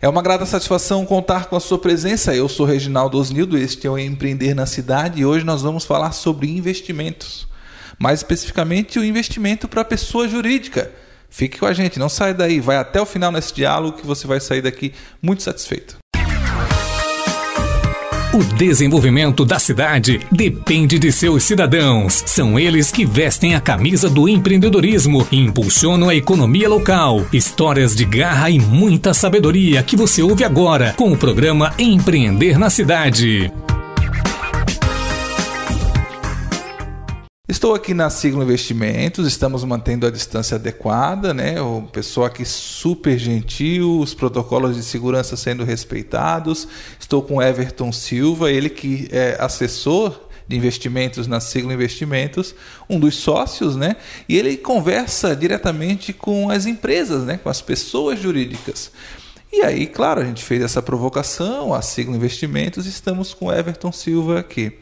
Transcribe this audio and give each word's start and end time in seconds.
É 0.00 0.08
uma 0.08 0.22
grata 0.22 0.46
satisfação 0.46 1.04
contar 1.04 1.46
com 1.46 1.56
a 1.56 1.60
sua 1.60 1.76
presença. 1.76 2.32
Eu 2.32 2.48
sou 2.48 2.64
Reginaldo 2.64 3.18
Osnildo, 3.18 3.58
este 3.58 3.84
é 3.84 3.90
o 3.90 3.98
Empreender 3.98 4.54
na 4.54 4.64
Cidade 4.64 5.20
e 5.20 5.26
hoje 5.26 5.44
nós 5.44 5.60
vamos 5.60 5.84
falar 5.84 6.12
sobre 6.12 6.48
investimentos. 6.48 7.48
Mais 7.98 8.20
especificamente, 8.20 8.96
o 9.00 9.04
investimento 9.04 9.66
para 9.66 9.80
a 9.80 9.84
pessoa 9.84 10.28
jurídica. 10.28 10.92
Fique 11.28 11.58
com 11.58 11.66
a 11.66 11.72
gente, 11.72 11.98
não 11.98 12.08
sai 12.08 12.32
daí, 12.32 12.60
vai 12.60 12.76
até 12.76 13.00
o 13.00 13.06
final 13.06 13.32
nesse 13.32 13.52
diálogo 13.52 13.98
que 13.98 14.06
você 14.06 14.24
vai 14.24 14.38
sair 14.38 14.62
daqui 14.62 14.94
muito 15.20 15.42
satisfeito. 15.42 15.96
O 18.38 18.44
desenvolvimento 18.54 19.44
da 19.44 19.58
cidade 19.58 20.20
depende 20.30 20.96
de 20.96 21.10
seus 21.10 21.42
cidadãos. 21.42 22.22
São 22.24 22.56
eles 22.56 22.92
que 22.92 23.04
vestem 23.04 23.56
a 23.56 23.60
camisa 23.60 24.08
do 24.08 24.28
empreendedorismo 24.28 25.26
e 25.32 25.38
impulsionam 25.38 26.08
a 26.08 26.14
economia 26.14 26.68
local. 26.68 27.26
Histórias 27.32 27.96
de 27.96 28.04
garra 28.04 28.48
e 28.48 28.60
muita 28.60 29.12
sabedoria 29.12 29.82
que 29.82 29.96
você 29.96 30.22
ouve 30.22 30.44
agora 30.44 30.94
com 30.96 31.10
o 31.10 31.16
programa 31.16 31.74
Empreender 31.80 32.60
na 32.60 32.70
Cidade. 32.70 33.52
Estou 37.50 37.74
aqui 37.74 37.94
na 37.94 38.10
Siglo 38.10 38.42
Investimentos, 38.42 39.26
estamos 39.26 39.64
mantendo 39.64 40.06
a 40.06 40.10
distância 40.10 40.56
adequada, 40.56 41.32
né? 41.32 41.58
O 41.58 41.80
pessoal 41.80 42.26
aqui 42.26 42.44
super 42.44 43.18
gentil, 43.18 44.00
os 44.00 44.12
protocolos 44.12 44.76
de 44.76 44.82
segurança 44.82 45.34
sendo 45.34 45.64
respeitados. 45.64 46.68
Estou 47.00 47.22
com 47.22 47.40
Everton 47.40 47.90
Silva, 47.90 48.52
ele 48.52 48.68
que 48.68 49.08
é 49.10 49.38
assessor 49.40 50.28
de 50.46 50.58
investimentos 50.58 51.26
na 51.26 51.40
Siglo 51.40 51.72
Investimentos, 51.72 52.54
um 52.86 53.00
dos 53.00 53.14
sócios, 53.14 53.76
né? 53.76 53.96
E 54.28 54.36
ele 54.36 54.58
conversa 54.58 55.34
diretamente 55.34 56.12
com 56.12 56.50
as 56.50 56.66
empresas, 56.66 57.24
né? 57.24 57.40
Com 57.42 57.48
as 57.48 57.62
pessoas 57.62 58.20
jurídicas. 58.20 58.92
E 59.50 59.62
aí, 59.62 59.86
claro, 59.86 60.20
a 60.20 60.24
gente 60.26 60.44
fez 60.44 60.62
essa 60.62 60.82
provocação, 60.82 61.72
a 61.72 61.80
Siglo 61.80 62.14
Investimentos, 62.14 62.84
estamos 62.84 63.32
com 63.32 63.50
Everton 63.50 63.90
Silva 63.90 64.38
aqui. 64.38 64.74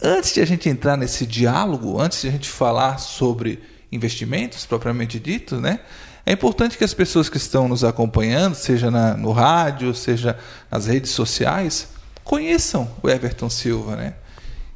Antes 0.00 0.32
de 0.32 0.40
a 0.40 0.46
gente 0.46 0.68
entrar 0.68 0.96
nesse 0.96 1.26
diálogo, 1.26 2.00
antes 2.00 2.22
de 2.22 2.28
a 2.28 2.30
gente 2.30 2.48
falar 2.48 2.98
sobre 2.98 3.60
investimentos 3.90 4.64
propriamente 4.64 5.18
dito, 5.18 5.60
né? 5.60 5.80
É 6.24 6.32
importante 6.32 6.76
que 6.76 6.84
as 6.84 6.94
pessoas 6.94 7.28
que 7.28 7.36
estão 7.36 7.66
nos 7.66 7.82
acompanhando, 7.82 8.54
seja 8.54 8.90
na, 8.90 9.16
no 9.16 9.32
rádio, 9.32 9.94
seja 9.94 10.38
nas 10.70 10.86
redes 10.86 11.10
sociais, 11.10 11.88
conheçam 12.22 12.88
o 13.02 13.08
Everton 13.08 13.48
Silva, 13.48 13.96
né? 13.96 14.14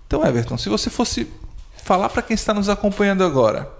Então, 0.06 0.24
Everton, 0.26 0.56
se 0.58 0.68
você 0.68 0.90
fosse 0.90 1.26
falar 1.76 2.08
para 2.08 2.22
quem 2.22 2.34
está 2.34 2.52
nos 2.52 2.68
acompanhando 2.68 3.22
agora, 3.22 3.70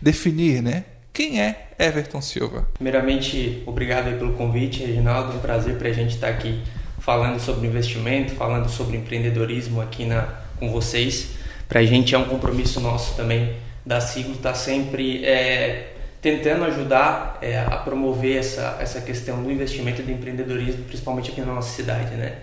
definir, 0.00 0.62
né? 0.62 0.84
Quem 1.12 1.40
é 1.40 1.70
Everton 1.78 2.20
Silva? 2.20 2.68
Primeiramente, 2.74 3.62
obrigado 3.66 4.16
pelo 4.18 4.34
convite, 4.34 4.84
Reginaldo. 4.84 5.32
É 5.32 5.36
um 5.36 5.40
prazer 5.40 5.78
para 5.78 5.88
a 5.88 5.92
gente 5.92 6.14
estar 6.14 6.28
aqui 6.28 6.62
falando 6.98 7.40
sobre 7.40 7.66
investimento, 7.66 8.34
falando 8.34 8.68
sobre 8.68 8.98
empreendedorismo 8.98 9.80
aqui 9.80 10.04
na 10.04 10.45
com 10.58 10.70
vocês. 10.70 11.30
Para 11.68 11.80
a 11.80 11.84
gente 11.84 12.14
é 12.14 12.18
um 12.18 12.24
compromisso 12.24 12.80
nosso 12.80 13.14
também 13.16 13.56
da 13.84 14.00
Siglo 14.00 14.34
estar 14.34 14.50
tá 14.50 14.54
sempre 14.54 15.24
é, 15.24 15.94
tentando 16.20 16.64
ajudar 16.64 17.38
é, 17.40 17.58
a 17.58 17.76
promover 17.76 18.38
essa, 18.38 18.78
essa 18.80 19.00
questão 19.00 19.42
do 19.42 19.50
investimento 19.50 20.00
e 20.00 20.04
do 20.04 20.10
empreendedorismo, 20.10 20.84
principalmente 20.84 21.30
aqui 21.30 21.40
na 21.40 21.54
nossa 21.54 21.74
cidade, 21.74 22.14
né? 22.16 22.38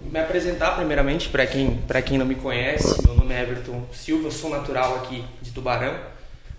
Me 0.00 0.18
apresentar 0.18 0.72
primeiramente 0.72 1.28
para 1.28 1.46
quem, 1.46 1.78
quem 2.04 2.18
não 2.18 2.26
me 2.26 2.34
conhece, 2.34 3.00
meu 3.06 3.14
nome 3.14 3.32
é 3.32 3.42
Everton 3.42 3.84
Silva, 3.92 4.32
sou 4.32 4.50
natural 4.50 4.96
aqui 4.96 5.24
de 5.40 5.52
Tubarão, 5.52 5.94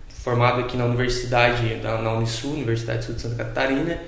formado 0.08 0.60
aqui 0.60 0.78
na 0.78 0.86
Universidade, 0.86 1.74
na, 1.82 1.98
na 1.98 2.12
Unisul, 2.14 2.54
Universidade 2.54 3.04
Sul 3.04 3.14
de 3.14 3.20
Santa 3.20 3.44
Catarina. 3.44 3.98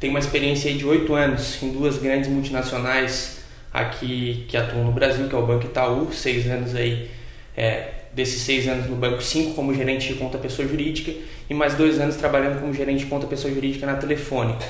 Tenho 0.00 0.14
uma 0.14 0.18
experiência 0.18 0.72
de 0.72 0.86
oito 0.86 1.14
anos 1.14 1.62
em 1.62 1.70
duas 1.70 1.98
grandes 1.98 2.30
multinacionais 2.30 3.40
aqui 3.76 4.46
que 4.48 4.56
atuam 4.56 4.84
no 4.84 4.92
Brasil, 4.92 5.28
que 5.28 5.34
é 5.34 5.38
o 5.38 5.46
Banco 5.46 5.66
Itaú, 5.66 6.12
seis 6.12 6.46
anos 6.50 6.74
aí, 6.74 7.10
é, 7.56 7.90
desses 8.12 8.40
seis 8.40 8.66
anos 8.66 8.86
no 8.86 8.96
banco, 8.96 9.22
cinco 9.22 9.54
como 9.54 9.74
gerente 9.74 10.08
de 10.08 10.14
conta 10.14 10.38
pessoa 10.38 10.66
jurídica 10.66 11.12
e 11.48 11.54
mais 11.54 11.74
dois 11.74 12.00
anos 12.00 12.16
trabalhando 12.16 12.60
como 12.60 12.72
gerente 12.72 13.00
de 13.00 13.06
conta 13.06 13.26
pessoa 13.26 13.52
jurídica 13.52 13.84
na 13.84 13.96
Telefônica. 13.96 14.64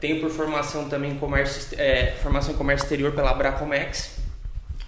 Tenho 0.00 0.20
por 0.20 0.30
formação 0.30 0.88
também 0.88 1.16
comércio, 1.16 1.76
é, 1.80 2.12
formação 2.22 2.54
em 2.54 2.56
comércio 2.56 2.84
exterior 2.84 3.12
pela 3.12 3.30
Abracomex 3.30 4.18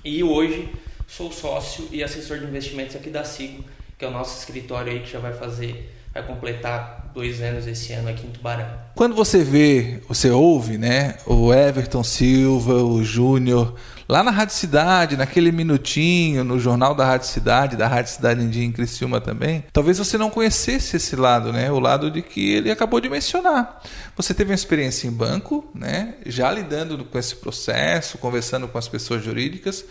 e 0.05 0.23
hoje 0.23 0.69
sou 1.09 1.33
sócio 1.33 1.89
e 1.91 2.03
assessor 2.03 2.39
de 2.39 2.45
investimentos 2.45 2.95
aqui 2.95 3.11
da 3.11 3.25
Sigo, 3.25 3.65
que 3.99 4.05
é 4.05 4.09
o 4.09 4.11
nosso 4.11 4.39
escritório 4.39 4.93
aí 4.93 5.01
que 5.01 5.11
já 5.11 5.19
vai 5.19 5.33
fazer, 5.33 5.93
vai 6.17 6.27
completar 6.27 7.11
dois 7.15 7.43
anos 7.43 7.67
esse 7.67 7.93
ano 7.93 8.09
aqui 8.09 8.27
em 8.27 8.31
Tubarão. 8.31 8.67
Quando 8.95 9.15
você 9.15 9.45
vê, 9.45 10.01
você 10.09 10.31
ouve, 10.31 10.79
né, 10.79 11.17
o 11.27 11.53
Everton 11.53 12.03
Silva, 12.03 12.73
o 12.83 13.05
Júnior, 13.05 13.75
lá 14.09 14.23
na 14.23 14.31
Rádio 14.31 14.55
Cidade, 14.55 15.15
naquele 15.15 15.53
minutinho, 15.53 16.43
no 16.43 16.59
jornal 16.59 16.95
da 16.95 17.05
Rádio 17.05 17.29
Cidade, 17.29 17.77
da 17.77 17.87
Rádio 17.87 18.13
Cidade 18.13 18.43
em 18.43 18.49
Dia 18.49 18.65
em 18.65 18.73
Criciúma 18.73 19.21
também, 19.21 19.65
talvez 19.71 19.99
você 19.99 20.17
não 20.17 20.31
conhecesse 20.31 20.97
esse 20.97 21.15
lado, 21.17 21.53
né, 21.53 21.71
o 21.71 21.79
lado 21.79 22.11
de 22.11 22.23
que 22.23 22.55
ele 22.55 22.71
acabou 22.71 22.99
de 22.99 23.11
mencionar. 23.11 23.83
Você 24.17 24.33
teve 24.33 24.51
uma 24.51 24.55
experiência 24.55 25.07
em 25.07 25.11
banco, 25.11 25.71
né, 25.75 26.15
já 26.25 26.51
lidando 26.51 27.05
com 27.05 27.19
esse 27.19 27.37
processo, 27.37 28.17
conversando 28.17 28.67
com 28.67 28.79
as 28.79 28.89
pessoas 28.89 29.23
jurídicas, 29.23 29.85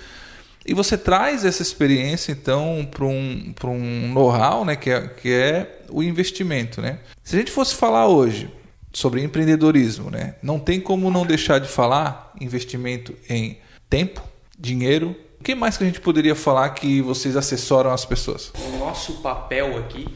e 0.65 0.73
você 0.73 0.97
traz 0.97 1.45
essa 1.45 1.61
experiência, 1.61 2.31
então, 2.31 2.87
para 2.89 3.05
um, 3.05 3.53
um 3.65 4.11
know-how, 4.11 4.65
né, 4.65 4.75
que 4.75 4.89
é, 4.89 5.07
que 5.07 5.31
é 5.31 5.81
o 5.89 6.01
investimento. 6.01 6.81
Né? 6.81 6.99
Se 7.23 7.35
a 7.35 7.39
gente 7.39 7.51
fosse 7.51 7.75
falar 7.75 8.07
hoje 8.07 8.49
sobre 8.91 9.21
empreendedorismo, 9.21 10.09
né, 10.09 10.35
não 10.41 10.57
tem 10.57 10.81
como 10.81 11.11
não 11.11 11.23
deixar 11.23 11.59
de 11.59 11.67
falar 11.67 12.33
investimento 12.41 13.13
em 13.29 13.59
tempo, 13.87 14.23
dinheiro. 14.57 15.15
O 15.39 15.43
que 15.43 15.53
mais 15.53 15.77
que 15.77 15.83
a 15.83 15.87
gente 15.87 16.01
poderia 16.01 16.33
falar 16.33 16.69
que 16.69 16.99
vocês 17.01 17.37
assessoram 17.37 17.91
as 17.91 18.03
pessoas? 18.03 18.51
O 18.55 18.77
nosso 18.79 19.21
papel 19.21 19.77
aqui, 19.77 20.07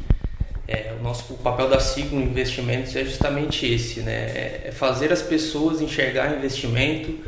é, 0.68 0.96
o 1.00 1.04
nosso 1.04 1.32
o 1.32 1.38
papel 1.38 1.70
da 1.70 1.80
Signo 1.80 2.20
Investimentos 2.20 2.96
é 2.96 3.06
justamente 3.06 3.72
esse, 3.72 4.00
né? 4.00 4.14
É, 4.14 4.62
é 4.66 4.72
fazer 4.72 5.14
as 5.14 5.22
pessoas 5.22 5.82
enxergar 5.82 6.36
investimento 6.36 7.20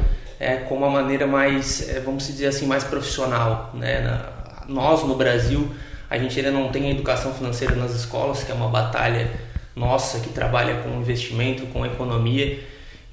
é, 0.41 0.56
com 0.56 0.75
uma 0.75 0.90
maneira 0.90 1.28
mais, 1.28 1.88
é, 1.88 2.00
vamos 2.00 2.25
dizer 2.25 2.47
assim, 2.47 2.66
mais 2.66 2.84
profissional. 2.84 3.69
Né? 3.75 4.02
Na, 4.02 4.25
nós, 4.68 5.03
no 5.03 5.16
Brasil, 5.16 5.72
a 6.09 6.18
gente 6.18 6.38
ainda 6.40 6.50
não 6.50 6.69
tem 6.69 6.90
educação 6.90 7.31
financeira 7.31 7.75
nas 7.75 7.94
escolas, 7.94 8.44
que 8.44 8.52
é 8.52 8.56
uma 8.56 8.68
batalha 8.68 9.29
nossa 9.75 10.19
que 10.19 10.29
trabalha 10.29 10.81
com 10.81 11.00
investimento, 11.00 11.68
com 11.68 11.85
economia. 11.85 12.59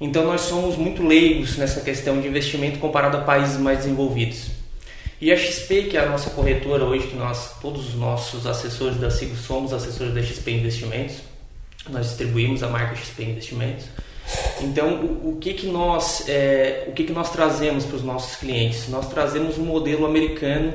Então, 0.01 0.25
nós 0.25 0.41
somos 0.41 0.75
muito 0.75 1.05
leigos 1.05 1.55
nessa 1.55 1.81
questão 1.81 2.19
de 2.19 2.27
investimento 2.27 2.79
comparado 2.79 3.17
a 3.17 3.21
países 3.21 3.57
mais 3.57 3.77
desenvolvidos. 3.79 4.47
E 5.21 5.31
a 5.31 5.37
XP, 5.37 5.83
que 5.83 5.97
é 5.97 5.99
a 5.99 6.09
nossa 6.09 6.31
corretora 6.31 6.83
hoje, 6.83 7.07
que 7.07 7.15
nós, 7.15 7.59
todos 7.61 7.89
os 7.89 7.93
nossos 7.93 8.47
assessores 8.47 8.97
da 8.97 9.11
CIGO 9.11 9.35
somos 9.35 9.71
assessores 9.71 10.15
da 10.15 10.23
XP 10.23 10.49
Investimentos, 10.51 11.17
nós 11.89 12.07
distribuímos 12.07 12.63
a 12.63 12.69
marca 12.69 12.95
XP 12.95 13.23
Investimentos. 13.23 13.85
Então, 14.61 14.95
o, 14.95 15.29
o, 15.29 15.37
que 15.37 15.53
que 15.53 15.67
nós, 15.67 16.27
é, 16.27 16.85
o 16.87 16.91
que 16.91 17.03
que 17.03 17.13
nós 17.13 17.31
trazemos 17.31 17.85
para 17.85 17.95
os 17.95 18.03
nossos 18.03 18.35
clientes? 18.35 18.87
Nós 18.89 19.07
trazemos 19.09 19.57
um 19.57 19.63
modelo 19.63 20.05
americano 20.05 20.73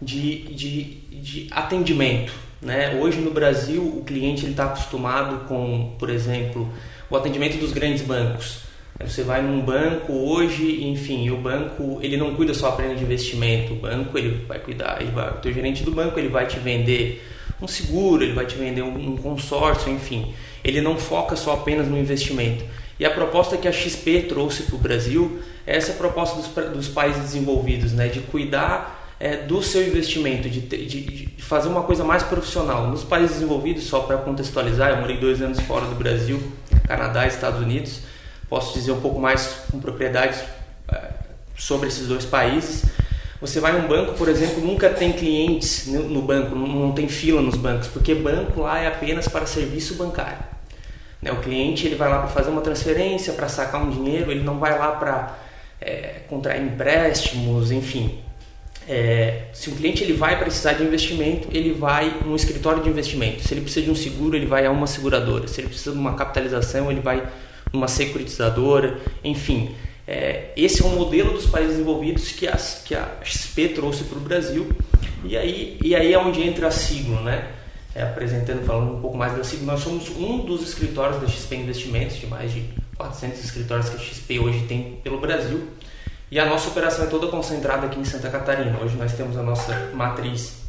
de, 0.00 0.42
de, 0.54 0.82
de 1.10 1.46
atendimento. 1.50 2.32
Né? 2.60 2.98
Hoje 3.00 3.20
no 3.20 3.30
Brasil, 3.30 3.82
o 3.82 4.04
cliente 4.04 4.46
está 4.46 4.66
acostumado 4.66 5.46
com, 5.46 5.94
por 5.98 6.10
exemplo, 6.10 6.68
o 7.10 7.16
atendimento 7.16 7.58
dos 7.58 7.72
grandes 7.72 8.02
bancos. 8.02 8.60
Você 9.00 9.22
vai 9.22 9.42
num 9.42 9.60
banco 9.60 10.12
hoje, 10.12 10.84
enfim, 10.84 11.28
o 11.30 11.36
banco 11.36 11.98
ele 12.02 12.16
não 12.16 12.34
cuida 12.34 12.54
só 12.54 12.68
apenas 12.68 12.98
de 12.98 13.04
investimento. 13.04 13.72
O 13.72 13.76
banco 13.76 14.16
ele 14.16 14.44
vai 14.46 14.60
cuidar, 14.60 15.00
ele 15.00 15.10
vai, 15.10 15.30
o 15.30 15.38
teu 15.38 15.52
gerente 15.52 15.82
do 15.82 15.90
banco 15.90 16.18
ele 16.18 16.28
vai 16.28 16.46
te 16.46 16.58
vender 16.58 17.26
um 17.60 17.66
seguro, 17.66 18.22
ele 18.22 18.32
vai 18.32 18.46
te 18.46 18.54
vender 18.54 18.82
um, 18.82 19.12
um 19.12 19.16
consórcio, 19.16 19.90
enfim. 19.90 20.32
Ele 20.62 20.80
não 20.80 20.96
foca 20.96 21.34
só 21.34 21.54
apenas 21.54 21.88
no 21.88 21.98
investimento 21.98 22.64
e 23.02 23.04
a 23.04 23.10
proposta 23.10 23.56
que 23.56 23.66
a 23.66 23.72
XP 23.72 24.26
trouxe 24.28 24.62
para 24.62 24.76
o 24.76 24.78
Brasil 24.78 25.40
é 25.66 25.76
essa 25.76 25.94
proposta 25.94 26.36
dos, 26.36 26.72
dos 26.72 26.86
países 26.86 27.20
desenvolvidos, 27.20 27.92
né, 27.92 28.06
de 28.06 28.20
cuidar 28.20 29.12
é, 29.18 29.38
do 29.38 29.60
seu 29.60 29.84
investimento, 29.84 30.48
de, 30.48 30.60
de, 30.60 30.86
de, 30.86 31.42
fazer 31.42 31.66
uma 31.66 31.82
coisa 31.82 32.04
mais 32.04 32.22
profissional. 32.22 32.86
Nos 32.86 33.02
países 33.02 33.38
desenvolvidos, 33.38 33.82
só 33.82 34.02
para 34.02 34.18
contextualizar, 34.18 34.90
eu 34.90 34.98
morei 34.98 35.16
dois 35.16 35.42
anos 35.42 35.58
fora 35.62 35.84
do 35.86 35.96
Brasil, 35.96 36.40
Canadá 36.86 37.26
Estados 37.26 37.60
Unidos, 37.60 38.02
posso 38.48 38.72
dizer 38.72 38.92
um 38.92 39.00
pouco 39.00 39.18
mais 39.18 39.64
com 39.68 39.80
propriedade 39.80 40.38
é, 40.88 41.10
sobre 41.58 41.88
esses 41.88 42.06
dois 42.06 42.24
países. 42.24 42.84
Você 43.40 43.58
vai 43.58 43.72
num 43.72 43.88
banco, 43.88 44.12
por 44.12 44.28
exemplo, 44.28 44.64
nunca 44.64 44.88
tem 44.88 45.12
clientes 45.12 45.88
no, 45.88 46.22
banco, 46.22 46.54
não 46.54 46.92
tem 46.92 47.08
fila 47.08 47.42
nos 47.42 47.56
bancos, 47.56 47.88
porque 47.88 48.14
banco 48.14 48.60
lá 48.60 48.78
é 48.78 48.86
apenas 48.86 49.26
para 49.26 49.44
serviço 49.44 49.96
bancário. 49.96 50.51
Né? 51.22 51.32
O 51.32 51.36
cliente 51.36 51.86
ele 51.86 51.94
vai 51.94 52.08
lá 52.08 52.18
para 52.18 52.28
fazer 52.28 52.50
uma 52.50 52.60
transferência, 52.60 53.32
para 53.32 53.48
sacar 53.48 53.82
um 53.82 53.90
dinheiro, 53.90 54.30
ele 54.30 54.42
não 54.42 54.58
vai 54.58 54.76
lá 54.78 54.92
para 54.92 55.38
é, 55.80 56.20
contrair 56.28 56.62
empréstimos, 56.62 57.70
enfim. 57.70 58.18
É, 58.88 59.44
se 59.52 59.70
o 59.70 59.76
cliente 59.76 60.02
ele 60.02 60.12
vai 60.12 60.38
precisar 60.38 60.72
de 60.72 60.82
investimento, 60.82 61.48
ele 61.52 61.72
vai 61.72 62.20
num 62.24 62.34
escritório 62.34 62.82
de 62.82 62.88
investimento. 62.88 63.42
Se 63.46 63.54
ele 63.54 63.60
precisa 63.60 63.86
de 63.86 63.92
um 63.92 63.94
seguro, 63.94 64.36
ele 64.36 64.46
vai 64.46 64.66
a 64.66 64.70
uma 64.72 64.88
seguradora. 64.88 65.46
Se 65.46 65.60
ele 65.60 65.68
precisa 65.68 65.92
de 65.92 65.98
uma 65.98 66.14
capitalização, 66.14 66.90
ele 66.90 67.00
vai 67.00 67.22
uma 67.72 67.86
securitizadora, 67.86 68.98
enfim. 69.22 69.74
É, 70.06 70.50
esse 70.56 70.82
é 70.82 70.84
um 70.84 70.96
modelo 70.96 71.32
dos 71.32 71.46
países 71.46 71.74
desenvolvidos 71.74 72.32
que 72.32 72.48
a, 72.48 72.56
que 72.84 72.94
a 72.94 73.08
XP 73.22 73.68
trouxe 73.68 74.04
para 74.04 74.18
o 74.18 74.20
Brasil 74.20 74.68
e 75.24 75.36
aí, 75.36 75.78
e 75.82 75.94
aí 75.94 76.12
é 76.12 76.18
onde 76.18 76.42
entra 76.42 76.66
a 76.66 76.70
Signo, 76.70 77.20
né? 77.22 77.46
É, 77.94 78.02
apresentando, 78.02 78.64
falando 78.64 78.96
um 78.96 79.00
pouco 79.00 79.16
mais 79.16 79.36
da 79.36 79.44
Signo, 79.44 79.66
nós 79.66 79.80
somos 79.80 80.08
um 80.10 80.38
dos 80.46 80.62
escritórios 80.62 81.20
da 81.20 81.28
XP 81.28 81.56
Investimentos, 81.56 82.16
de 82.16 82.26
mais 82.26 82.52
de 82.52 82.64
400 82.96 83.44
escritórios 83.44 83.90
que 83.90 83.96
a 83.96 83.98
XP 83.98 84.38
hoje 84.38 84.64
tem 84.66 84.98
pelo 85.02 85.20
Brasil. 85.20 85.68
E 86.30 86.38
a 86.38 86.46
nossa 86.46 86.70
operação 86.70 87.04
é 87.04 87.08
toda 87.08 87.26
concentrada 87.26 87.86
aqui 87.86 88.00
em 88.00 88.04
Santa 88.04 88.30
Catarina. 88.30 88.78
Hoje 88.80 88.96
nós 88.96 89.12
temos 89.12 89.36
a 89.36 89.42
nossa 89.42 89.90
matriz 89.92 90.62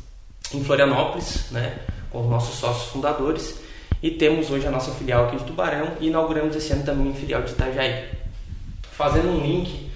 em 0.53 0.61
Florianópolis, 0.61 1.49
né, 1.51 1.79
com 2.11 2.21
os 2.21 2.29
nossos 2.29 2.59
sócios 2.59 2.91
fundadores, 2.91 3.57
e 4.01 4.11
temos 4.11 4.51
hoje 4.51 4.67
a 4.67 4.71
nossa 4.71 4.91
filial 4.91 5.27
aqui 5.27 5.37
de 5.37 5.45
Tubarão 5.45 5.93
e 6.01 6.07
inauguramos 6.07 6.53
esse 6.57 6.73
ano 6.73 6.83
também 6.83 7.11
a 7.11 7.15
filial 7.15 7.41
de 7.43 7.51
Itajaí. 7.51 8.09
Fazendo 8.91 9.29
um 9.29 9.39
link 9.39 9.89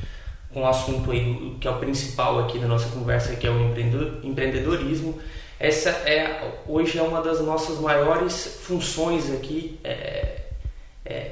com 0.54 0.62
o 0.62 0.68
assunto 0.68 1.12
aí 1.12 1.58
que 1.60 1.68
é 1.68 1.72
o 1.72 1.78
principal 1.78 2.40
aqui 2.40 2.58
da 2.58 2.68
nossa 2.68 2.88
conversa, 2.88 3.36
que 3.36 3.46
é 3.46 3.52
o 3.52 3.60
empreendedorismo, 4.24 5.20
essa 5.60 5.90
é 5.90 6.54
hoje 6.68 7.00
é 7.00 7.02
uma 7.02 7.22
das 7.22 7.42
nossas 7.42 7.80
maiores 7.80 8.60
funções 8.64 9.32
aqui, 9.32 9.80
é, 9.84 10.42
é, 11.04 11.32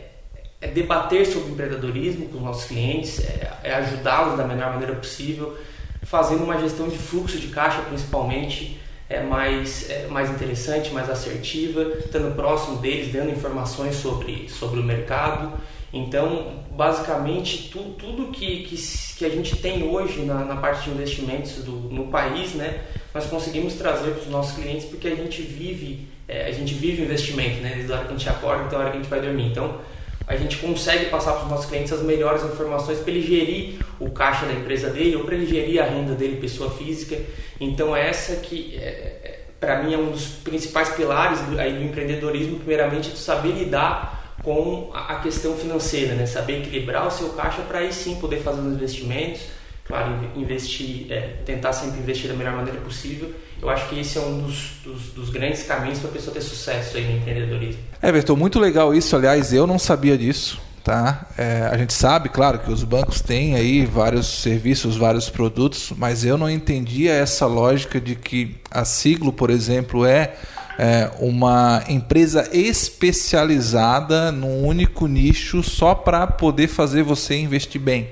é 0.60 0.68
debater 0.68 1.25
sobre 1.27 1.51
empreendedorismo 1.51 2.30
com 2.30 2.38
os 2.38 2.44
nossos 2.44 2.66
clientes, 2.66 3.19
é, 3.19 3.51
é 3.63 3.74
ajudá-los 3.75 4.38
da 4.38 4.44
melhor 4.44 4.72
maneira 4.72 4.95
possível, 4.95 5.56
fazendo 6.04 6.44
uma 6.44 6.60
gestão 6.60 6.88
de 6.88 6.98
fluxo 6.98 7.38
de 7.38 7.48
caixa 7.50 7.81
principalmente, 7.81 8.80
é 9.07 9.22
mais, 9.22 9.89
é 9.89 10.07
mais 10.07 10.31
interessante, 10.31 10.92
mais 10.92 11.10
assertiva, 11.10 11.83
estando 12.00 12.36
próximo 12.36 12.77
deles, 12.77 13.13
dando 13.13 13.30
informações 13.30 13.95
sobre, 13.95 14.50
sobre 14.50 14.80
o 14.80 14.83
mercado. 14.83 15.54
Então, 15.95 16.51
basicamente, 16.71 17.69
tu, 17.71 17.80
tudo 17.97 18.27
que, 18.27 18.63
que, 18.63 18.75
que, 19.18 19.25
a 19.25 19.30
gente 19.30 19.56
tem 19.56 19.81
hoje 19.81 20.24
na, 20.24 20.44
na 20.44 20.57
parte 20.57 20.83
de 20.83 20.89
investimentos 20.89 21.63
do, 21.63 21.71
no 21.71 22.07
país, 22.07 22.53
né, 22.53 22.81
nós 23.13 23.25
conseguimos 23.27 23.75
trazer 23.75 24.12
para 24.12 24.24
os 24.24 24.27
nossos 24.27 24.57
clientes 24.57 24.83
porque 24.83 25.07
a 25.07 25.15
gente 25.15 25.42
vive, 25.42 26.06
é, 26.27 26.47
a 26.47 26.51
gente 26.51 26.74
vive 26.74 27.01
investimento, 27.01 27.62
né, 27.62 27.71
desde 27.75 27.94
a 27.94 27.95
hora 27.95 28.06
que 28.07 28.13
a 28.13 28.18
gente 28.18 28.27
acorda 28.27 28.65
até 28.65 28.75
a 28.75 28.80
hora 28.80 28.89
que 28.92 28.97
a 28.97 29.00
gente 29.00 29.09
vai 29.09 29.21
dormir. 29.21 29.45
Então, 29.45 29.80
a 30.27 30.36
gente 30.36 30.57
consegue 30.57 31.06
passar 31.06 31.31
para 31.31 31.44
os 31.44 31.50
nossos 31.50 31.65
clientes 31.68 31.94
as 31.94 32.01
melhores 32.01 32.44
informações 32.44 33.00
para 33.00 33.12
ele 33.12 33.25
gerir 33.25 33.80
o 33.98 34.09
caixa 34.09 34.45
da 34.45 34.51
empresa 34.51 34.89
dele 34.89 35.15
ou 35.15 35.24
para 35.24 35.36
ele 35.36 35.45
gerir 35.45 35.81
a 35.81 35.86
renda 35.86 36.13
dele, 36.13 36.41
pessoa 36.41 36.71
física. 36.71 37.18
Então, 37.57 37.95
essa 37.95 38.36
que, 38.41 38.75
é, 38.75 38.81
é 38.83 39.39
para 39.62 39.81
mim, 39.81 39.94
é 39.94 39.98
um 39.98 40.12
dos 40.12 40.25
principais 40.25 40.89
pilares 40.89 41.39
do, 41.39 41.57
aí, 41.57 41.71
do 41.71 41.83
empreendedorismo, 41.83 42.57
primeiramente, 42.57 43.12
é 43.12 43.13
de 43.13 43.19
saber 43.19 43.53
lidar 43.53 44.14
com 44.45 44.92
a, 44.94 45.15
questão 45.15 45.57
financeira, 45.57 46.13
né? 46.13 46.27
saber 46.27 46.59
equilibrar 46.59 47.07
o 47.07 47.12
seu 47.12 47.30
caixa 47.30 47.63
para 47.63 47.80
aí 47.80 47.92
sim 47.92 48.15
poder 48.15 48.44
fazer 48.44 48.62
os 48.62 48.74
investimentos, 48.74 49.42
claro, 49.86 50.30
investir, 50.36 51.12
é, 51.12 51.38
tentar 51.44 51.74
sempre 51.74 52.00
investir 52.00 52.30
da 52.30 52.36
melhor 52.36 52.56
maneira 52.56 52.80
possível. 52.80 53.33
Eu 53.59 53.69
acho 53.71 53.89
que 53.89 54.00
esse 54.00 54.19
é 54.19 54.21
um 54.21 54.44
dos, 54.44 54.74
dos, 54.83 55.01
dos 55.07 55.30
grandes 55.31 55.63
caminhos 55.63 55.97
para 55.97 56.09
a 56.09 56.13
pessoa 56.13 56.31
ter 56.31 56.42
sucesso 56.42 56.95
aí 56.95 57.06
no 57.06 57.18
empreendedorismo. 57.18 57.81
Everton, 58.03 58.36
muito 58.36 58.59
legal 58.59 58.94
isso. 58.94 59.15
Aliás, 59.15 59.51
eu 59.51 59.65
não 59.65 59.80
sabia 59.80 60.15
disso. 60.15 60.62
Tá? 60.83 61.25
É, 61.36 61.68
a 61.71 61.75
gente 61.77 61.94
sabe, 61.95 62.30
claro, 62.30 62.59
que 62.59 62.71
os 62.71 62.83
bancos 62.83 63.19
têm 63.19 63.56
aí 63.56 63.88
vários 63.88 64.27
serviços, 64.27 64.95
vários 64.95 65.31
produtos, 65.31 65.91
mas 65.98 66.24
eu 66.24 66.38
não 66.38 66.48
entendia 66.48 67.12
essa 67.12 67.48
lógica 67.48 68.00
de 68.00 68.13
que 68.15 68.56
a 68.69 68.86
Siglo, 68.86 69.33
por 69.33 69.50
exemplo, 69.50 70.06
é, 70.06 70.36
é 70.77 71.12
uma 71.19 71.83
empresa 71.88 72.50
especializada 72.51 74.31
num 74.31 74.66
único 74.66 75.07
nicho 75.07 75.63
só 75.63 75.95
para 75.95 76.27
poder 76.27 76.68
fazer 76.68 77.04
você 77.04 77.38
investir 77.38 77.80
bem. 77.80 78.10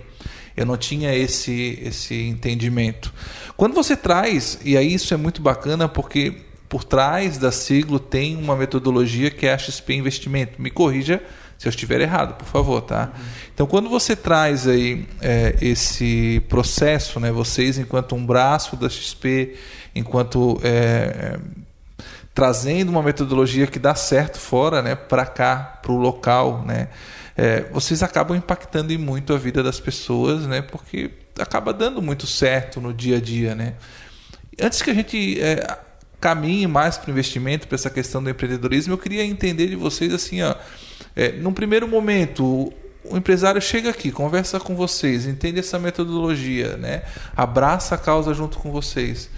Eu 0.56 0.66
não 0.66 0.78
tinha 0.78 1.14
esse, 1.16 1.80
esse 1.82 2.16
entendimento. 2.28 3.14
Quando 3.58 3.74
você 3.74 3.96
traz, 3.96 4.60
e 4.64 4.78
aí 4.78 4.94
isso 4.94 5.14
é 5.14 5.18
muito 5.18 5.42
bacana 5.42 5.90
porque 5.90 6.34
por 6.70 6.84
trás 6.84 7.38
da 7.38 7.52
Siglo 7.52 8.00
tem 8.00 8.36
uma 8.36 8.56
metodologia 8.56 9.30
que 9.30 9.46
é 9.46 9.54
a 9.54 9.58
XP 9.58 9.94
Investimento. 9.94 10.62
Me 10.62 10.72
corrija 10.72 11.22
se 11.58 11.68
eu 11.68 11.70
estiver 11.70 12.02
errado, 12.02 12.36
por 12.36 12.48
favor, 12.48 12.82
tá? 12.82 13.12
Uhum. 13.16 13.24
Então, 13.54 13.68
quando 13.68 13.90
você 13.90 14.16
traz 14.16 14.68
aí 14.68 15.06
é, 15.22 15.56
esse 15.62 16.42
processo, 16.50 17.20
né, 17.20 17.32
vocês 17.32 17.78
enquanto 17.78 18.16
um 18.16 18.26
braço 18.26 18.76
da 18.76 18.90
XP, 18.90 19.56
enquanto 19.96 20.60
é, 20.64 21.38
trazendo 22.34 22.90
uma 22.90 23.04
metodologia 23.04 23.68
que 23.68 23.78
dá 23.78 23.94
certo 23.94 24.40
fora, 24.40 24.82
né, 24.82 24.96
para 24.96 25.26
cá, 25.26 25.80
para 25.82 25.92
o 25.92 25.98
local, 25.98 26.64
né, 26.66 26.88
é, 27.38 27.62
vocês 27.72 28.02
acabam 28.02 28.36
impactando 28.36 28.98
muito 28.98 29.34
a 29.34 29.38
vida 29.38 29.62
das 29.62 29.80
pessoas, 29.80 30.46
né, 30.48 30.62
porque 30.62 31.12
acaba 31.40 31.74
dando 31.74 32.02
muito 32.02 32.26
certo 32.26 32.82
no 32.82 32.94
dia 32.94 33.18
a 33.18 33.22
dia, 33.22 33.56
né. 33.56 33.74
Antes 34.62 34.82
que 34.82 34.90
a 34.90 34.94
gente 34.94 35.40
é, 35.42 35.78
caminhe 36.20 36.68
mais 36.68 36.98
para 36.98 37.10
o 37.10 37.12
investimento, 37.12 37.68
para 37.68 37.76
essa 37.76 37.90
questão 37.90 38.24
do 38.24 38.30
empreendedorismo, 38.30 38.94
eu 38.94 38.98
queria 38.98 39.24
entender 39.24 39.68
de 39.68 39.76
vocês 39.76 40.14
assim, 40.14 40.42
ó, 40.42 40.56
é, 41.16 41.32
num 41.34 41.54
primeiro 41.54 41.88
momento, 41.88 42.74
o 43.04 43.18
empresário 43.18 43.62
chega 43.62 43.90
aqui, 43.90 44.12
conversa 44.12 44.60
com 44.60 44.76
vocês, 44.76 45.26
entende 45.26 45.60
essa 45.60 45.78
metodologia, 45.78 46.78
né? 46.78 47.04
abraça 47.36 47.96
a 47.96 47.98
causa 47.98 48.34
junto 48.34 48.58
com 48.58 48.72
vocês. 48.72 49.30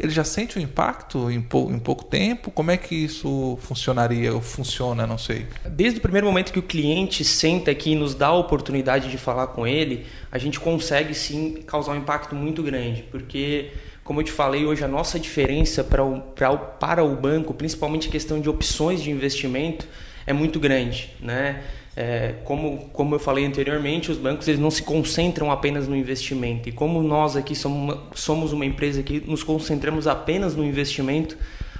Ele 0.00 0.10
já 0.10 0.24
sente 0.24 0.56
o 0.56 0.60
impacto 0.60 1.30
em, 1.30 1.42
pou, 1.42 1.70
em 1.70 1.78
pouco 1.78 2.04
tempo? 2.04 2.50
Como 2.50 2.70
é 2.70 2.76
que 2.78 2.94
isso 2.94 3.58
funcionaria 3.60 4.32
ou 4.32 4.40
funciona? 4.40 5.06
Não 5.06 5.18
sei. 5.18 5.46
Desde 5.66 5.98
o 5.98 6.02
primeiro 6.02 6.26
momento 6.26 6.52
que 6.52 6.58
o 6.58 6.62
cliente 6.62 7.22
senta 7.22 7.70
aqui 7.70 7.90
e 7.90 7.94
nos 7.94 8.14
dá 8.14 8.28
a 8.28 8.34
oportunidade 8.34 9.10
de 9.10 9.18
falar 9.18 9.48
com 9.48 9.66
ele, 9.66 10.06
a 10.32 10.38
gente 10.38 10.58
consegue 10.58 11.14
sim 11.14 11.62
causar 11.66 11.92
um 11.92 11.96
impacto 11.96 12.34
muito 12.34 12.62
grande, 12.62 13.04
porque 13.10 13.72
como 14.02 14.20
eu 14.20 14.24
te 14.24 14.32
falei, 14.32 14.64
hoje 14.64 14.82
a 14.82 14.88
nossa 14.88 15.20
diferença 15.20 15.84
para 15.84 16.02
o, 16.02 16.20
para 16.20 16.50
o, 16.50 16.58
para 16.58 17.04
o 17.04 17.14
banco, 17.14 17.52
principalmente 17.52 18.08
a 18.08 18.10
questão 18.10 18.40
de 18.40 18.48
opções 18.48 19.02
de 19.02 19.10
investimento, 19.10 19.86
é 20.26 20.32
muito 20.32 20.58
grande, 20.58 21.10
né? 21.20 21.62
É, 21.96 22.36
como, 22.44 22.88
como 22.92 23.14
eu 23.14 23.18
falei 23.18 23.44
anteriormente, 23.44 24.10
os 24.10 24.16
bancos 24.16 24.46
eles 24.46 24.60
não 24.60 24.70
se 24.70 24.82
concentram 24.82 25.50
apenas 25.50 25.88
no 25.88 25.96
investimento. 25.96 26.68
E 26.68 26.72
como 26.72 27.02
nós 27.02 27.36
aqui 27.36 27.54
somos 27.54 27.78
uma, 27.78 28.02
somos 28.14 28.52
uma 28.52 28.64
empresa 28.64 29.02
que 29.02 29.20
nos 29.26 29.42
concentramos 29.42 30.06
apenas 30.06 30.54
no 30.54 30.64
investimento, 30.64 31.36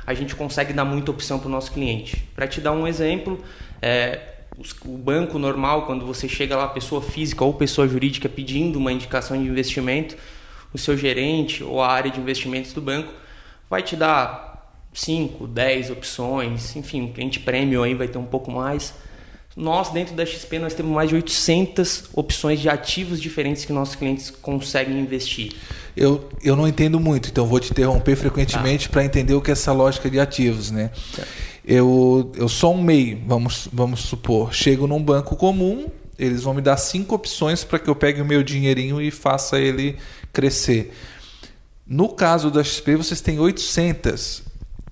a 0.06 0.12
gente 0.14 0.34
consegue 0.34 0.72
dar 0.72 0.84
muita 0.84 1.10
opção 1.10 1.38
para 1.38 1.48
o 1.48 1.50
nosso 1.50 1.72
cliente. 1.72 2.16
Para 2.34 2.48
te 2.48 2.60
dar 2.60 2.72
um 2.72 2.86
exemplo, 2.86 3.38
é, 3.80 4.18
o 4.84 4.96
banco 4.98 5.38
normal, 5.38 5.86
quando 5.86 6.04
você 6.04 6.28
chega 6.28 6.56
lá, 6.56 6.68
pessoa 6.68 7.00
física 7.00 7.44
ou 7.44 7.54
pessoa 7.54 7.86
jurídica 7.86 8.28
pedindo 8.28 8.78
uma 8.78 8.92
indicação 8.92 9.40
de 9.40 9.48
investimento, 9.48 10.16
o 10.72 10.78
seu 10.78 10.96
gerente 10.96 11.62
ou 11.62 11.82
a 11.82 11.88
área 11.88 12.10
de 12.10 12.20
investimentos 12.20 12.72
do 12.72 12.80
banco 12.80 13.12
vai 13.68 13.82
te 13.82 13.96
dar 13.96 14.50
5, 14.92 15.46
10 15.46 15.90
opções, 15.90 16.74
enfim, 16.76 17.04
o 17.06 17.12
cliente 17.12 17.40
prêmio 17.40 17.82
aí 17.82 17.94
vai 17.94 18.08
ter 18.08 18.18
um 18.18 18.24
pouco 18.24 18.50
mais. 18.50 18.94
Nós, 19.56 19.90
dentro 19.90 20.14
da 20.14 20.24
XP, 20.24 20.60
nós 20.60 20.74
temos 20.74 20.92
mais 20.92 21.08
de 21.08 21.16
800 21.16 22.10
opções 22.14 22.60
de 22.60 22.68
ativos 22.68 23.20
diferentes 23.20 23.64
que 23.64 23.72
nossos 23.72 23.96
clientes 23.96 24.30
conseguem 24.30 24.98
investir. 24.98 25.54
Eu, 25.96 26.28
eu 26.42 26.54
não 26.54 26.68
entendo 26.68 27.00
muito, 27.00 27.28
então 27.28 27.46
vou 27.46 27.58
te 27.58 27.72
interromper 27.72 28.14
frequentemente 28.14 28.86
tá. 28.86 28.92
para 28.92 29.04
entender 29.04 29.34
o 29.34 29.40
que 29.40 29.50
é 29.50 29.52
essa 29.52 29.72
lógica 29.72 30.08
de 30.08 30.20
ativos. 30.20 30.70
Né? 30.70 30.90
Eu, 31.64 32.30
eu 32.36 32.48
sou 32.48 32.74
um 32.74 32.82
MEI, 32.82 33.20
vamos, 33.26 33.68
vamos 33.72 34.00
supor. 34.00 34.54
Chego 34.54 34.86
num 34.86 35.02
banco 35.02 35.34
comum, 35.34 35.88
eles 36.16 36.44
vão 36.44 36.54
me 36.54 36.62
dar 36.62 36.76
cinco 36.76 37.16
opções 37.16 37.64
para 37.64 37.80
que 37.80 37.90
eu 37.90 37.96
pegue 37.96 38.22
o 38.22 38.24
meu 38.24 38.44
dinheirinho 38.44 39.02
e 39.02 39.10
faça 39.10 39.58
ele 39.58 39.96
crescer. 40.32 40.94
No 41.84 42.08
caso 42.08 42.52
da 42.52 42.62
XP, 42.62 42.94
vocês 42.94 43.20
têm 43.20 43.40
800. 43.40 44.49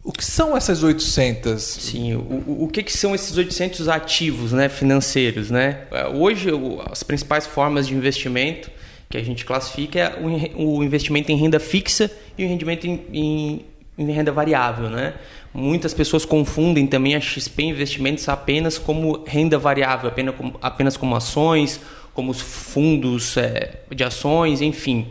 O 0.08 0.12
que 0.12 0.24
são 0.24 0.56
essas 0.56 0.82
800? 0.82 1.62
Sim, 1.62 2.14
o, 2.14 2.64
o 2.64 2.68
que, 2.68 2.82
que 2.82 2.96
são 2.96 3.14
esses 3.14 3.36
800 3.36 3.90
ativos 3.90 4.52
né, 4.54 4.66
financeiros? 4.66 5.50
Né? 5.50 5.80
Hoje, 6.14 6.48
as 6.90 7.02
principais 7.02 7.46
formas 7.46 7.86
de 7.86 7.94
investimento 7.94 8.70
que 9.10 9.18
a 9.18 9.22
gente 9.22 9.44
classifica 9.44 9.98
é 9.98 10.18
o, 10.56 10.82
investimento 10.82 11.30
em 11.30 11.36
renda 11.36 11.60
fixa 11.60 12.10
e 12.38 12.44
o 12.46 12.48
rendimento 12.48 12.86
em, 12.86 13.04
em, 13.12 13.64
em 13.98 14.10
renda 14.10 14.32
variável. 14.32 14.88
Né? 14.88 15.12
Muitas 15.52 15.92
pessoas 15.92 16.24
confundem 16.24 16.86
também 16.86 17.14
a 17.14 17.20
XP 17.20 17.64
Investimentos 17.64 18.26
apenas 18.30 18.78
como 18.78 19.24
renda 19.26 19.58
variável, 19.58 20.08
apenas 20.08 20.34
como, 20.34 20.58
apenas 20.62 20.96
como 20.96 21.14
ações, 21.16 21.82
como 22.14 22.30
os 22.30 22.40
fundos 22.40 23.36
é, 23.36 23.80
de 23.94 24.04
ações, 24.04 24.62
enfim. 24.62 25.08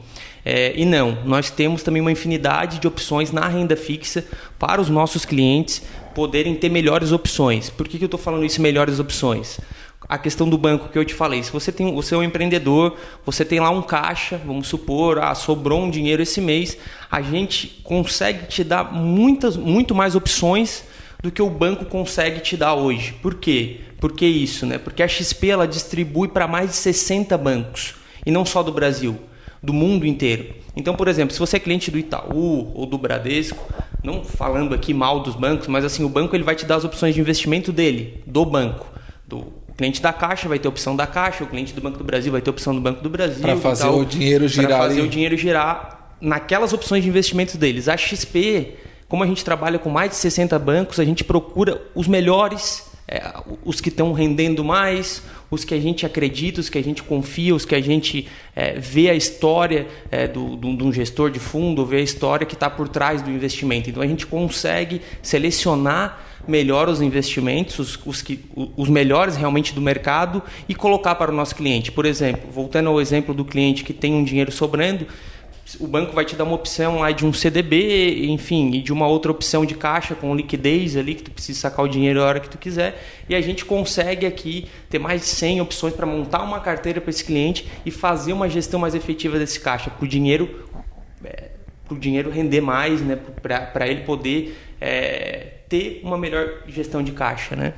É, 0.50 0.72
e 0.78 0.86
não, 0.86 1.18
nós 1.26 1.52
temos 1.52 1.84
também 1.84 2.02
uma 2.02 2.10
infinidade 2.10 2.80
de 2.80 2.88
opções 2.88 3.34
na 3.34 3.46
renda 3.50 3.76
fixa 3.76 4.24
para 4.58 4.80
os 4.80 4.88
nossos 4.88 5.26
clientes 5.26 5.84
poderem 6.16 6.56
ter 6.56 6.70
melhores 6.70 7.12
opções. 7.12 7.70
Por 7.70 7.86
que, 7.86 7.98
que 7.98 8.06
eu 8.06 8.08
estou 8.08 8.18
falando 8.18 8.46
isso, 8.46 8.62
melhores 8.62 8.98
opções? 8.98 9.60
A 10.08 10.18
questão 10.18 10.48
do 10.48 10.58
banco 10.58 10.88
que 10.88 10.98
eu 10.98 11.04
te 11.04 11.14
falei, 11.14 11.44
se 11.44 11.52
você 11.52 11.70
tem, 11.70 11.94
você 11.94 12.16
é 12.16 12.18
um 12.18 12.24
empreendedor, 12.24 12.96
você 13.26 13.44
tem 13.44 13.60
lá 13.60 13.70
um 13.70 13.82
caixa, 13.82 14.40
vamos 14.46 14.70
supor, 14.70 15.20
ah, 15.20 15.36
sobrou 15.36 15.82
um 15.82 15.90
dinheiro 15.90 16.24
esse 16.24 16.40
mês, 16.40 16.78
a 17.12 17.22
gente 17.22 17.82
consegue 17.84 18.48
te 18.48 18.64
dar 18.64 18.94
muitas, 18.94 19.58
muito 19.58 19.94
mais 19.94 20.16
opções 20.16 20.86
do 21.22 21.30
que 21.30 21.42
o 21.42 21.50
banco 21.50 21.84
consegue 21.84 22.40
te 22.40 22.56
dar 22.56 22.74
hoje. 22.74 23.12
Por 23.22 23.36
quê? 23.36 23.82
Por 24.00 24.14
que 24.14 24.26
isso? 24.26 24.66
Né? 24.66 24.78
Porque 24.78 25.04
a 25.04 25.10
XP 25.10 25.50
ela 25.50 25.68
distribui 25.68 26.30
para 26.30 26.48
mais 26.48 26.70
de 26.70 26.78
60 26.78 27.38
bancos, 27.38 27.96
e 28.26 28.32
não 28.32 28.46
só 28.46 28.64
do 28.64 28.72
Brasil, 28.72 29.20
do 29.62 29.74
mundo 29.74 30.06
inteiro. 30.06 30.56
Então, 30.76 30.96
por 30.96 31.08
exemplo, 31.08 31.34
se 31.34 31.40
você 31.40 31.58
é 31.58 31.60
cliente 31.60 31.90
do 31.90 31.98
Itaú 31.98 32.72
ou 32.76 32.86
do 32.86 32.98
Bradesco, 32.98 33.66
não 34.04 34.24
falando 34.24 34.76
aqui 34.76 34.94
mal 34.94 35.20
dos 35.20 35.36
bancos, 35.36 35.68
mas 35.68 35.84
assim, 35.84 36.04
o 36.04 36.10
banco 36.10 36.36
ele 36.36 36.44
vai 36.44 36.56
te 36.56 36.66
dar 36.66 36.76
as 36.76 36.84
opções 36.84 37.16
de 37.16 37.22
investimento 37.22 37.72
dele, 37.72 38.22
do 38.26 38.46
banco. 38.46 38.88
Do 39.28 39.52
o 39.68 39.74
cliente 39.78 40.02
da 40.02 40.12
Caixa 40.12 40.50
vai 40.50 40.58
ter 40.58 40.68
opção 40.68 40.96
da 40.96 41.06
Caixa, 41.06 41.44
o 41.44 41.48
cliente 41.48 41.72
do 41.72 41.80
Banco 41.80 42.00
do 42.00 42.04
Brasil 42.04 42.32
vai 42.32 42.42
ter 42.42 42.50
opção 42.50 42.74
do 42.74 42.82
Banco 42.82 43.04
do 43.04 43.12
Brasil. 43.12 43.44
Para 43.44 43.58
fazer 43.58 43.88
o 43.88 44.04
dinheiro 44.04 44.48
girar. 44.48 44.70
Para 44.70 44.78
fazer 44.80 45.00
ali. 45.02 45.08
o 45.08 45.10
dinheiro 45.10 45.38
girar 45.38 46.16
naquelas 46.20 46.74
opções 46.74 47.04
de 47.04 47.10
investimento 47.10 47.60
deles. 47.60 47.88
A 47.88 47.96
XP, 47.96 48.74
como 49.08 49.24
a 49.24 49.28
gente 49.28 49.46
trabalha 49.46 49.78
com 49.78 49.92
mais 49.92 50.10
de 50.10 50.16
60 50.16 50.58
bancos, 50.58 51.00
a 51.00 51.06
gente 51.06 51.24
procura 51.24 51.80
os 51.94 52.08
melhores 52.08 52.88
é, 53.08 53.22
os 53.64 53.80
que 53.80 53.90
estão 53.90 54.12
rendendo 54.12 54.64
mais, 54.64 55.24
os 55.50 55.64
que 55.64 55.74
a 55.74 55.80
gente 55.80 56.06
acredita, 56.06 56.60
os 56.60 56.70
que 56.70 56.78
a 56.78 56.84
gente 56.84 57.02
confia, 57.04 57.56
os 57.56 57.66
que 57.66 57.76
a 57.76 57.82
gente 57.82 58.28
é, 58.56 58.80
vê 58.80 59.10
a 59.10 59.16
história 59.16 59.88
é, 60.12 60.28
do, 60.28 60.56
do, 60.56 60.76
de 60.76 60.84
um 60.84 60.92
gestor 60.92 61.32
de 61.32 61.40
fundo, 61.40 61.86
vê 61.86 61.98
a 61.98 62.02
história 62.02 62.46
que 62.46 62.54
está 62.54 62.70
por 62.70 62.90
trás 62.90 63.22
do 63.22 63.30
investimento. 63.30 63.90
Então 63.90 64.04
a 64.04 64.08
gente 64.08 64.26
consegue 64.26 65.02
selecionar 65.22 66.26
melhor 66.48 66.88
os 66.88 67.02
investimentos, 67.02 67.80
os, 67.80 68.00
os, 68.06 68.22
que, 68.22 68.40
os 68.76 68.90
melhores 68.90 69.36
realmente 69.36 69.74
do 69.74 69.82
mercado 69.82 70.42
e 70.68 70.74
colocar 70.74 71.16
para 71.16 71.32
o 71.32 71.34
nosso 71.34 71.56
cliente. 71.56 71.92
Por 71.92 72.06
exemplo, 72.06 72.50
voltando 72.52 72.90
ao 72.90 73.02
exemplo 73.02 73.34
do 73.34 73.44
cliente 73.44 73.84
que 73.84 73.94
tem 73.94 74.14
um 74.14 74.24
dinheiro 74.24 74.52
sobrando, 74.52 75.06
o 75.80 75.88
banco 75.88 76.14
vai 76.14 76.24
te 76.24 76.36
dar 76.36 76.46
uma 76.46 76.56
opção 76.56 77.00
lá 77.00 77.12
de 77.12 77.26
um 77.26 77.34
CDB, 77.34 78.26
enfim, 78.28 78.72
e 78.72 78.82
de 78.82 78.94
uma 78.94 79.06
outra 79.08 79.32
opção 79.32 79.66
de 79.66 79.76
caixa 79.76 80.16
com 80.16 80.34
liquidez 80.34 80.96
ali, 80.96 81.14
que 81.14 81.24
tu 81.24 81.32
precisa 81.32 81.60
sacar 81.60 81.84
o 81.84 81.88
dinheiro 81.90 82.22
a 82.22 82.26
hora 82.26 82.40
que 82.40 82.50
tu 82.50 82.58
quiser. 82.58 83.04
E 83.28 83.36
a 83.36 83.42
gente 83.42 83.66
consegue 83.66 84.26
aqui 84.26 84.68
ter 84.90 84.98
mais 84.98 85.22
de 85.22 85.28
100 85.28 85.62
opções 85.62 85.94
para 85.94 86.06
montar 86.06 86.42
uma 86.42 86.62
carteira 86.62 87.02
para 87.02 87.10
esse 87.10 87.24
cliente 87.24 87.68
e 87.86 87.92
fazer 87.92 88.32
uma 88.32 88.48
gestão 88.48 88.80
mais 88.80 88.96
efetiva 88.96 89.38
desse 89.38 89.60
caixa, 89.60 89.90
para 89.90 90.06
o 90.06 90.08
dinheiro, 90.08 90.70
é, 91.24 91.50
dinheiro 92.00 92.30
render 92.30 92.62
mais, 92.62 93.02
né, 93.02 93.18
para 93.42 93.88
ele 93.88 94.02
poder 94.02 94.58
é, 94.80 95.56
ter 95.68 96.00
uma 96.04 96.18
melhor 96.18 96.64
gestão 96.68 97.04
de 97.04 97.12
caixa. 97.12 97.56
Né? 97.58 97.74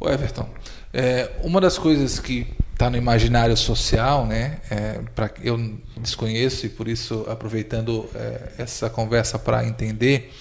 O 0.00 0.08
Everton, 0.08 0.48
é, 0.92 1.30
uma 1.42 1.60
das 1.60 1.78
coisas 1.78 2.18
que 2.18 2.48
está 2.82 2.90
no 2.90 2.96
imaginário 2.96 3.56
social, 3.56 4.26
né? 4.26 4.58
É, 4.68 4.98
pra, 5.14 5.30
eu 5.40 5.56
desconheço 5.98 6.66
e 6.66 6.68
por 6.68 6.88
isso 6.88 7.24
aproveitando 7.28 8.08
é, 8.12 8.54
essa 8.58 8.90
conversa 8.90 9.38
para 9.38 9.64
entender 9.64 10.32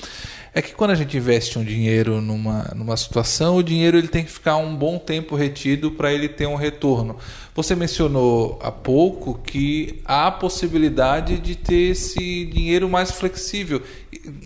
é 0.52 0.62
que 0.62 0.74
quando 0.74 0.90
a 0.90 0.96
gente 0.96 1.16
investe 1.16 1.60
um 1.60 1.64
dinheiro 1.64 2.20
numa, 2.20 2.64
numa 2.76 2.98
situação, 2.98 3.58
o 3.58 3.64
dinheiro 3.64 3.96
ele 3.96 4.08
tem 4.08 4.26
que 4.26 4.32
ficar 4.32 4.58
um 4.58 4.76
bom 4.76 4.98
tempo 4.98 5.36
retido 5.36 5.92
para 5.92 6.12
ele 6.12 6.28
ter 6.28 6.48
um 6.48 6.56
retorno. 6.56 7.16
Você 7.56 7.76
mencionou 7.76 8.60
há 8.62 8.72
pouco 8.72 9.36
que 9.36 10.02
há 10.04 10.28
a 10.28 10.32
possibilidade 10.32 11.38
de 11.38 11.56
ter 11.56 11.92
esse 11.92 12.46
dinheiro 12.46 12.90
mais 12.90 13.12
flexível. 13.12 13.82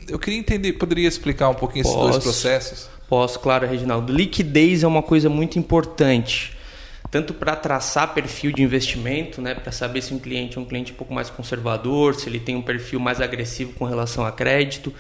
Eu 0.08 0.20
queria 0.20 0.38
entender, 0.38 0.74
poderia 0.74 1.08
explicar 1.08 1.50
um 1.50 1.56
pouquinho 1.56 1.86
Posso. 1.86 1.98
esses 1.98 2.12
dois 2.12 2.24
processos? 2.24 2.90
Posso, 3.08 3.40
claro, 3.40 3.66
Reginaldo. 3.66 4.12
Liquidez 4.12 4.84
é 4.84 4.88
uma 4.88 5.02
coisa 5.02 5.30
muito 5.30 5.58
importante 5.58 6.55
tanto 7.10 7.34
para 7.34 7.56
traçar 7.56 8.14
perfil 8.14 8.52
de 8.52 8.62
investimento, 8.62 9.42
né, 9.42 9.54
para 9.54 9.72
saber 9.72 10.02
se 10.02 10.14
um 10.14 10.20
cliente 10.20 10.58
é 10.58 10.62
um 10.62 10.66
cliente 10.66 10.92
um 10.92 10.96
pouco 10.96 11.14
mais 11.14 11.30
conservador, 11.30 12.16
se 12.16 12.28
ele 12.28 12.40
tem 12.40 12.56
um 12.56 12.62
perfil 12.62 13.00
mais 13.00 13.22
agressivo 13.22 13.74
com 13.74 13.86
relação 13.86 14.26
a 14.26 14.32
crédito. 14.32 14.94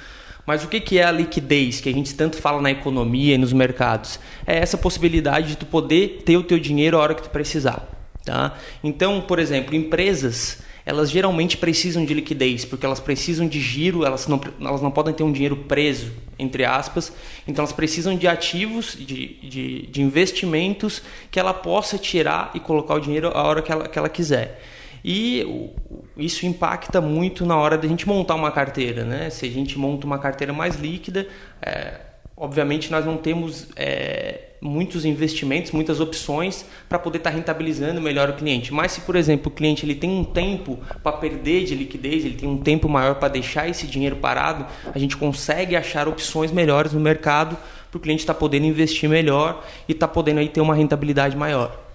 Mas 0.45 0.63
o 0.63 0.67
que 0.67 0.99
é 0.99 1.03
a 1.03 1.11
liquidez 1.11 1.81
que 1.81 1.89
a 1.89 1.91
gente 1.91 2.13
tanto 2.13 2.37
fala 2.37 2.61
na 2.61 2.69
economia 2.69 3.33
e 3.33 3.37
nos 3.37 3.51
mercados? 3.51 4.19
É 4.45 4.57
essa 4.57 4.77
possibilidade 4.77 5.47
de 5.47 5.57
tu 5.57 5.65
poder 5.65 6.21
ter 6.23 6.37
o 6.37 6.43
teu 6.43 6.59
dinheiro 6.59 6.97
a 6.97 7.01
hora 7.01 7.15
que 7.15 7.23
tu 7.23 7.29
precisar. 7.29 7.87
Tá? 8.23 8.55
Então, 8.83 9.21
por 9.21 9.39
exemplo, 9.39 9.75
empresas 9.75 10.63
elas 10.85 11.09
geralmente 11.09 11.57
precisam 11.57 12.05
de 12.05 12.13
liquidez, 12.13 12.63
porque 12.63 12.85
elas 12.85 12.99
precisam 12.99 13.47
de 13.47 13.59
giro, 13.59 14.05
elas 14.05 14.27
não, 14.27 14.39
elas 14.61 14.81
não 14.81 14.91
podem 14.91 15.13
ter 15.13 15.23
um 15.23 15.31
dinheiro 15.31 15.55
preso, 15.55 16.11
entre 16.37 16.63
aspas, 16.63 17.11
então 17.47 17.63
elas 17.63 17.73
precisam 17.73 18.15
de 18.15 18.27
ativos, 18.27 18.95
de, 18.97 19.35
de, 19.41 19.87
de 19.87 20.01
investimentos 20.01 21.01
que 21.31 21.39
ela 21.39 21.53
possa 21.53 21.97
tirar 21.97 22.51
e 22.53 22.59
colocar 22.59 22.93
o 22.93 22.99
dinheiro 22.99 23.29
a 23.33 23.43
hora 23.43 23.61
que 23.61 23.71
ela, 23.71 23.87
que 23.87 23.97
ela 23.97 24.09
quiser. 24.09 24.61
E 25.07 25.71
isso 26.17 26.47
impacta 26.47 26.99
muito 26.99 27.45
na 27.45 27.55
hora 27.55 27.77
da 27.77 27.87
gente 27.87 28.07
montar 28.07 28.33
uma 28.33 28.51
carteira. 28.51 29.03
Né? 29.03 29.29
Se 29.29 29.45
a 29.45 29.49
gente 29.49 29.77
monta 29.77 30.05
uma 30.07 30.17
carteira 30.17 30.51
mais 30.51 30.77
líquida, 30.77 31.27
é, 31.61 32.01
obviamente 32.37 32.91
nós 32.91 33.05
não 33.05 33.17
temos 33.17 33.67
é, 33.75 34.41
muitos 34.61 35.05
investimentos, 35.05 35.71
muitas 35.71 35.99
opções 35.99 36.65
para 36.89 36.99
poder 36.99 37.19
estar 37.19 37.29
tá 37.29 37.35
rentabilizando 37.35 38.01
melhor 38.01 38.29
o 38.29 38.33
cliente. 38.33 38.73
Mas 38.73 38.93
se, 38.93 39.01
por 39.01 39.15
exemplo, 39.15 39.51
o 39.51 39.55
cliente 39.55 39.85
ele 39.85 39.95
tem 39.95 40.09
um 40.09 40.23
tempo 40.23 40.79
para 41.03 41.17
perder 41.17 41.65
de 41.65 41.75
liquidez, 41.75 42.25
ele 42.25 42.35
tem 42.35 42.49
um 42.49 42.57
tempo 42.57 42.89
maior 42.89 43.15
para 43.15 43.29
deixar 43.29 43.69
esse 43.69 43.87
dinheiro 43.87 44.17
parado, 44.17 44.65
a 44.93 44.99
gente 44.99 45.15
consegue 45.15 45.75
achar 45.75 46.07
opções 46.07 46.51
melhores 46.51 46.93
no 46.93 46.99
mercado 46.99 47.57
para 47.89 47.97
o 47.97 48.01
cliente 48.01 48.23
estar 48.23 48.33
tá 48.33 48.39
podendo 48.39 48.65
investir 48.65 49.09
melhor 49.09 49.65
e 49.87 49.93
estar 49.93 50.07
tá 50.07 50.13
podendo 50.13 50.39
aí 50.39 50.49
ter 50.49 50.61
uma 50.61 50.75
rentabilidade 50.75 51.37
maior. 51.37 51.85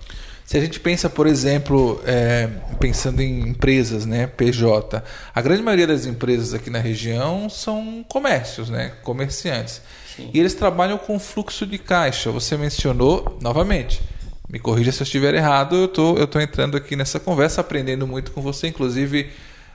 Se 0.51 0.57
a 0.59 0.61
gente 0.61 0.81
pensa, 0.81 1.09
por 1.09 1.29
exemplo, 1.29 2.03
é, 2.05 2.49
pensando 2.81 3.21
em 3.21 3.51
empresas, 3.51 4.05
né, 4.05 4.27
PJ, 4.27 5.01
a 5.33 5.41
grande 5.41 5.63
maioria 5.63 5.87
das 5.87 6.07
empresas 6.07 6.53
aqui 6.53 6.69
na 6.69 6.81
região 6.81 7.49
são 7.49 8.05
comércios, 8.09 8.69
né, 8.69 8.91
comerciantes. 9.05 9.81
Sim. 10.21 10.31
E 10.33 10.39
eles 10.39 10.55
trabalham 10.55 10.99
com 10.99 11.19
fluxo 11.19 11.67
de 11.67 11.79
caixa. 11.79 12.31
Você 12.31 12.57
mencionou, 12.57 13.39
novamente, 13.41 14.01
me 14.49 14.59
corrija 14.59 14.93
se 14.93 15.01
eu 15.01 15.05
estiver 15.05 15.35
errado, 15.35 15.77
eu 15.77 15.89
tô, 15.89 16.13
estou 16.13 16.27
tô 16.27 16.41
entrando 16.41 16.77
aqui 16.77 16.97
nessa 16.97 17.19
conversa, 17.19 17.61
aprendendo 17.61 18.07
muito 18.07 18.33
com 18.33 18.43
você, 18.43 18.69
inclusive 18.69 19.31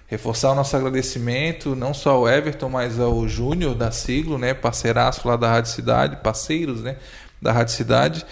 reforçar 0.08 0.52
o 0.52 0.56
nosso 0.56 0.76
agradecimento, 0.76 1.76
não 1.76 1.94
só 1.94 2.12
ao 2.12 2.30
Everton, 2.30 2.70
mas 2.70 3.00
ao 3.00 3.28
Júnior 3.28 3.74
da 3.74 3.92
Siglo, 3.92 4.38
né, 4.38 4.54
parceiraço 4.54 5.28
lá 5.28 5.36
da 5.36 5.50
Rádio 5.50 5.72
Cidade, 5.72 6.18
parceiros 6.18 6.82
né, 6.82 6.98
da 7.46 7.52
Rádio 7.52 7.74
Cidade. 7.74 8.26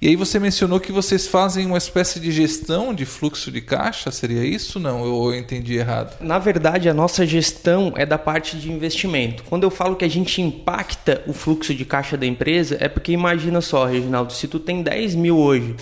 E 0.00 0.08
aí 0.08 0.16
você 0.16 0.38
mencionou 0.38 0.80
que 0.80 0.90
vocês 0.90 1.26
fazem 1.26 1.66
uma 1.66 1.76
espécie 1.76 2.18
de 2.18 2.32
gestão 2.32 2.94
de 2.94 3.04
fluxo 3.04 3.50
de 3.50 3.60
caixa, 3.60 4.10
seria 4.10 4.42
isso? 4.42 4.80
Não, 4.80 5.04
eu 5.04 5.34
entendi 5.34 5.74
errado. 5.74 6.16
Na 6.22 6.38
verdade, 6.38 6.88
a 6.88 6.94
nossa 6.94 7.26
gestão 7.26 7.92
é 7.96 8.06
da 8.06 8.16
parte 8.16 8.56
de 8.56 8.72
investimento. 8.72 9.44
Quando 9.44 9.64
eu 9.64 9.70
falo 9.70 9.96
que 9.96 10.04
a 10.04 10.08
gente 10.08 10.40
impacta 10.40 11.22
o 11.26 11.34
fluxo 11.34 11.74
de 11.74 11.84
caixa 11.84 12.16
da 12.16 12.24
empresa, 12.24 12.78
é 12.80 12.88
porque 12.88 13.12
imagina 13.12 13.60
só, 13.60 13.84
Reginaldo, 13.84 14.32
se 14.32 14.48
tu 14.48 14.58
tem 14.58 14.82
10 14.82 15.16
mil 15.16 15.36
hoje 15.36 15.76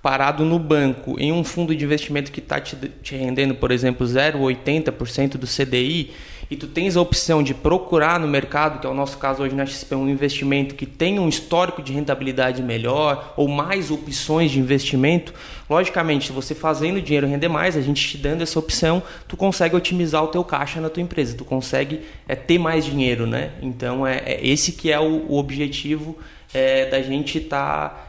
parado 0.00 0.44
no 0.44 0.58
banco 0.58 1.16
em 1.18 1.32
um 1.32 1.42
fundo 1.42 1.74
de 1.74 1.84
investimento 1.84 2.30
que 2.30 2.38
está 2.38 2.60
te, 2.60 2.76
te 3.02 3.16
rendendo, 3.16 3.54
por 3.56 3.72
exemplo, 3.72 4.06
0,80% 4.06 5.38
do 5.38 5.46
CDI, 5.46 6.12
e 6.50 6.56
tu 6.56 6.66
tens 6.66 6.96
a 6.96 7.00
opção 7.00 7.42
de 7.42 7.54
procurar 7.54 8.20
no 8.20 8.28
mercado, 8.28 8.80
que 8.80 8.86
é 8.86 8.90
o 8.90 8.94
nosso 8.94 9.18
caso 9.18 9.42
hoje 9.42 9.54
na 9.54 9.64
XP, 9.64 9.94
um 9.94 10.08
investimento 10.08 10.74
que 10.74 10.86
tenha 10.86 11.20
um 11.20 11.28
histórico 11.28 11.82
de 11.82 11.92
rentabilidade 11.92 12.62
melhor 12.62 13.34
ou 13.36 13.48
mais 13.48 13.90
opções 13.90 14.50
de 14.50 14.58
investimento, 14.58 15.32
logicamente, 15.68 16.32
você 16.32 16.54
fazendo 16.54 16.96
o 16.96 17.02
dinheiro 17.02 17.26
render 17.26 17.48
mais, 17.48 17.76
a 17.76 17.80
gente 17.80 18.06
te 18.06 18.18
dando 18.18 18.42
essa 18.42 18.58
opção, 18.58 19.02
tu 19.26 19.36
consegue 19.36 19.74
otimizar 19.74 20.22
o 20.22 20.28
teu 20.28 20.44
caixa 20.44 20.80
na 20.80 20.90
tua 20.90 21.02
empresa, 21.02 21.36
tu 21.36 21.44
consegue 21.44 22.00
é, 22.28 22.34
ter 22.34 22.58
mais 22.58 22.84
dinheiro, 22.84 23.26
né? 23.26 23.52
Então 23.62 24.06
é, 24.06 24.18
é 24.24 24.46
esse 24.46 24.72
que 24.72 24.90
é 24.90 25.00
o, 25.00 25.26
o 25.28 25.38
objetivo 25.38 26.18
é, 26.52 26.86
da 26.86 27.02
gente 27.02 27.38
estar 27.38 27.88
tá 27.88 28.03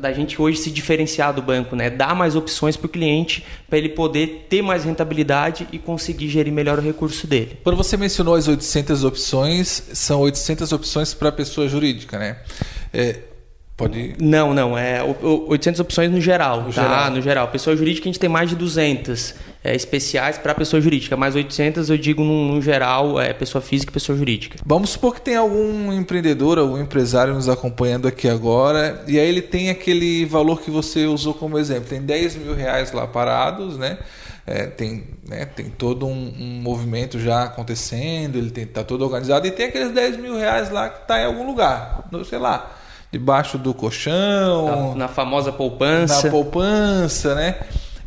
da 0.00 0.12
gente 0.12 0.40
hoje 0.40 0.58
se 0.58 0.70
diferenciar 0.70 1.32
do 1.32 1.42
banco, 1.42 1.76
né? 1.76 1.90
Dar 1.90 2.14
mais 2.14 2.36
opções 2.36 2.76
para 2.76 2.86
o 2.86 2.88
cliente 2.88 3.44
para 3.68 3.78
ele 3.78 3.90
poder 3.90 4.46
ter 4.48 4.62
mais 4.62 4.84
rentabilidade 4.84 5.68
e 5.72 5.78
conseguir 5.78 6.28
gerir 6.28 6.52
melhor 6.52 6.78
o 6.78 6.82
recurso 6.82 7.26
dele. 7.26 7.58
Quando 7.62 7.76
você 7.76 7.96
mencionou 7.96 8.34
as 8.34 8.48
800 8.48 9.04
opções, 9.04 9.82
são 9.92 10.20
800 10.20 10.72
opções 10.72 11.14
para 11.14 11.28
a 11.28 11.32
pessoa 11.32 11.68
jurídica, 11.68 12.18
né? 12.18 12.38
É, 12.92 13.20
Pode... 13.80 14.14
Não, 14.20 14.52
não. 14.52 14.76
É 14.76 15.02
800 15.02 15.80
opções 15.80 16.10
no 16.10 16.20
geral. 16.20 16.58
No, 16.60 16.72
tá? 16.72 16.82
geral. 16.82 17.10
no 17.10 17.22
geral. 17.22 17.48
Pessoa 17.48 17.74
jurídica 17.74 18.04
a 18.04 18.08
gente 18.08 18.20
tem 18.20 18.28
mais 18.28 18.50
de 18.50 18.54
200 18.54 19.34
é, 19.64 19.74
especiais 19.74 20.36
para 20.36 20.54
pessoa 20.54 20.82
jurídica. 20.82 21.16
Mais 21.16 21.34
800 21.34 21.88
eu 21.88 21.96
digo 21.96 22.22
no, 22.22 22.52
no, 22.52 22.60
geral, 22.60 23.18
é 23.18 23.32
pessoa 23.32 23.62
física 23.62 23.90
e 23.90 23.94
pessoa 23.94 24.18
jurídica. 24.18 24.58
Vamos 24.66 24.90
supor 24.90 25.14
que 25.14 25.22
tem 25.22 25.34
algum 25.34 25.90
empreendedor, 25.94 26.58
algum 26.58 26.78
empresário 26.78 27.32
nos 27.32 27.48
acompanhando 27.48 28.06
aqui 28.06 28.28
agora. 28.28 29.02
E 29.08 29.18
aí 29.18 29.26
ele 29.26 29.40
tem 29.40 29.70
aquele 29.70 30.26
valor 30.26 30.60
que 30.60 30.70
você 30.70 31.06
usou 31.06 31.32
como 31.32 31.58
exemplo. 31.58 31.88
Tem 31.88 32.02
10 32.02 32.36
mil 32.36 32.54
reais 32.54 32.92
lá 32.92 33.06
parados, 33.06 33.78
né? 33.78 33.96
É, 34.46 34.66
tem, 34.66 35.04
né, 35.26 35.46
tem 35.46 35.70
todo 35.70 36.06
um, 36.06 36.34
um, 36.38 36.60
movimento 36.60 37.18
já 37.18 37.44
acontecendo, 37.44 38.36
ele 38.36 38.52
está 38.60 38.82
todo 38.82 39.02
organizado 39.04 39.46
e 39.46 39.50
tem 39.50 39.66
aqueles 39.66 39.92
10 39.92 40.16
mil 40.16 40.36
reais 40.36 40.70
lá 40.70 40.88
que 40.88 41.02
está 41.02 41.20
em 41.20 41.26
algum 41.26 41.46
lugar, 41.46 42.08
sei 42.28 42.38
lá, 42.38 42.79
debaixo 43.12 43.58
do 43.58 43.74
colchão. 43.74 44.90
Na, 44.90 44.94
na 44.94 45.08
famosa 45.08 45.52
poupança. 45.52 46.24
Na 46.24 46.30
poupança, 46.30 47.34
né? 47.34 47.56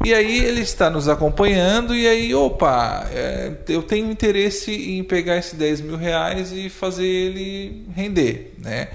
E 0.06 0.14
aí 0.14 0.44
ele 0.44 0.62
está 0.62 0.90
nos 0.90 1.08
acompanhando 1.08 1.96
e 1.96 2.06
aí, 2.08 2.36
opa, 2.36 3.08
é, 3.12 3.54
eu 3.70 3.82
tenho 3.82 4.12
interesse 4.12 4.72
em 4.72 5.04
pegar 5.04 5.38
esses 5.38 5.54
10 5.54 5.82
mil 5.82 5.96
reais 5.96 6.52
e 6.52 6.70
fazer 6.70 7.06
ele 7.06 7.88
render, 7.96 8.54
né? 8.60 8.90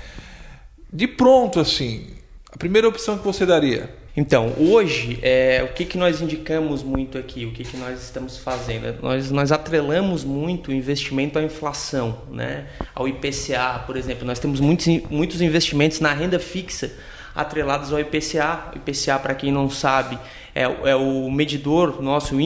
de 0.93 1.07
pronto 1.07 1.61
assim, 1.61 2.07
a 2.51 2.57
primeira 2.57 2.89
opção 2.89 3.19
que 3.19 3.25
você 3.25 3.45
daria? 3.45 3.95
Então, 4.19 4.53
hoje, 4.59 5.21
é, 5.23 5.63
o 5.63 5.73
que, 5.73 5.85
que 5.85 5.97
nós 5.97 6.21
indicamos 6.21 6.83
muito 6.83 7.17
aqui, 7.17 7.47
o 7.47 7.53
que, 7.53 7.63
que 7.63 7.77
nós 7.77 8.03
estamos 8.03 8.37
fazendo? 8.37 9.01
Nós, 9.01 9.31
nós 9.31 9.53
atrelamos 9.53 10.25
muito 10.25 10.73
o 10.73 10.75
investimento 10.75 11.39
à 11.39 11.43
inflação, 11.45 12.19
né? 12.29 12.67
ao 12.93 13.07
IPCA, 13.07 13.85
por 13.87 13.97
exemplo. 13.97 14.27
Nós 14.27 14.41
temos 14.41 14.59
muitos, 14.59 14.89
muitos 15.09 15.41
investimentos 15.41 16.01
na 16.01 16.13
renda 16.13 16.41
fixa 16.41 16.93
atrelados 17.33 17.93
ao 17.93 18.01
IPCA. 18.01 18.73
O 18.75 18.79
IPCA, 18.79 19.21
para 19.21 19.37
quem 19.37 19.53
não 19.53 19.71
sabe, 19.71 20.19
é, 20.53 20.63
é 20.65 20.97
o 20.97 21.31
medidor 21.31 22.03
nosso, 22.03 22.35
o 22.35 22.41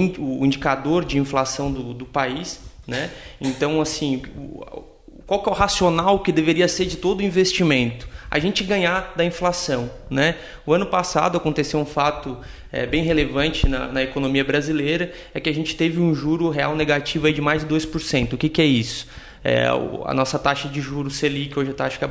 indicador 0.45 1.07
de 1.07 1.17
inflação 1.17 1.73
do, 1.73 1.95
do 1.95 2.05
país. 2.05 2.61
Né? 2.87 3.11
Então, 3.41 3.81
assim, 3.81 4.21
qual 5.27 5.43
que 5.43 5.49
é 5.49 5.53
o 5.53 5.55
racional 5.55 6.19
que 6.19 6.33
deveria 6.33 6.69
ser 6.69 6.85
de 6.85 6.99
todo 6.99 7.23
investimento? 7.23 8.12
A 8.33 8.39
gente 8.39 8.65
ganhar 8.65 9.13
da 9.15 9.23
inflação. 9.23 9.91
Né? 10.09 10.37
O 10.65 10.73
ano 10.73 10.87
passado 10.87 11.37
aconteceu 11.37 11.79
um 11.79 11.85
fato 11.85 12.39
é, 12.73 12.87
bem 12.87 13.05
relevante 13.05 13.69
na, 13.69 13.89
na, 13.89 14.03
economia 14.03 14.43
brasileira, 14.43 15.13
é 15.35 15.39
que 15.39 15.51
a 15.51 15.53
gente 15.53 15.77
teve 15.77 16.01
um 16.01 16.15
juro 16.15 16.49
real 16.49 16.75
negativo 16.75 17.31
de 17.31 17.43
mais 17.43 17.63
de 17.63 17.69
2%. 17.69 18.33
O 18.33 18.39
que, 18.39 18.49
que 18.49 18.63
é 18.63 18.65
isso? 18.65 19.07
É, 19.45 19.67
a 19.67 20.15
nossa 20.15 20.39
taxa 20.39 20.67
de 20.67 20.81
juros 20.81 21.17
Selic, 21.17 21.59
hoje 21.59 21.73
a 21.73 21.75
taxa 21.75 22.09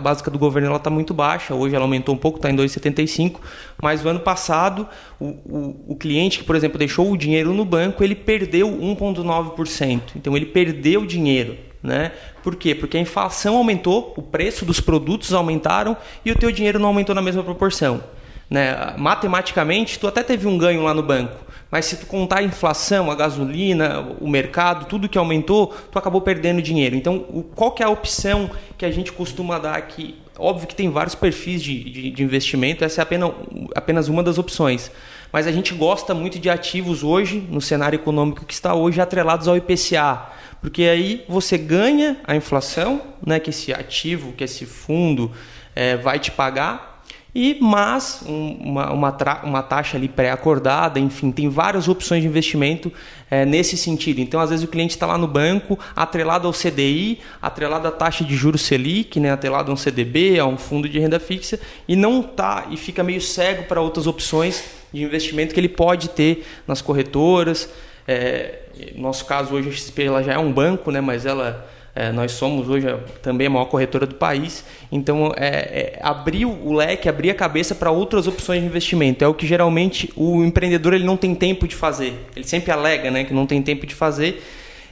básica 0.00 0.30
do 0.30 0.38
governo 0.38 0.74
está 0.74 0.88
muito 0.88 1.12
baixa, 1.12 1.54
hoje 1.54 1.74
ela 1.74 1.84
aumentou 1.84 2.14
um 2.14 2.18
pouco, 2.18 2.38
está 2.38 2.50
em 2.50 2.56
2,75, 2.56 3.38
mas 3.82 4.02
o 4.02 4.08
ano 4.08 4.20
passado 4.20 4.88
o, 5.20 5.26
o, 5.26 5.84
o, 5.88 5.96
cliente 5.96 6.38
que, 6.38 6.44
por 6.44 6.56
exemplo, 6.56 6.78
deixou 6.78 7.12
o 7.12 7.16
dinheiro 7.16 7.52
no 7.52 7.66
banco, 7.66 8.02
ele 8.02 8.14
perdeu 8.14 8.70
1,9%. 8.70 10.00
Então 10.16 10.34
ele 10.34 10.46
perdeu 10.46 11.04
dinheiro. 11.04 11.67
Né? 11.82 12.12
Por 12.42 12.56
quê? 12.56 12.74
Porque 12.74 12.96
a 12.96 13.00
inflação 13.00 13.56
aumentou, 13.56 14.12
o 14.16 14.22
preço 14.22 14.64
dos 14.64 14.80
produtos 14.80 15.32
aumentaram 15.32 15.96
e 16.24 16.32
o 16.32 16.36
teu 16.36 16.50
dinheiro 16.50 16.78
não 16.78 16.88
aumentou 16.88 17.14
na 17.14 17.22
mesma 17.22 17.42
proporção. 17.42 18.02
Né? 18.50 18.94
Matematicamente, 18.96 19.98
tu 19.98 20.06
até 20.06 20.22
teve 20.22 20.46
um 20.46 20.56
ganho 20.56 20.82
lá 20.82 20.94
no 20.94 21.02
banco, 21.02 21.36
mas 21.70 21.84
se 21.84 21.98
tu 21.98 22.06
contar 22.06 22.38
a 22.38 22.42
inflação, 22.42 23.10
a 23.10 23.14
gasolina, 23.14 24.00
o 24.20 24.28
mercado, 24.28 24.86
tudo 24.86 25.08
que 25.08 25.18
aumentou, 25.18 25.74
tu 25.92 25.98
acabou 25.98 26.20
perdendo 26.20 26.62
dinheiro. 26.62 26.96
Então, 26.96 27.18
qual 27.54 27.72
que 27.72 27.82
é 27.82 27.86
a 27.86 27.90
opção 27.90 28.50
que 28.76 28.86
a 28.86 28.90
gente 28.90 29.12
costuma 29.12 29.58
dar 29.58 29.74
aqui? 29.74 30.16
Óbvio 30.38 30.66
que 30.66 30.74
tem 30.74 30.88
vários 30.88 31.14
perfis 31.14 31.62
de, 31.62 31.84
de, 31.84 32.10
de 32.10 32.22
investimento, 32.22 32.84
essa 32.84 33.00
é 33.00 33.02
apenas, 33.02 33.32
apenas 33.74 34.08
uma 34.08 34.22
das 34.22 34.38
opções. 34.38 34.90
Mas 35.32 35.46
a 35.46 35.52
gente 35.52 35.74
gosta 35.74 36.14
muito 36.14 36.38
de 36.38 36.48
ativos 36.48 37.02
hoje, 37.02 37.46
no 37.50 37.60
cenário 37.60 37.96
econômico 37.96 38.44
que 38.44 38.54
está 38.54 38.74
hoje, 38.74 39.00
atrelados 39.00 39.46
ao 39.46 39.56
IPCA. 39.56 40.30
Porque 40.60 40.84
aí 40.84 41.24
você 41.28 41.56
ganha 41.56 42.16
a 42.24 42.34
inflação, 42.34 43.02
né, 43.24 43.38
que 43.38 43.50
esse 43.50 43.72
ativo, 43.72 44.32
que 44.32 44.44
esse 44.44 44.64
fundo 44.66 45.30
é, 45.74 45.96
vai 45.96 46.18
te 46.18 46.30
pagar, 46.30 46.88
e 47.34 47.58
mas 47.60 48.22
um, 48.26 48.56
uma, 48.58 48.90
uma, 48.90 49.16
uma, 49.44 49.62
taxa 49.62 49.96
ali 49.96 50.08
pré-acordada, 50.08 50.98
enfim, 50.98 51.30
tem 51.30 51.48
várias 51.48 51.86
opções 51.86 52.22
de 52.22 52.26
investimento 52.26 52.90
é, 53.30 53.44
nesse 53.44 53.76
sentido. 53.76 54.20
Então, 54.20 54.40
às 54.40 54.50
vezes 54.50 54.64
o 54.64 54.68
cliente 54.68 54.94
está 54.94 55.06
lá 55.06 55.18
no 55.18 55.28
banco, 55.28 55.78
atrelado 55.94 56.48
ao 56.48 56.54
CDI, 56.54 57.20
atrelado 57.40 57.86
à 57.86 57.90
taxa 57.92 58.24
de 58.24 58.34
juros 58.34 58.62
Selic, 58.62 59.20
né, 59.20 59.30
atrelado 59.30 59.70
a 59.70 59.74
um 59.74 59.76
CDB, 59.76 60.38
a 60.40 60.46
um 60.46 60.56
fundo 60.56 60.88
de 60.88 60.98
renda 60.98 61.20
fixa, 61.20 61.60
e 61.86 61.94
não 61.94 62.22
tá 62.22 62.66
e 62.70 62.76
fica 62.78 63.04
meio 63.04 63.20
cego 63.20 63.64
para 63.64 63.80
outras 63.80 64.06
opções 64.06 64.77
de 64.92 65.02
investimento 65.02 65.54
que 65.54 65.60
ele 65.60 65.68
pode 65.68 66.10
ter 66.10 66.46
nas 66.66 66.80
corretoras. 66.80 67.68
É, 68.06 68.60
no 68.94 69.02
nosso 69.02 69.24
caso 69.24 69.54
hoje 69.54 69.68
a 69.68 69.72
XP 69.72 70.02
ela 70.04 70.22
já 70.22 70.34
é 70.34 70.38
um 70.38 70.52
banco, 70.52 70.90
né, 70.90 71.00
mas 71.00 71.26
ela 71.26 71.68
é, 71.94 72.12
nós 72.12 72.30
somos 72.30 72.68
hoje 72.68 72.86
também 73.20 73.48
a 73.48 73.50
maior 73.50 73.64
corretora 73.64 74.06
do 74.06 74.14
país, 74.14 74.64
então 74.92 75.32
é, 75.36 75.48
é, 75.48 75.98
abriu 76.00 76.48
o 76.48 76.72
leque, 76.72 77.08
abrir 77.08 77.28
a 77.30 77.34
cabeça 77.34 77.74
para 77.74 77.90
outras 77.90 78.28
opções 78.28 78.60
de 78.60 78.66
investimento. 78.66 79.24
É 79.24 79.26
o 79.26 79.34
que 79.34 79.44
geralmente 79.44 80.08
o 80.14 80.44
empreendedor 80.44 80.94
ele 80.94 81.04
não 81.04 81.16
tem 81.16 81.34
tempo 81.34 81.66
de 81.66 81.74
fazer. 81.74 82.14
Ele 82.36 82.46
sempre 82.46 82.70
alega 82.70 83.10
né, 83.10 83.24
que 83.24 83.34
não 83.34 83.46
tem 83.46 83.60
tempo 83.60 83.84
de 83.84 83.96
fazer. 83.96 84.40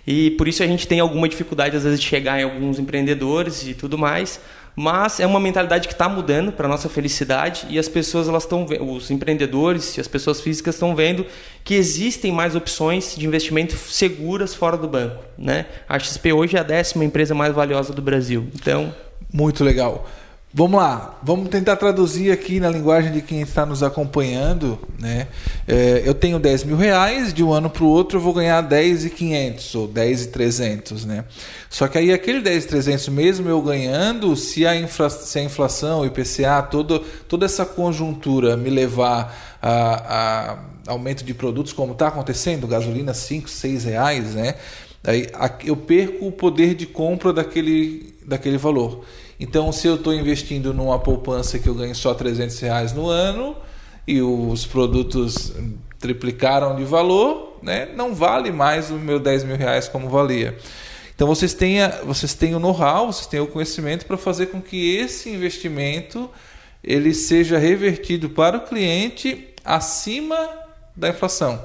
E 0.05 0.33
por 0.33 0.49
isso 0.49 0.65
a 0.65 0.67
gente 0.67 0.89
tem 0.89 0.99
alguma 0.99 1.29
dificuldade, 1.29 1.77
às 1.77 1.85
vezes, 1.85 2.01
de 2.01 2.07
chegar 2.07 2.41
em 2.41 2.43
alguns 2.43 2.79
empreendedores 2.79 3.67
e 3.69 3.75
tudo 3.75 3.97
mais 3.97 4.41
mas 4.77 5.19
é 5.19 5.27
uma 5.27 5.41
mentalidade 5.41 5.89
que 5.89 5.95
está 5.95 6.07
mudando 6.07 6.53
para 6.53 6.69
nossa 6.69 6.87
felicidade 6.87 7.67
e 7.71 7.79
as 7.79 7.89
pessoas 7.89 8.29
elas 8.29 8.43
estão 8.43 8.67
os 8.95 9.11
empreendedores 9.11 9.97
e 9.97 10.01
as 10.03 10.07
pessoas 10.07 10.43
físicas 10.43 10.75
estão 10.75 10.95
vendo 10.95 11.25
que 11.65 11.75
existem 11.75 12.31
mais 12.31 12.55
opções 12.55 13.17
de 13.17 13.27
investimento 13.27 13.75
seguras 13.75 14.55
fora 14.55 14.77
do 14.77 14.87
banco, 14.87 15.25
né? 15.39 15.65
A 15.89 15.99
XP 15.99 16.31
hoje 16.35 16.59
é 16.59 16.61
a 16.61 16.63
décima 16.63 17.05
empresa 17.07 17.35
mais 17.35 17.55
valiosa 17.55 17.95
do 17.95 18.03
Brasil, 18.03 18.47
então 18.55 18.95
muito 19.33 19.65
legal. 19.65 20.07
Vamos 20.55 20.81
lá, 20.81 21.19
vamos 21.23 21.49
tentar 21.51 21.77
traduzir 21.77 22.31
aqui 22.31 22.61
na 22.61 22.71
linguagem 22.71 23.13
de 23.13 23.21
quem 23.21 23.43
está 23.43 23.67
nos 23.67 23.83
acompanhando. 23.83 24.79
Né? 24.99 25.27
É, 25.67 26.03
eu 26.05 26.15
tenho 26.15 26.39
10 26.39 26.65
mil 26.65 26.77
reais, 26.77 27.35
de 27.35 27.43
um 27.43 27.53
ano 27.53 27.69
para 27.69 27.85
o 27.85 27.89
outro 27.89 28.17
eu 28.17 28.23
vou 28.23 28.33
ganhar 28.33 28.61
10,500 28.63 29.75
ou 29.75 29.89
10,300. 29.89 31.05
Né? 31.05 31.25
Só 31.69 31.89
que 31.89 31.99
aí 31.99 32.13
aquele 32.13 32.41
10,300 32.41 33.09
mesmo 33.09 33.49
eu 33.49 33.61
ganhando, 33.61 34.35
se 34.37 34.65
a, 34.65 34.89
se 35.11 35.39
a 35.39 35.43
inflação, 35.43 36.01
o 36.01 36.07
IPCA, 36.07 36.63
todo, 36.71 37.01
toda 37.29 37.45
essa 37.45 37.67
conjuntura 37.67 38.57
me 38.57 38.71
levar 38.71 39.59
a, 39.61 40.55
a 40.87 40.93
aumento 40.93 41.25
de 41.25 41.35
produtos 41.35 41.73
como 41.73 41.93
está 41.93 42.09
acontecendo, 42.09 42.67
gasolina 42.69 43.13
5, 43.13 43.51
6 43.51 43.85
reais, 43.85 44.35
né? 44.37 44.55
aí 45.05 45.27
eu 45.65 45.77
perco 45.77 46.27
o 46.29 46.33
poder 46.33 46.75
de 46.75 46.87
compra 46.87 47.33
daquele, 47.33 48.15
daquele 48.25 48.57
valor. 48.57 49.05
Então, 49.39 49.71
se 49.71 49.87
eu 49.87 49.97
estou 49.97 50.15
investindo 50.15 50.73
numa 50.73 50.99
poupança 50.99 51.59
que 51.59 51.69
eu 51.69 51.75
ganho 51.75 51.95
só 51.95 52.15
300 52.15 52.59
reais 52.61 52.93
no 52.93 53.09
ano 53.09 53.57
e 54.07 54.23
os 54.23 54.67
produtos 54.67 55.53
triplicaram 55.99 56.77
de 56.77 56.85
valor, 56.85 57.59
né, 57.63 57.89
não 57.95 58.15
vale 58.15 58.51
mais 58.51 58.91
o 58.91 58.95
meu 58.95 59.19
10 59.19 59.45
mil 59.45 59.57
reais 59.57 59.89
como 59.89 60.09
valia. 60.09 60.57
Então, 61.15 61.27
vocês 61.27 61.55
têm, 61.55 61.79
vocês 62.05 62.35
têm 62.35 62.55
o 62.55 62.59
know-how, 62.59 63.13
vocês 63.13 63.27
têm 63.27 63.41
o 63.41 63.47
conhecimento 63.47 64.07
para 64.07 64.17
fazer 64.17 64.47
com 64.47 64.61
que 64.61 64.97
esse 64.97 65.31
investimento 65.31 66.31
ele 66.85 67.13
seja 67.13 67.59
revertido 67.59 68.31
para 68.31 68.59
o 68.59 68.61
cliente 68.61 69.49
acima 69.65 70.37
da 70.95 71.09
inflação. 71.09 71.63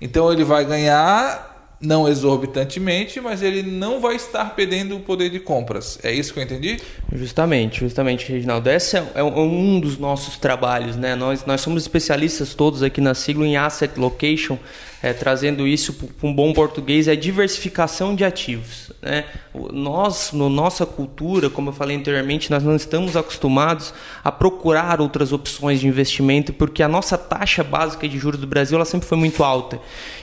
Então, 0.00 0.32
ele 0.32 0.42
vai 0.44 0.64
ganhar 0.64 1.53
não 1.84 2.08
exorbitantemente, 2.08 3.20
mas 3.20 3.42
ele 3.42 3.62
não 3.62 4.00
vai 4.00 4.16
estar 4.16 4.44
perdendo 4.56 4.96
o 4.96 5.00
poder 5.00 5.30
de 5.30 5.38
compras. 5.38 5.98
É 6.02 6.12
isso 6.12 6.32
que 6.32 6.40
eu 6.40 6.42
entendi? 6.42 6.78
Justamente, 7.12 7.80
justamente, 7.80 8.30
Reginaldo. 8.32 8.68
Esse 8.70 8.96
é, 8.96 9.06
é 9.14 9.22
um 9.22 9.78
dos 9.78 9.98
nossos 9.98 10.36
trabalhos, 10.38 10.96
né? 10.96 11.14
Nós, 11.14 11.44
nós 11.44 11.60
somos 11.60 11.82
especialistas 11.82 12.54
todos 12.54 12.82
aqui 12.82 13.00
na 13.00 13.14
sigla 13.14 13.46
em 13.46 13.56
Asset 13.56 13.98
Location, 13.98 14.58
é, 15.04 15.12
trazendo 15.12 15.66
isso 15.66 15.92
para 15.92 16.26
um 16.26 16.32
bom 16.32 16.54
português, 16.54 17.08
é 17.08 17.14
diversificação 17.14 18.14
de 18.16 18.24
ativos. 18.24 18.90
Né? 19.02 19.26
Nós, 19.70 20.32
na 20.32 20.38
no 20.38 20.48
nossa 20.48 20.86
cultura, 20.86 21.50
como 21.50 21.68
eu 21.68 21.74
falei 21.74 21.94
anteriormente, 21.94 22.50
nós 22.50 22.62
não 22.62 22.74
estamos 22.74 23.14
acostumados 23.14 23.92
a 24.24 24.32
procurar 24.32 25.02
outras 25.02 25.30
opções 25.30 25.78
de 25.78 25.86
investimento, 25.86 26.54
porque 26.54 26.82
a 26.82 26.88
nossa 26.88 27.18
taxa 27.18 27.62
básica 27.62 28.08
de 28.08 28.18
juros 28.18 28.40
do 28.40 28.46
Brasil 28.46 28.76
ela 28.76 28.86
sempre 28.86 29.06
foi 29.06 29.18
muito 29.18 29.44
alta. 29.44 29.78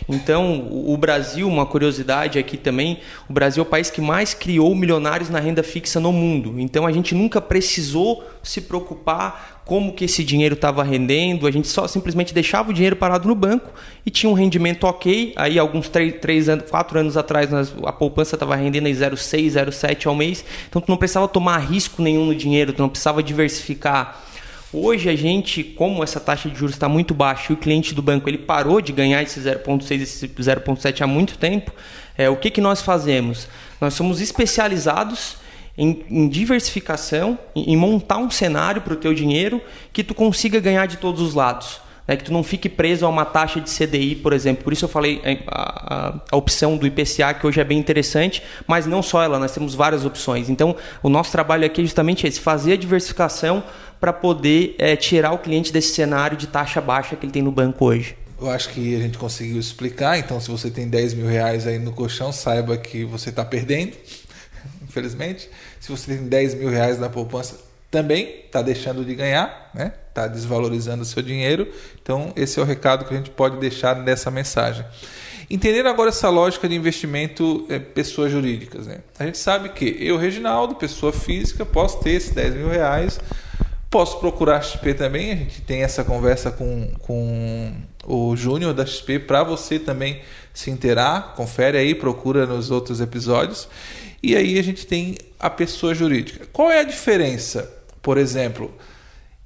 Então, 0.10 0.68
o 0.72 0.98
Brasil, 0.98 1.48
uma 1.48 1.68
curiosidade 1.68 2.40
aqui 2.40 2.58
também, 2.58 3.02
o 3.30 3.34
Brasil 3.34 3.64
é 3.64 3.68
o 3.68 3.70
país 3.70 3.92
que 3.92 4.02
mais 4.02 4.34
criou 4.34 4.74
milionários 4.74 5.30
na 5.30 5.40
renda 5.40 5.62
fixa 5.62 6.00
no 6.00 6.12
mundo. 6.12 6.60
Então, 6.60 6.88
a 6.88 6.92
gente 6.92 7.14
nunca 7.14 7.40
precisou 7.40 8.28
se 8.42 8.62
preocupar 8.62 9.61
como 9.66 9.94
que 9.94 10.06
esse 10.06 10.24
dinheiro 10.24 10.56
estava 10.56 10.84
rendendo, 10.84 11.48
a 11.48 11.52
gente 11.52 11.68
só 11.68 11.88
simplesmente 11.88 12.34
deixava 12.34 12.72
o 12.72 12.74
dinheiro 12.74 12.96
parado 12.96 13.28
no 13.28 13.36
banco 13.36 13.72
e 14.06 14.10
tinha 14.10 14.30
um 14.30 14.34
rendimento 14.34 14.86
ok. 14.86 15.34
Aí, 15.36 15.60
alguns 15.60 15.88
3, 15.88 16.16
3 16.20 16.50
anos, 16.50 16.70
4 16.70 17.00
anos 17.00 17.18
atrás, 17.18 17.50
a 17.86 17.94
poupança 17.94 18.36
estava 18.36 18.56
rendendo 18.56 18.88
em 18.88 18.94
0,6, 18.94 19.52
0,7 19.52 20.08
ao 20.08 20.16
mês. 20.16 20.44
Então, 20.68 20.82
tu 20.82 20.90
não 20.90 20.98
precisava 20.98 21.28
tomar 21.28 21.58
risco 21.60 22.02
nenhum 22.02 22.26
no 22.26 22.36
dinheiro, 22.36 22.74
tu 22.74 22.82
não 22.82 22.90
precisava 22.90 23.22
diversificar. 23.22 24.22
Hoje 24.74 25.10
a 25.10 25.16
gente, 25.16 25.64
como 25.64 26.02
essa 26.02 26.18
taxa 26.18 26.50
de 26.50 26.58
juros 26.58 26.76
está 26.76 26.88
muito 26.88 27.14
baixa 27.14 27.52
e 27.52 27.54
o 27.54 27.58
cliente 27.58 27.94
do 27.94 28.02
banco 28.02 28.30
ele 28.30 28.38
parou 28.38 28.80
de 28.80 28.94
ganhar 28.94 29.22
esse 29.22 29.38
0,6, 29.40 30.02
esse 30.02 30.28
0,7 30.30 31.02
há 31.02 31.08
muito 31.08 31.38
tempo, 31.38 31.74
é, 32.18 32.30
o 32.30 32.38
que, 32.38 32.50
que 32.50 32.62
nós 32.62 32.82
fazemos? 32.82 33.50
Nós 33.82 33.94
somos 33.94 34.22
especializados 34.22 35.36
em, 35.78 36.04
em 36.10 36.28
diversificação, 36.28 37.38
em, 37.56 37.74
em, 37.74 37.78
montar 37.78 38.18
um 38.18 38.30
cenário 38.30 38.82
para 38.82 38.94
o 38.94 38.96
teu 38.96 39.14
dinheiro 39.14 39.62
que 39.94 40.04
tu 40.04 40.14
consiga 40.14 40.60
ganhar 40.60 40.86
de 40.86 40.98
todos 40.98 41.22
os 41.22 41.34
lados. 41.34 41.82
Né? 42.08 42.18
Que 42.18 42.24
tu 42.24 42.34
não 42.34 42.44
fique 42.44 42.68
preso 42.68 43.06
a 43.06 43.10
uma 43.10 43.26
taxa 43.26 43.62
de 43.62 43.70
CDI, 43.70 44.16
por 44.16 44.34
exemplo. 44.34 44.64
Por 44.64 44.74
isso 44.74 44.86
eu 44.86 44.90
falei 44.90 45.22
é, 45.24 45.40
a, 45.48 45.96
a, 45.96 46.14
a, 46.32 46.38
opção 46.38 46.78
do 46.78 46.86
IPCA, 46.86 47.34
que 47.34 47.48
hoje 47.48 47.60
é 47.60 47.64
bem 47.64 47.78
interessante, 47.78 48.44
mas 48.68 48.86
não 48.86 49.02
só 49.02 49.24
ela, 49.24 49.40
nós 49.40 49.54
temos 49.54 49.74
várias 49.74 50.06
opções. 50.06 50.50
Então, 50.50 50.76
o 51.02 51.10
nosso 51.10 51.32
trabalho 51.32 51.66
aqui 51.66 51.82
é 51.82 51.84
justamente 51.84 52.28
esse, 52.28 52.40
fazer 52.40 52.74
a 52.74 52.78
diversificação 52.78 53.64
para 54.00 54.12
poder 54.12 54.76
é, 54.80 54.96
tirar 54.96 55.32
o 55.32 55.38
cliente 55.38 55.72
desse 55.72 55.94
cenário 55.94 56.36
de 56.36 56.48
taxa 56.48 56.82
baixa 56.82 57.16
que 57.16 57.26
ele 57.26 57.32
tem 57.32 57.42
no 57.42 57.52
banco 57.52 57.86
hoje. 57.86 58.16
Eu 58.42 58.50
acho 58.50 58.70
que 58.70 58.96
a 58.96 59.00
gente 59.00 59.20
conseguiu 59.20 59.60
explicar. 59.60 60.18
Então, 60.18 60.42
se 60.42 60.50
você 60.50 60.72
tem 60.72 60.90
10 60.90 61.14
mil 61.14 61.28
reais 61.28 61.68
aí 61.68 61.78
no 61.78 61.92
colchão, 61.92 62.32
saiba 62.32 62.76
que 62.76 63.06
você 63.06 63.30
está 63.30 63.46
perdendo 63.46 63.94
infelizmente. 64.92 65.50
Se 65.80 65.90
você 65.90 66.16
tem 66.16 66.28
10 66.28 66.56
mil 66.56 66.70
reais 66.70 67.00
na 67.00 67.10
poupança, 67.10 67.56
também 67.90 68.44
está 68.46 68.62
deixando 68.62 69.04
de 69.04 69.16
ganhar, 69.16 69.72
né? 69.74 69.94
Está 70.10 70.28
desvalorizando 70.28 71.04
o 71.04 71.06
seu 71.06 71.24
dinheiro. 71.24 71.68
Então, 72.02 72.32
esse 72.36 72.60
é 72.60 72.62
o 72.62 72.66
recado 72.66 73.06
que 73.06 73.14
a 73.14 73.18
gente 73.18 73.30
pode 73.30 73.58
deixar 73.58 73.96
nessa 73.96 74.30
mensagem. 74.30 74.86
Entender 75.50 75.86
agora 75.86 76.10
essa 76.10 76.30
lógica 76.30 76.68
de 76.68 76.76
investimento 76.76 77.66
é, 77.70 77.80
pessoas 77.80 78.32
jurídicas. 78.32 78.88
Né? 78.88 79.00
A 79.20 79.26
gente 79.26 79.38
sabe 79.38 79.70
que 79.70 79.98
eu, 80.00 80.18
Reginaldo, 80.18 80.76
pessoa 80.76 81.12
física, 81.12 81.66
posso 81.66 82.00
ter 82.00 82.12
esses 82.12 82.32
10 82.32 82.56
mil 82.56 82.70
reais, 82.70 83.20
posso 83.90 84.18
procurar 84.20 84.58
a 84.58 84.62
XP 84.62 84.94
também. 84.94 85.32
A 85.32 85.36
gente 85.36 85.62
tem 85.62 85.84
essa 85.84 86.06
conversa 86.06 86.52
com, 86.52 86.94
com 87.00 87.74
o 88.06 88.34
Júnior 88.38 88.74
da 88.74 88.86
XP 88.86 89.20
para 89.20 89.44
você 89.44 89.78
também 89.78 90.22
se 90.54 90.72
inteirar. 90.72 91.34
Confere 91.36 91.78
aí, 91.78 91.94
procura 91.94 92.46
nos 92.46 92.72
outros 92.72 93.02
episódios. 93.02 93.68
E 94.24 94.36
aí 94.36 94.60
a 94.60 94.64
gente 94.64 94.86
tem 94.86 95.18
a 95.40 95.50
pessoa 95.50 95.96
jurídica. 95.96 96.46
Qual 96.54 96.70
é 96.70 96.80
a 96.80 96.84
diferença? 96.84 97.72
Por 98.02 98.18
exemplo, 98.18 98.74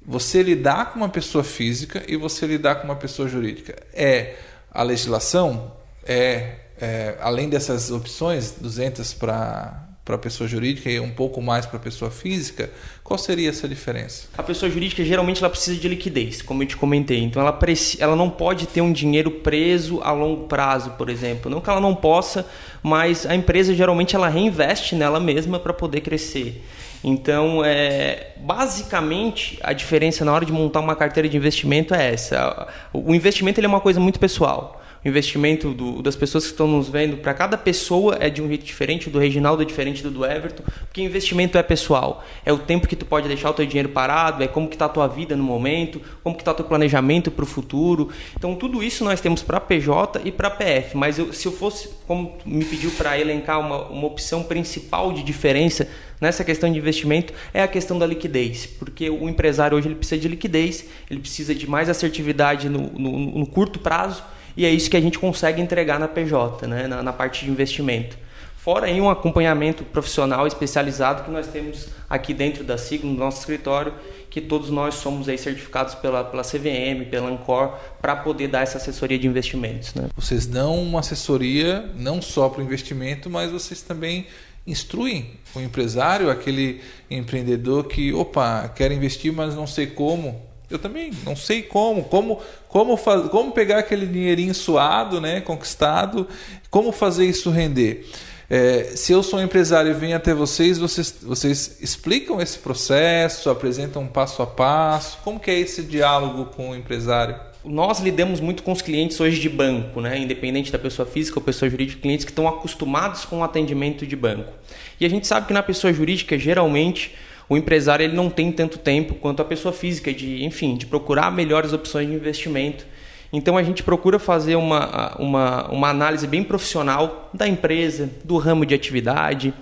você 0.04 0.42
lidar 0.42 0.92
com 0.92 0.98
uma 0.98 1.08
pessoa 1.08 1.42
física 1.42 2.02
e 2.06 2.16
você 2.16 2.46
lidar 2.46 2.76
com 2.76 2.84
uma 2.84 2.96
pessoa 2.96 3.28
jurídica. 3.28 3.74
É 3.92 4.36
a 4.70 4.82
legislação? 4.82 5.72
É, 6.04 6.56
é 6.78 7.16
além 7.20 7.48
dessas 7.48 7.90
opções, 7.90 8.52
200 8.52 9.14
para 9.14 9.85
para 10.06 10.16
pessoa 10.16 10.48
jurídica 10.48 10.88
e 10.88 11.00
um 11.00 11.10
pouco 11.10 11.42
mais 11.42 11.66
para 11.66 11.80
pessoa 11.80 12.12
física, 12.12 12.70
qual 13.02 13.18
seria 13.18 13.50
essa 13.50 13.66
diferença? 13.66 14.28
A 14.38 14.42
pessoa 14.42 14.70
jurídica 14.70 15.04
geralmente 15.04 15.42
ela 15.42 15.50
precisa 15.50 15.76
de 15.78 15.88
liquidez, 15.88 16.40
como 16.40 16.62
eu 16.62 16.66
te 16.68 16.76
comentei. 16.76 17.24
Então 17.24 17.42
ela, 17.42 17.58
ela 17.98 18.14
não 18.14 18.30
pode 18.30 18.68
ter 18.68 18.80
um 18.80 18.92
dinheiro 18.92 19.32
preso 19.32 20.00
a 20.02 20.12
longo 20.12 20.44
prazo, 20.44 20.90
por 20.90 21.10
exemplo. 21.10 21.50
Não 21.50 21.60
que 21.60 21.68
ela 21.68 21.80
não 21.80 21.92
possa, 21.92 22.46
mas 22.84 23.26
a 23.26 23.34
empresa 23.34 23.74
geralmente 23.74 24.14
ela 24.14 24.28
reinveste 24.28 24.94
nela 24.94 25.18
mesma 25.18 25.58
para 25.58 25.72
poder 25.72 26.02
crescer. 26.02 26.64
Então, 27.02 27.64
é, 27.64 28.28
basicamente, 28.36 29.58
a 29.60 29.72
diferença 29.72 30.24
na 30.24 30.32
hora 30.32 30.46
de 30.46 30.52
montar 30.52 30.78
uma 30.78 30.94
carteira 30.94 31.28
de 31.28 31.36
investimento 31.36 31.92
é 31.92 32.12
essa. 32.12 32.68
O 32.92 33.12
investimento 33.12 33.58
ele 33.58 33.66
é 33.66 33.68
uma 33.68 33.80
coisa 33.80 33.98
muito 33.98 34.20
pessoal 34.20 34.85
investimento 35.06 35.72
do, 35.72 36.02
das 36.02 36.16
pessoas 36.16 36.44
que 36.44 36.50
estão 36.50 36.66
nos 36.66 36.88
vendo, 36.88 37.16
para 37.18 37.32
cada 37.32 37.56
pessoa 37.56 38.16
é 38.20 38.28
de 38.28 38.42
um 38.42 38.48
jeito 38.48 38.64
diferente, 38.64 39.08
o 39.08 39.10
do 39.10 39.18
Reginaldo 39.18 39.62
é 39.62 39.64
diferente 39.64 40.02
do 40.02 40.10
do 40.10 40.24
Everton, 40.24 40.62
porque 40.80 41.02
investimento 41.02 41.56
é 41.56 41.62
pessoal. 41.62 42.24
É 42.44 42.52
o 42.52 42.58
tempo 42.58 42.88
que 42.88 42.96
tu 42.96 43.04
pode 43.04 43.28
deixar 43.28 43.50
o 43.50 43.54
teu 43.54 43.66
dinheiro 43.66 43.88
parado, 43.90 44.42
é 44.42 44.48
como 44.48 44.68
que 44.68 44.74
está 44.74 44.86
a 44.86 44.88
tua 44.88 45.06
vida 45.06 45.36
no 45.36 45.44
momento, 45.44 46.00
como 46.22 46.34
que 46.34 46.42
está 46.42 46.52
o 46.52 46.54
teu 46.54 46.64
planejamento 46.64 47.30
para 47.30 47.44
o 47.44 47.46
futuro. 47.46 48.10
Então, 48.36 48.54
tudo 48.54 48.82
isso 48.82 49.04
nós 49.04 49.20
temos 49.20 49.42
para 49.42 49.60
PJ 49.60 50.20
e 50.24 50.32
para 50.32 50.50
PF, 50.50 50.96
mas 50.96 51.18
eu, 51.18 51.32
se 51.32 51.46
eu 51.46 51.52
fosse, 51.52 51.88
como 52.06 52.36
me 52.44 52.64
pediu 52.64 52.90
para 52.92 53.18
elencar 53.18 53.60
uma, 53.60 53.86
uma 53.86 54.06
opção 54.06 54.42
principal 54.42 55.12
de 55.12 55.22
diferença 55.22 55.88
nessa 56.20 56.42
questão 56.42 56.72
de 56.72 56.78
investimento 56.78 57.32
é 57.52 57.62
a 57.62 57.68
questão 57.68 57.98
da 57.98 58.06
liquidez, 58.06 58.66
porque 58.66 59.10
o 59.10 59.28
empresário 59.28 59.76
hoje 59.76 59.88
ele 59.88 59.94
precisa 59.94 60.20
de 60.20 60.28
liquidez, 60.28 60.86
ele 61.10 61.20
precisa 61.20 61.54
de 61.54 61.68
mais 61.68 61.90
assertividade 61.90 62.68
no, 62.68 62.90
no, 62.98 63.38
no 63.38 63.46
curto 63.46 63.78
prazo 63.78 64.22
e 64.56 64.64
é 64.64 64.70
isso 64.70 64.88
que 64.90 64.96
a 64.96 65.00
gente 65.00 65.18
consegue 65.18 65.60
entregar 65.60 65.98
na 66.00 66.08
PJ, 66.08 66.66
né? 66.66 66.86
na, 66.86 67.02
na 67.02 67.12
parte 67.12 67.44
de 67.44 67.50
investimento. 67.50 68.16
Fora 68.56 68.86
aí 68.86 69.00
um 69.00 69.08
acompanhamento 69.08 69.84
profissional 69.84 70.44
especializado 70.44 71.22
que 71.22 71.30
nós 71.30 71.46
temos 71.46 71.86
aqui 72.10 72.34
dentro 72.34 72.64
da 72.64 72.76
Signo, 72.76 73.12
no 73.12 73.18
nosso 73.18 73.38
escritório, 73.38 73.94
que 74.28 74.40
todos 74.40 74.70
nós 74.70 74.96
somos 74.96 75.28
aí 75.28 75.38
certificados 75.38 75.94
pela, 75.94 76.24
pela 76.24 76.42
CVM, 76.42 77.08
pela 77.08 77.28
Ancor, 77.30 77.74
para 78.02 78.16
poder 78.16 78.48
dar 78.48 78.62
essa 78.62 78.78
assessoria 78.78 79.18
de 79.18 79.26
investimentos. 79.26 79.94
Né? 79.94 80.08
Vocês 80.16 80.46
dão 80.46 80.82
uma 80.82 80.98
assessoria 80.98 81.90
não 81.94 82.20
só 82.20 82.48
para 82.48 82.60
o 82.60 82.64
investimento, 82.64 83.30
mas 83.30 83.52
vocês 83.52 83.82
também 83.82 84.26
instruem 84.66 85.30
o 85.54 85.60
empresário, 85.60 86.28
aquele 86.28 86.80
empreendedor 87.10 87.84
que, 87.84 88.12
opa, 88.12 88.68
quer 88.74 88.90
investir, 88.90 89.32
mas 89.32 89.54
não 89.54 89.66
sei 89.66 89.86
como. 89.86 90.42
Eu 90.70 90.78
também 90.78 91.12
não 91.24 91.36
sei 91.36 91.62
como, 91.62 92.04
como, 92.04 92.40
como, 92.68 92.96
faz, 92.96 93.28
como 93.28 93.52
pegar 93.52 93.78
aquele 93.78 94.06
dinheirinho 94.06 94.54
suado, 94.54 95.20
né, 95.20 95.40
conquistado, 95.40 96.26
como 96.70 96.90
fazer 96.90 97.26
isso 97.26 97.50
render. 97.50 98.04
É, 98.48 98.92
se 98.94 99.12
eu 99.12 99.22
sou 99.22 99.40
um 99.40 99.42
empresário 99.42 99.90
e 99.90 99.94
venho 99.94 100.16
até 100.16 100.32
vocês, 100.32 100.78
vocês, 100.78 101.16
vocês 101.20 101.78
explicam 101.80 102.40
esse 102.40 102.58
processo, 102.58 103.50
apresentam 103.50 104.02
um 104.02 104.06
passo 104.06 104.40
a 104.40 104.46
passo. 104.46 105.18
Como 105.24 105.40
que 105.40 105.50
é 105.50 105.58
esse 105.58 105.82
diálogo 105.82 106.46
com 106.46 106.70
o 106.70 106.76
empresário? 106.76 107.36
Nós 107.64 107.98
lidamos 107.98 108.38
muito 108.38 108.62
com 108.62 108.70
os 108.70 108.80
clientes 108.80 109.18
hoje 109.18 109.40
de 109.40 109.48
banco, 109.48 110.00
né? 110.00 110.16
independente 110.16 110.70
da 110.70 110.78
pessoa 110.78 111.04
física 111.04 111.40
ou 111.40 111.44
pessoa 111.44 111.68
jurídica, 111.68 112.00
clientes 112.00 112.24
que 112.24 112.30
estão 112.30 112.46
acostumados 112.46 113.24
com 113.24 113.40
o 113.40 113.44
atendimento 113.44 114.06
de 114.06 114.14
banco. 114.14 114.52
E 115.00 115.04
a 115.04 115.10
gente 115.10 115.26
sabe 115.26 115.48
que 115.48 115.52
na 115.52 115.64
pessoa 115.64 115.92
jurídica, 115.92 116.38
geralmente, 116.38 117.16
o 117.48 117.56
empresário 117.56 118.04
ele 118.04 118.14
não 118.14 118.28
tem 118.28 118.50
tanto 118.50 118.78
tempo 118.78 119.14
quanto 119.14 119.40
a 119.40 119.44
pessoa 119.44 119.72
física 119.72 120.12
de, 120.12 120.44
enfim, 120.44 120.76
de 120.76 120.86
procurar 120.86 121.30
melhores 121.30 121.72
opções 121.72 122.08
de 122.08 122.14
investimento. 122.14 122.84
Então 123.32 123.56
a 123.56 123.62
gente 123.62 123.82
procura 123.82 124.18
fazer 124.18 124.56
uma, 124.56 125.16
uma, 125.18 125.70
uma 125.70 125.88
análise 125.88 126.26
bem 126.26 126.42
profissional 126.42 127.30
da 127.32 127.46
empresa, 127.46 128.10
do 128.24 128.36
ramo 128.36 128.64
de 128.64 128.74
atividade, 128.74 129.52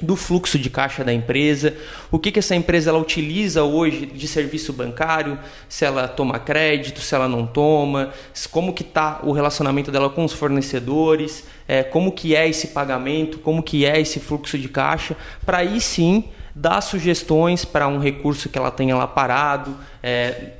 do 0.00 0.14
fluxo 0.14 0.58
de 0.58 0.70
caixa 0.70 1.02
da 1.02 1.12
empresa, 1.12 1.74
o 2.10 2.18
que, 2.18 2.30
que 2.30 2.38
essa 2.38 2.54
empresa 2.54 2.90
ela 2.90 2.98
utiliza 3.00 3.64
hoje 3.64 4.06
de 4.06 4.28
serviço 4.28 4.72
bancário, 4.72 5.38
se 5.68 5.84
ela 5.84 6.06
toma 6.06 6.38
crédito, 6.38 7.00
se 7.00 7.14
ela 7.14 7.28
não 7.28 7.44
toma, 7.46 8.12
como 8.50 8.72
que 8.72 8.82
está 8.82 9.20
o 9.24 9.32
relacionamento 9.32 9.90
dela 9.90 10.08
com 10.08 10.24
os 10.24 10.32
fornecedores, 10.32 11.44
é, 11.66 11.82
como 11.82 12.12
que 12.12 12.36
é 12.36 12.48
esse 12.48 12.68
pagamento, 12.68 13.38
como 13.38 13.62
que 13.62 13.84
é 13.84 14.00
esse 14.00 14.20
fluxo 14.20 14.56
de 14.56 14.68
caixa, 14.68 15.16
para 15.44 15.58
aí 15.58 15.80
sim 15.80 16.24
dar 16.58 16.80
sugestões 16.80 17.64
para 17.64 17.86
um 17.88 17.98
recurso 17.98 18.48
que 18.48 18.58
ela 18.58 18.70
tenha 18.70 18.96
lá 18.96 19.06
parado, 19.06 19.76
é, 20.02 20.52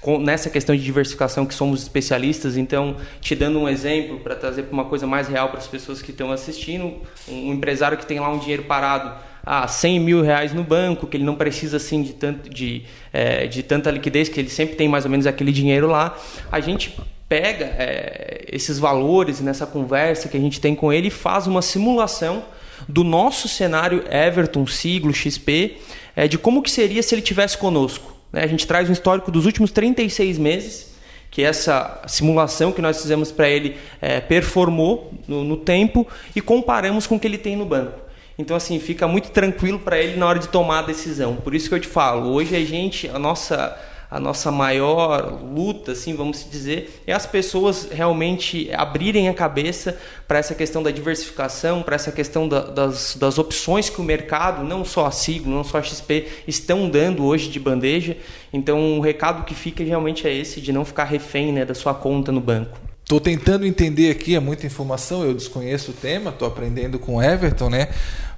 com, 0.00 0.18
nessa 0.18 0.50
questão 0.50 0.74
de 0.74 0.82
diversificação 0.82 1.46
que 1.46 1.54
somos 1.54 1.82
especialistas. 1.82 2.56
Então, 2.56 2.96
te 3.20 3.34
dando 3.34 3.58
um 3.58 3.68
exemplo 3.68 4.20
para 4.20 4.34
trazer 4.34 4.66
uma 4.70 4.84
coisa 4.84 5.06
mais 5.06 5.28
real 5.28 5.48
para 5.48 5.58
as 5.58 5.66
pessoas 5.66 6.02
que 6.02 6.10
estão 6.10 6.32
assistindo, 6.32 6.94
um 7.28 7.52
empresário 7.52 7.96
que 7.96 8.06
tem 8.06 8.18
lá 8.18 8.28
um 8.28 8.38
dinheiro 8.38 8.64
parado 8.64 9.12
ah, 9.44 9.68
100 9.68 10.00
mil 10.00 10.22
reais 10.22 10.52
no 10.52 10.64
banco, 10.64 11.06
que 11.06 11.16
ele 11.16 11.24
não 11.24 11.36
precisa 11.36 11.76
assim 11.76 12.02
de, 12.02 12.12
tanto, 12.14 12.50
de, 12.50 12.82
é, 13.12 13.46
de 13.46 13.62
tanta 13.62 13.90
liquidez, 13.92 14.28
que 14.28 14.40
ele 14.40 14.50
sempre 14.50 14.74
tem 14.74 14.88
mais 14.88 15.04
ou 15.04 15.10
menos 15.10 15.26
aquele 15.26 15.52
dinheiro 15.52 15.86
lá, 15.86 16.18
a 16.50 16.58
gente 16.58 16.98
pega 17.28 17.64
é, 17.64 18.44
esses 18.50 18.78
valores 18.78 19.40
nessa 19.40 19.66
conversa 19.66 20.28
que 20.28 20.36
a 20.36 20.40
gente 20.40 20.60
tem 20.60 20.74
com 20.74 20.92
ele 20.92 21.08
e 21.08 21.10
faz 21.10 21.46
uma 21.46 21.62
simulação 21.62 22.44
do 22.88 23.02
nosso 23.04 23.48
cenário 23.48 24.04
Everton, 24.10 24.66
Siglo, 24.66 25.12
XP, 25.12 25.76
é, 26.14 26.26
de 26.28 26.38
como 26.38 26.62
que 26.62 26.70
seria 26.70 27.02
se 27.02 27.14
ele 27.14 27.22
tivesse 27.22 27.58
conosco. 27.58 28.14
Né? 28.32 28.42
A 28.42 28.46
gente 28.46 28.66
traz 28.66 28.88
um 28.88 28.92
histórico 28.92 29.30
dos 29.30 29.46
últimos 29.46 29.70
36 29.70 30.38
meses, 30.38 30.94
que 31.30 31.42
essa 31.42 32.02
simulação 32.06 32.72
que 32.72 32.80
nós 32.80 33.00
fizemos 33.00 33.30
para 33.30 33.48
ele 33.48 33.76
é, 34.00 34.20
performou 34.20 35.12
no, 35.26 35.44
no 35.44 35.56
tempo 35.56 36.06
e 36.34 36.40
comparamos 36.40 37.06
com 37.06 37.16
o 37.16 37.20
que 37.20 37.26
ele 37.26 37.38
tem 37.38 37.56
no 37.56 37.66
banco. 37.66 38.00
Então, 38.38 38.56
assim, 38.56 38.78
fica 38.78 39.08
muito 39.08 39.30
tranquilo 39.30 39.78
para 39.78 39.98
ele 39.98 40.18
na 40.18 40.26
hora 40.26 40.38
de 40.38 40.48
tomar 40.48 40.80
a 40.80 40.82
decisão. 40.82 41.36
Por 41.36 41.54
isso 41.54 41.68
que 41.68 41.74
eu 41.74 41.80
te 41.80 41.88
falo, 41.88 42.32
hoje 42.32 42.54
a 42.54 42.64
gente, 42.64 43.08
a 43.08 43.18
nossa 43.18 43.78
a 44.16 44.20
nossa 44.20 44.50
maior 44.50 45.42
luta, 45.42 45.92
assim, 45.92 46.14
vamos 46.14 46.46
dizer, 46.50 47.02
é 47.06 47.12
as 47.12 47.26
pessoas 47.26 47.88
realmente 47.90 48.70
abrirem 48.72 49.28
a 49.28 49.34
cabeça 49.34 49.98
para 50.26 50.38
essa 50.38 50.54
questão 50.54 50.82
da 50.82 50.90
diversificação, 50.90 51.82
para 51.82 51.96
essa 51.96 52.10
questão 52.10 52.48
da, 52.48 52.60
das, 52.60 53.14
das 53.14 53.38
opções 53.38 53.90
que 53.90 54.00
o 54.00 54.04
mercado, 54.04 54.64
não 54.64 54.86
só 54.86 55.04
a 55.04 55.10
Siglo, 55.10 55.54
não 55.54 55.62
só 55.62 55.78
a 55.78 55.82
XP, 55.82 56.26
estão 56.48 56.88
dando 56.88 57.26
hoje 57.26 57.50
de 57.50 57.60
bandeja. 57.60 58.16
Então, 58.50 58.98
o 58.98 59.02
recado 59.02 59.44
que 59.44 59.54
fica 59.54 59.84
realmente 59.84 60.26
é 60.26 60.32
esse, 60.32 60.62
de 60.62 60.72
não 60.72 60.84
ficar 60.84 61.04
refém 61.04 61.52
né, 61.52 61.66
da 61.66 61.74
sua 61.74 61.92
conta 61.92 62.32
no 62.32 62.40
banco. 62.40 62.78
Estou 63.02 63.20
tentando 63.20 63.66
entender 63.66 64.10
aqui, 64.10 64.34
é 64.34 64.40
muita 64.40 64.66
informação, 64.66 65.24
eu 65.24 65.34
desconheço 65.34 65.90
o 65.90 65.94
tema, 65.94 66.30
estou 66.30 66.48
aprendendo 66.48 66.98
com 66.98 67.16
o 67.16 67.22
Everton, 67.22 67.68
né? 67.68 67.88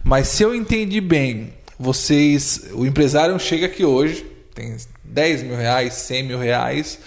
Mas 0.02 0.26
se 0.26 0.42
eu 0.42 0.54
entendi 0.54 1.00
bem, 1.00 1.54
vocês, 1.78 2.68
o 2.74 2.84
empresário 2.84 3.38
chega 3.38 3.66
aqui 3.66 3.84
hoje, 3.84 4.26
tem 4.54 4.76
10 5.04 5.42
mil 5.42 5.56
reais, 5.56 5.94
100 5.94 6.22
mil 6.22 6.38
reais, 6.38 6.98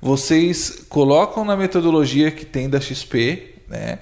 vocês 0.00 0.84
colocam 0.88 1.44
na 1.44 1.56
metodologia 1.56 2.30
que 2.30 2.44
tem 2.44 2.68
da 2.68 2.80
XP, 2.80 3.54
né? 3.68 3.98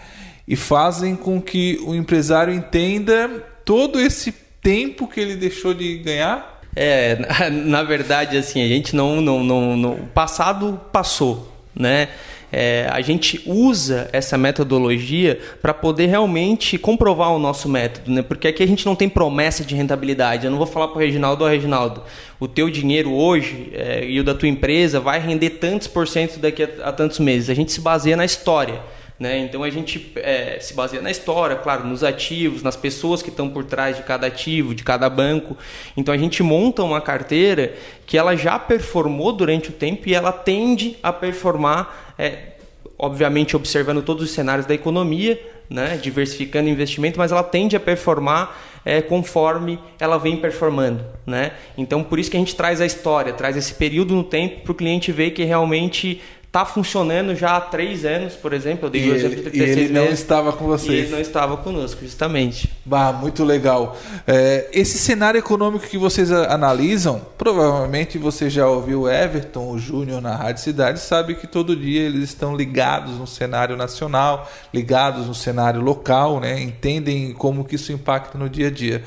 E 0.47 0.57
fazem 0.57 1.15
com 1.15 1.41
que 1.41 1.79
o 1.85 1.95
empresário 1.95 2.53
entenda 2.53 3.29
todo 3.65 4.01
esse 4.01 4.33
tempo 4.61 5.07
que 5.07 5.21
ele 5.21 5.37
deixou 5.37 5.73
de 5.73 5.99
ganhar? 5.99 6.61
É, 6.75 7.17
na, 7.51 7.83
verdade, 7.83 8.37
assim, 8.37 8.63
a 8.63 8.69
gente 8.69 8.97
não, 8.97 9.21
não, 9.21 9.45
não, 9.45 9.77
não 9.77 9.93
o 9.95 10.07
passado 10.09 10.81
passou, 10.93 11.53
né? 11.75 12.09
É, 12.53 12.87
a 12.91 13.01
gente 13.01 13.41
usa 13.47 14.11
essa 14.13 14.37
metodologia 14.37 15.41
para 15.63 15.73
poder 15.73 16.07
realmente 16.07 16.77
comprovar 16.77 17.33
o 17.33 17.39
nosso 17.39 17.67
método, 17.67 18.11
né? 18.11 18.21
Porque 18.21 18.47
aqui 18.47 18.63
a 18.63 18.67
gente 18.67 18.85
não 18.85 18.95
tem 18.95 19.09
promessa 19.09 19.65
de 19.65 19.75
rentabilidade. 19.75 20.45
Eu 20.45 20.51
não 20.51 20.59
vou 20.59 20.67
falar 20.67 20.89
para 20.89 20.99
o 20.99 21.01
Reginaldo, 21.01 21.47
Reginaldo, 21.47 22.03
o 22.39 22.47
teu 22.47 22.69
dinheiro 22.69 23.11
hoje 23.11 23.71
é, 23.73 24.05
e 24.05 24.21
o 24.21 24.25
da 24.25 24.35
tua 24.35 24.49
empresa 24.49 25.01
vai 25.01 25.19
render 25.19 25.51
tantos 25.51 25.89
por 25.89 26.07
cento 26.07 26.39
daqui 26.39 26.63
a, 26.63 26.89
a 26.89 26.93
tantos 26.93 27.19
meses. 27.19 27.49
A 27.49 27.55
gente 27.55 27.73
se 27.73 27.81
baseia 27.81 28.17
na 28.17 28.25
história. 28.27 28.81
Né? 29.23 29.39
Então 29.39 29.63
a 29.63 29.71
gente 29.71 30.13
é, 30.17 30.59
se 30.61 30.75
baseia 30.75 31.01
na 31.01 31.09
história, 31.09 31.55
claro, 31.55 31.87
nos 31.87 32.03
ativos, 32.03 32.61
nas 32.61 32.75
pessoas 32.75 33.23
que 33.23 33.29
estão 33.29 33.49
por 33.49 33.63
trás 33.63 33.97
de 33.97 34.03
cada 34.03 34.27
ativo, 34.27 34.75
de 34.75 34.83
cada 34.83 35.09
banco. 35.09 35.57
Então 35.97 36.13
a 36.13 36.19
gente 36.19 36.43
monta 36.43 36.83
uma 36.83 37.01
carteira 37.01 37.73
que 38.05 38.19
ela 38.19 38.35
já 38.35 38.59
performou 38.59 39.33
durante 39.33 39.69
o 39.69 39.73
tempo 39.73 40.09
e 40.09 40.15
ela 40.17 40.33
tende 40.33 40.97
a 41.01 41.13
performar, 41.13 42.15
é, 42.19 42.55
obviamente 42.99 43.55
observando 43.55 44.03
todos 44.03 44.25
os 44.25 44.33
cenários 44.33 44.67
da 44.67 44.75
economia, 44.75 45.41
né? 45.71 46.01
diversificando 46.03 46.69
investimento, 46.69 47.17
mas 47.17 47.31
ela 47.31 47.45
tende 47.45 47.77
a 47.77 47.81
performar 47.81 48.61
é, 48.85 49.01
conforme 49.01 49.79
ela 50.01 50.19
vem 50.19 50.37
performando. 50.37 51.05
Né? 51.25 51.53
Então, 51.79 52.03
por 52.03 52.19
isso 52.19 52.29
que 52.29 52.37
a 52.37 52.41
gente 52.41 52.57
traz 52.57 52.81
a 52.81 52.87
história, 52.87 53.33
traz 53.33 53.57
esse 53.57 53.75
período 53.75 54.17
no 54.17 54.25
tempo 54.25 54.63
para 54.63 54.73
o 54.73 54.75
cliente 54.75 55.13
ver 55.13 55.31
que 55.31 55.45
realmente 55.45 56.21
está 56.53 56.67
funcionando 56.67 57.35
já 57.35 57.57
há 57.57 57.61
três 57.63 58.05
anos, 58.05 58.35
por 58.35 58.53
exemplo. 58.53 58.85
Eu 58.87 58.91
dei 58.91 59.11
o 59.11 59.15
exemplo 59.15 59.37
de 59.37 59.43
36 59.43 59.69
e 59.69 59.81
ele 59.81 59.93
meses, 59.95 60.07
não 60.07 60.13
estava 60.13 60.53
com 60.53 60.67
vocês. 60.67 60.93
E 60.93 60.97
ele 60.97 61.11
não 61.11 61.19
estava 61.19 61.57
conosco, 61.57 62.03
justamente. 62.03 62.71
Bah, 62.85 63.11
muito 63.11 63.43
legal. 63.43 63.97
É, 64.27 64.69
esse 64.71 64.99
cenário 64.99 65.39
econômico 65.39 65.87
que 65.87 65.97
vocês 65.97 66.31
analisam, 66.31 67.23
provavelmente 67.39 68.19
você 68.19 68.51
já 68.51 68.69
ouviu 68.69 69.03
o 69.03 69.11
Everton, 69.11 69.71
o 69.71 69.79
Júnior 69.79 70.21
na 70.21 70.37
Rádio 70.37 70.63
Cidade, 70.63 71.01
sabe 71.01 71.37
que 71.37 71.47
todo 71.47 71.75
dia 71.75 72.03
eles 72.03 72.25
estão 72.25 72.55
ligados 72.55 73.17
no 73.17 73.27
cenário 73.27 73.75
nacional, 73.75 74.47
ligados 74.75 75.27
no 75.27 75.35
cenário 75.35 75.81
local, 75.81 76.39
né? 76.39 76.61
entendem 76.61 77.33
como 77.33 77.65
que 77.65 77.77
isso 77.77 77.93
impacta 77.93 78.37
no 78.37 78.51
dia 78.51 78.67
a 78.67 78.71
dia. 78.71 79.03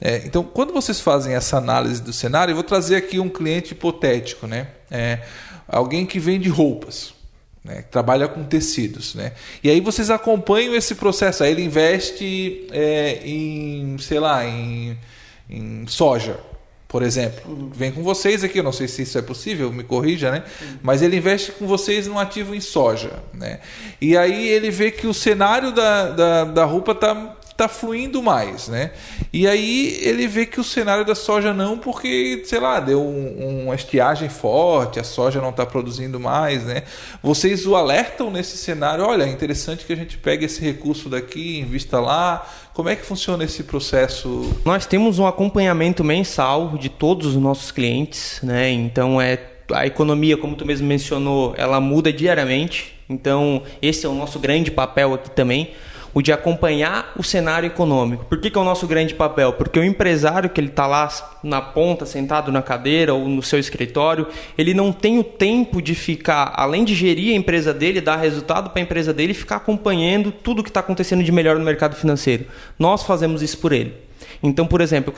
É, 0.00 0.22
então, 0.24 0.44
quando 0.44 0.72
vocês 0.72 1.00
fazem 1.00 1.34
essa 1.34 1.56
análise 1.56 2.00
do 2.00 2.12
cenário, 2.12 2.52
eu 2.52 2.56
vou 2.56 2.64
trazer 2.64 2.94
aqui 2.94 3.18
um 3.18 3.28
cliente 3.28 3.72
hipotético, 3.72 4.46
né? 4.46 4.68
É, 4.90 5.20
alguém 5.68 6.06
que 6.06 6.18
vende 6.18 6.48
roupas, 6.48 7.14
né, 7.64 7.82
que 7.82 7.88
trabalha 7.90 8.28
com 8.28 8.44
tecidos. 8.44 9.14
Né? 9.14 9.32
E 9.62 9.70
aí 9.70 9.80
vocês 9.80 10.10
acompanham 10.10 10.74
esse 10.74 10.94
processo. 10.94 11.42
Aí 11.42 11.50
ele 11.50 11.62
investe 11.62 12.66
é, 12.70 13.20
em, 13.24 13.96
sei 13.98 14.20
lá, 14.20 14.44
em, 14.46 14.98
em 15.48 15.86
soja, 15.86 16.38
por 16.86 17.02
exemplo. 17.02 17.50
Uhum. 17.50 17.70
Vem 17.70 17.90
com 17.90 18.02
vocês 18.02 18.44
aqui, 18.44 18.58
eu 18.58 18.64
não 18.64 18.72
sei 18.72 18.86
se 18.86 19.02
isso 19.02 19.18
é 19.18 19.22
possível, 19.22 19.72
me 19.72 19.82
corrija, 19.82 20.30
né? 20.30 20.44
Mas 20.82 21.02
ele 21.02 21.16
investe 21.16 21.52
com 21.52 21.66
vocês 21.66 22.06
num 22.06 22.18
ativo 22.18 22.54
em 22.54 22.60
soja, 22.60 23.22
né? 23.32 23.60
E 24.00 24.16
aí 24.16 24.46
ele 24.46 24.70
vê 24.70 24.90
que 24.90 25.06
o 25.06 25.14
cenário 25.14 25.72
da, 25.72 26.10
da, 26.10 26.44
da 26.44 26.64
roupa 26.64 26.92
está 26.92 27.36
está 27.54 27.68
fluindo 27.68 28.20
mais, 28.20 28.68
né? 28.68 28.90
E 29.32 29.46
aí 29.46 29.96
ele 30.02 30.26
vê 30.26 30.44
que 30.44 30.60
o 30.60 30.64
cenário 30.64 31.04
da 31.04 31.14
soja 31.14 31.54
não, 31.54 31.78
porque, 31.78 32.42
sei 32.44 32.58
lá, 32.58 32.80
deu 32.80 33.00
um, 33.00 33.64
uma 33.64 33.74
estiagem 33.76 34.28
forte, 34.28 34.98
a 34.98 35.04
soja 35.04 35.40
não 35.40 35.50
está 35.50 35.64
produzindo 35.64 36.18
mais, 36.18 36.64
né? 36.64 36.82
Vocês 37.22 37.64
o 37.64 37.76
alertam 37.76 38.28
nesse 38.28 38.56
cenário, 38.56 39.04
olha, 39.04 39.22
é 39.22 39.28
interessante 39.28 39.84
que 39.84 39.92
a 39.92 39.96
gente 39.96 40.18
pegue 40.18 40.44
esse 40.44 40.60
recurso 40.60 41.08
daqui, 41.08 41.60
invista 41.60 42.00
lá. 42.00 42.44
Como 42.74 42.88
é 42.88 42.96
que 42.96 43.06
funciona 43.06 43.44
esse 43.44 43.62
processo? 43.62 44.52
Nós 44.64 44.84
temos 44.84 45.20
um 45.20 45.26
acompanhamento 45.26 46.02
mensal 46.02 46.76
de 46.76 46.88
todos 46.88 47.28
os 47.28 47.36
nossos 47.36 47.70
clientes, 47.70 48.40
né? 48.42 48.68
Então 48.72 49.20
é 49.20 49.38
a 49.72 49.86
economia, 49.86 50.36
como 50.36 50.56
tu 50.56 50.66
mesmo 50.66 50.88
mencionou, 50.88 51.54
ela 51.56 51.80
muda 51.80 52.12
diariamente. 52.12 52.94
Então, 53.08 53.62
esse 53.80 54.04
é 54.04 54.08
o 54.08 54.14
nosso 54.14 54.38
grande 54.38 54.70
papel 54.70 55.14
aqui 55.14 55.30
também 55.30 55.70
o 56.14 56.22
de 56.22 56.32
acompanhar 56.32 57.12
o 57.18 57.22
cenário 57.22 57.66
econômico. 57.66 58.24
Por 58.26 58.40
que, 58.40 58.48
que 58.48 58.56
é 58.56 58.60
o 58.60 58.64
nosso 58.64 58.86
grande 58.86 59.14
papel? 59.14 59.52
Porque 59.54 59.78
o 59.78 59.84
empresário 59.84 60.48
que 60.48 60.60
ele 60.60 60.68
está 60.68 60.86
lá 60.86 61.08
na 61.42 61.60
ponta, 61.60 62.06
sentado 62.06 62.52
na 62.52 62.62
cadeira 62.62 63.12
ou 63.12 63.28
no 63.28 63.42
seu 63.42 63.58
escritório, 63.58 64.28
ele 64.56 64.72
não 64.72 64.92
tem 64.92 65.18
o 65.18 65.24
tempo 65.24 65.82
de 65.82 65.94
ficar, 65.94 66.52
além 66.54 66.84
de 66.84 66.94
gerir 66.94 67.34
a 67.34 67.36
empresa 67.36 67.74
dele, 67.74 68.00
dar 68.00 68.16
resultado 68.16 68.70
para 68.70 68.80
a 68.80 68.84
empresa 68.84 69.12
dele, 69.12 69.34
ficar 69.34 69.56
acompanhando 69.56 70.30
tudo 70.30 70.60
o 70.60 70.62
que 70.62 70.70
está 70.70 70.80
acontecendo 70.80 71.24
de 71.24 71.32
melhor 71.32 71.58
no 71.58 71.64
mercado 71.64 71.96
financeiro. 71.96 72.46
Nós 72.78 73.02
fazemos 73.02 73.42
isso 73.42 73.58
por 73.58 73.72
ele. 73.72 74.03
Então, 74.46 74.66
por 74.66 74.82
exemplo, 74.82 75.10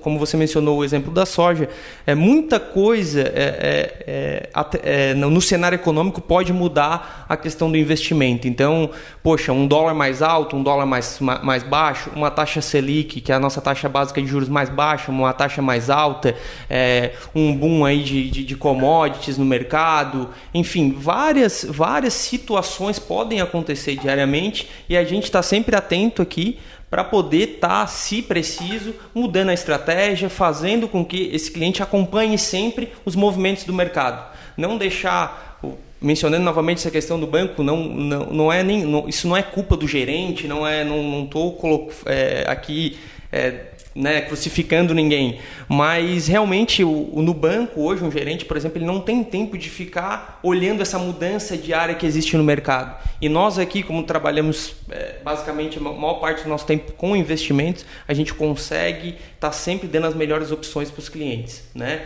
como 0.00 0.18
você 0.18 0.36
mencionou 0.36 0.78
o 0.78 0.84
exemplo 0.84 1.12
da 1.12 1.24
soja, 1.24 1.68
é, 2.04 2.16
muita 2.16 2.58
coisa 2.58 3.20
é, 3.20 4.02
é, 4.04 4.50
é, 4.84 5.10
é 5.10 5.14
no 5.14 5.40
cenário 5.40 5.76
econômico 5.76 6.20
pode 6.20 6.52
mudar 6.52 7.24
a 7.28 7.36
questão 7.36 7.70
do 7.70 7.76
investimento. 7.76 8.48
Então, 8.48 8.90
poxa, 9.22 9.52
um 9.52 9.68
dólar 9.68 9.94
mais 9.94 10.20
alto, 10.20 10.56
um 10.56 10.64
dólar 10.64 10.84
mais, 10.84 11.20
mais 11.20 11.62
baixo, 11.62 12.10
uma 12.16 12.28
taxa 12.28 12.60
Selic, 12.60 13.20
que 13.20 13.30
é 13.30 13.36
a 13.36 13.38
nossa 13.38 13.60
taxa 13.60 13.88
básica 13.88 14.20
de 14.20 14.26
juros 14.26 14.48
mais 14.48 14.68
baixa, 14.68 15.12
uma 15.12 15.32
taxa 15.32 15.62
mais 15.62 15.88
alta, 15.88 16.34
é, 16.68 17.12
um 17.32 17.56
boom 17.56 17.84
aí 17.84 18.02
de, 18.02 18.28
de, 18.28 18.44
de 18.44 18.56
commodities 18.56 19.38
no 19.38 19.44
mercado, 19.44 20.30
enfim, 20.52 20.90
várias, 20.90 21.64
várias 21.68 22.14
situações 22.14 22.98
podem 22.98 23.40
acontecer 23.40 23.96
diariamente 23.96 24.68
e 24.88 24.96
a 24.96 25.04
gente 25.04 25.24
está 25.24 25.40
sempre 25.40 25.76
atento 25.76 26.20
aqui 26.20 26.58
para 26.96 27.04
poder 27.04 27.56
estar, 27.56 27.80
tá, 27.80 27.86
se 27.86 28.22
preciso, 28.22 28.94
mudando 29.14 29.50
a 29.50 29.52
estratégia, 29.52 30.30
fazendo 30.30 30.88
com 30.88 31.04
que 31.04 31.28
esse 31.30 31.50
cliente 31.50 31.82
acompanhe 31.82 32.38
sempre 32.38 32.90
os 33.04 33.14
movimentos 33.14 33.64
do 33.64 33.72
mercado. 33.74 34.32
Não 34.56 34.78
deixar, 34.78 35.60
mencionando 36.00 36.42
novamente 36.42 36.78
essa 36.78 36.90
questão 36.90 37.20
do 37.20 37.26
banco, 37.26 37.62
não, 37.62 37.84
não, 37.84 38.24
não 38.32 38.50
é 38.50 38.62
nem, 38.62 38.82
não, 38.82 39.06
isso 39.06 39.28
não 39.28 39.36
é 39.36 39.42
culpa 39.42 39.76
do 39.76 39.86
gerente, 39.86 40.48
não 40.48 40.66
é, 40.66 40.84
não 40.84 41.24
estou 41.24 41.92
é, 42.06 42.46
aqui 42.48 42.96
é, 43.30 43.66
né, 43.96 44.20
crucificando 44.20 44.92
ninguém, 44.92 45.40
mas 45.66 46.28
realmente 46.28 46.84
o, 46.84 47.10
o, 47.14 47.22
no 47.22 47.32
banco 47.32 47.80
hoje 47.80 48.04
um 48.04 48.10
gerente, 48.10 48.44
por 48.44 48.54
exemplo, 48.54 48.76
ele 48.76 48.84
não 48.84 49.00
tem 49.00 49.24
tempo 49.24 49.56
de 49.56 49.70
ficar 49.70 50.38
olhando 50.42 50.82
essa 50.82 50.98
mudança 50.98 51.56
diária 51.56 51.94
que 51.94 52.04
existe 52.04 52.36
no 52.36 52.44
mercado. 52.44 52.94
E 53.22 53.28
nós 53.28 53.58
aqui, 53.58 53.82
como 53.82 54.02
trabalhamos 54.02 54.76
é, 54.90 55.16
basicamente 55.24 55.78
a 55.78 55.80
maior 55.80 56.20
parte 56.20 56.42
do 56.42 56.48
nosso 56.50 56.66
tempo 56.66 56.92
com 56.92 57.16
investimentos, 57.16 57.86
a 58.06 58.12
gente 58.12 58.34
consegue 58.34 59.16
estar 59.34 59.48
tá 59.48 59.52
sempre 59.52 59.88
dando 59.88 60.06
as 60.06 60.14
melhores 60.14 60.52
opções 60.52 60.90
para 60.90 61.00
os 61.00 61.08
clientes, 61.08 61.64
né? 61.74 62.02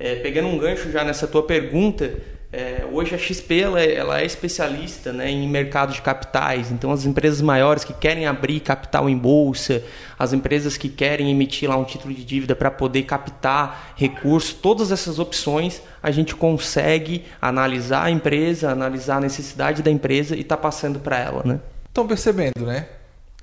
É, 0.00 0.16
pegando 0.16 0.48
um 0.48 0.58
gancho 0.58 0.90
já 0.90 1.04
nessa 1.04 1.28
tua 1.28 1.44
pergunta, 1.44 2.18
é, 2.52 2.84
hoje 2.92 3.14
a 3.14 3.18
XP 3.18 3.60
ela 3.60 3.80
é, 3.80 3.94
ela 3.94 4.20
é 4.20 4.26
especialista 4.26 5.10
né, 5.10 5.30
em 5.30 5.48
mercado 5.48 5.94
de 5.94 6.02
capitais, 6.02 6.70
então 6.70 6.92
as 6.92 7.06
empresas 7.06 7.40
maiores 7.40 7.82
que 7.82 7.94
querem 7.94 8.26
abrir 8.26 8.60
capital 8.60 9.08
em 9.08 9.16
bolsa, 9.16 9.82
as 10.18 10.34
empresas 10.34 10.76
que 10.76 10.90
querem 10.90 11.30
emitir 11.30 11.70
lá 11.70 11.78
um 11.78 11.84
título 11.84 12.12
de 12.12 12.22
dívida 12.22 12.54
para 12.54 12.70
poder 12.70 13.04
captar 13.04 13.94
recursos, 13.96 14.52
todas 14.52 14.92
essas 14.92 15.18
opções 15.18 15.80
a 16.02 16.10
gente 16.10 16.34
consegue 16.34 17.24
analisar 17.40 18.04
a 18.04 18.10
empresa, 18.10 18.70
analisar 18.70 19.16
a 19.16 19.20
necessidade 19.20 19.82
da 19.82 19.90
empresa 19.90 20.36
e 20.36 20.44
tá 20.44 20.56
passando 20.56 21.00
para 21.00 21.18
ela. 21.18 21.42
Né? 21.46 21.58
Estão 21.88 22.06
percebendo, 22.06 22.66
né? 22.66 22.86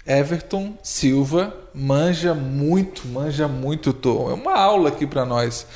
Everton 0.05 0.73
Silva 0.81 1.53
manja 1.73 2.33
muito, 2.33 3.07
manja 3.07 3.47
muito, 3.47 3.93
Tom. 3.93 4.31
É 4.31 4.33
uma 4.33 4.55
aula 4.55 4.89
aqui 4.89 5.05
para 5.05 5.25
nós. 5.25 5.67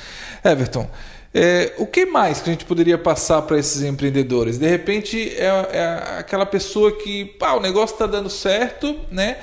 Everton, 0.44 0.88
é, 1.36 1.72
o 1.78 1.86
que 1.86 2.06
mais 2.06 2.40
que 2.40 2.48
a 2.48 2.52
gente 2.52 2.64
poderia 2.64 2.96
passar 2.96 3.42
para 3.42 3.58
esses 3.58 3.82
empreendedores? 3.82 4.56
De 4.56 4.68
repente 4.68 5.34
é, 5.36 5.46
é 5.72 6.18
aquela 6.20 6.46
pessoa 6.46 6.92
que 6.92 7.24
pá, 7.24 7.54
o 7.54 7.60
negócio 7.60 7.94
está 7.94 8.06
dando 8.06 8.30
certo, 8.30 8.96
né? 9.10 9.38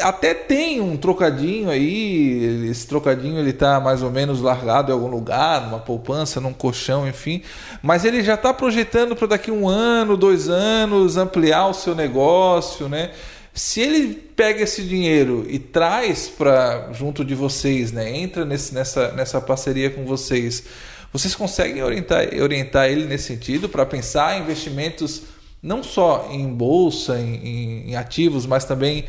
Até 0.00 0.32
tem 0.32 0.80
um 0.80 0.96
trocadinho 0.96 1.68
aí, 1.68 2.68
esse 2.70 2.86
trocadinho 2.86 3.38
ele 3.38 3.50
está 3.50 3.80
mais 3.80 4.02
ou 4.02 4.10
menos 4.10 4.40
largado 4.40 4.90
em 4.90 4.94
algum 4.94 5.08
lugar, 5.08 5.62
numa 5.62 5.80
poupança, 5.80 6.40
num 6.40 6.54
colchão, 6.54 7.06
enfim. 7.06 7.42
Mas 7.82 8.04
ele 8.04 8.22
já 8.22 8.34
está 8.34 8.54
projetando 8.54 9.14
para 9.14 9.26
daqui 9.26 9.50
um 9.50 9.68
ano, 9.68 10.16
dois 10.16 10.48
anos, 10.48 11.16
ampliar 11.18 11.66
o 11.66 11.74
seu 11.74 11.94
negócio, 11.94 12.88
né? 12.88 13.10
Se 13.52 13.80
ele 13.80 14.14
pega 14.14 14.62
esse 14.62 14.84
dinheiro 14.84 15.44
e 15.48 15.58
traz 15.58 16.28
para 16.28 16.90
junto 16.92 17.24
de 17.24 17.34
vocês, 17.34 17.90
né? 17.92 18.16
Entra 18.16 18.44
nesse, 18.44 18.72
nessa, 18.72 19.10
nessa 19.10 19.40
parceria 19.40 19.90
com 19.90 20.06
vocês 20.06 20.64
vocês 21.12 21.34
conseguem 21.34 21.82
orientar, 21.82 22.28
orientar 22.40 22.88
ele 22.88 23.04
nesse 23.04 23.24
sentido 23.24 23.68
para 23.68 23.84
pensar 23.84 24.38
em 24.38 24.42
investimentos 24.42 25.22
não 25.62 25.82
só 25.82 26.28
em 26.30 26.48
bolsa, 26.48 27.18
em, 27.18 27.90
em, 27.90 27.96
ativos, 27.96 28.46
mas 28.46 28.64
também 28.64 29.04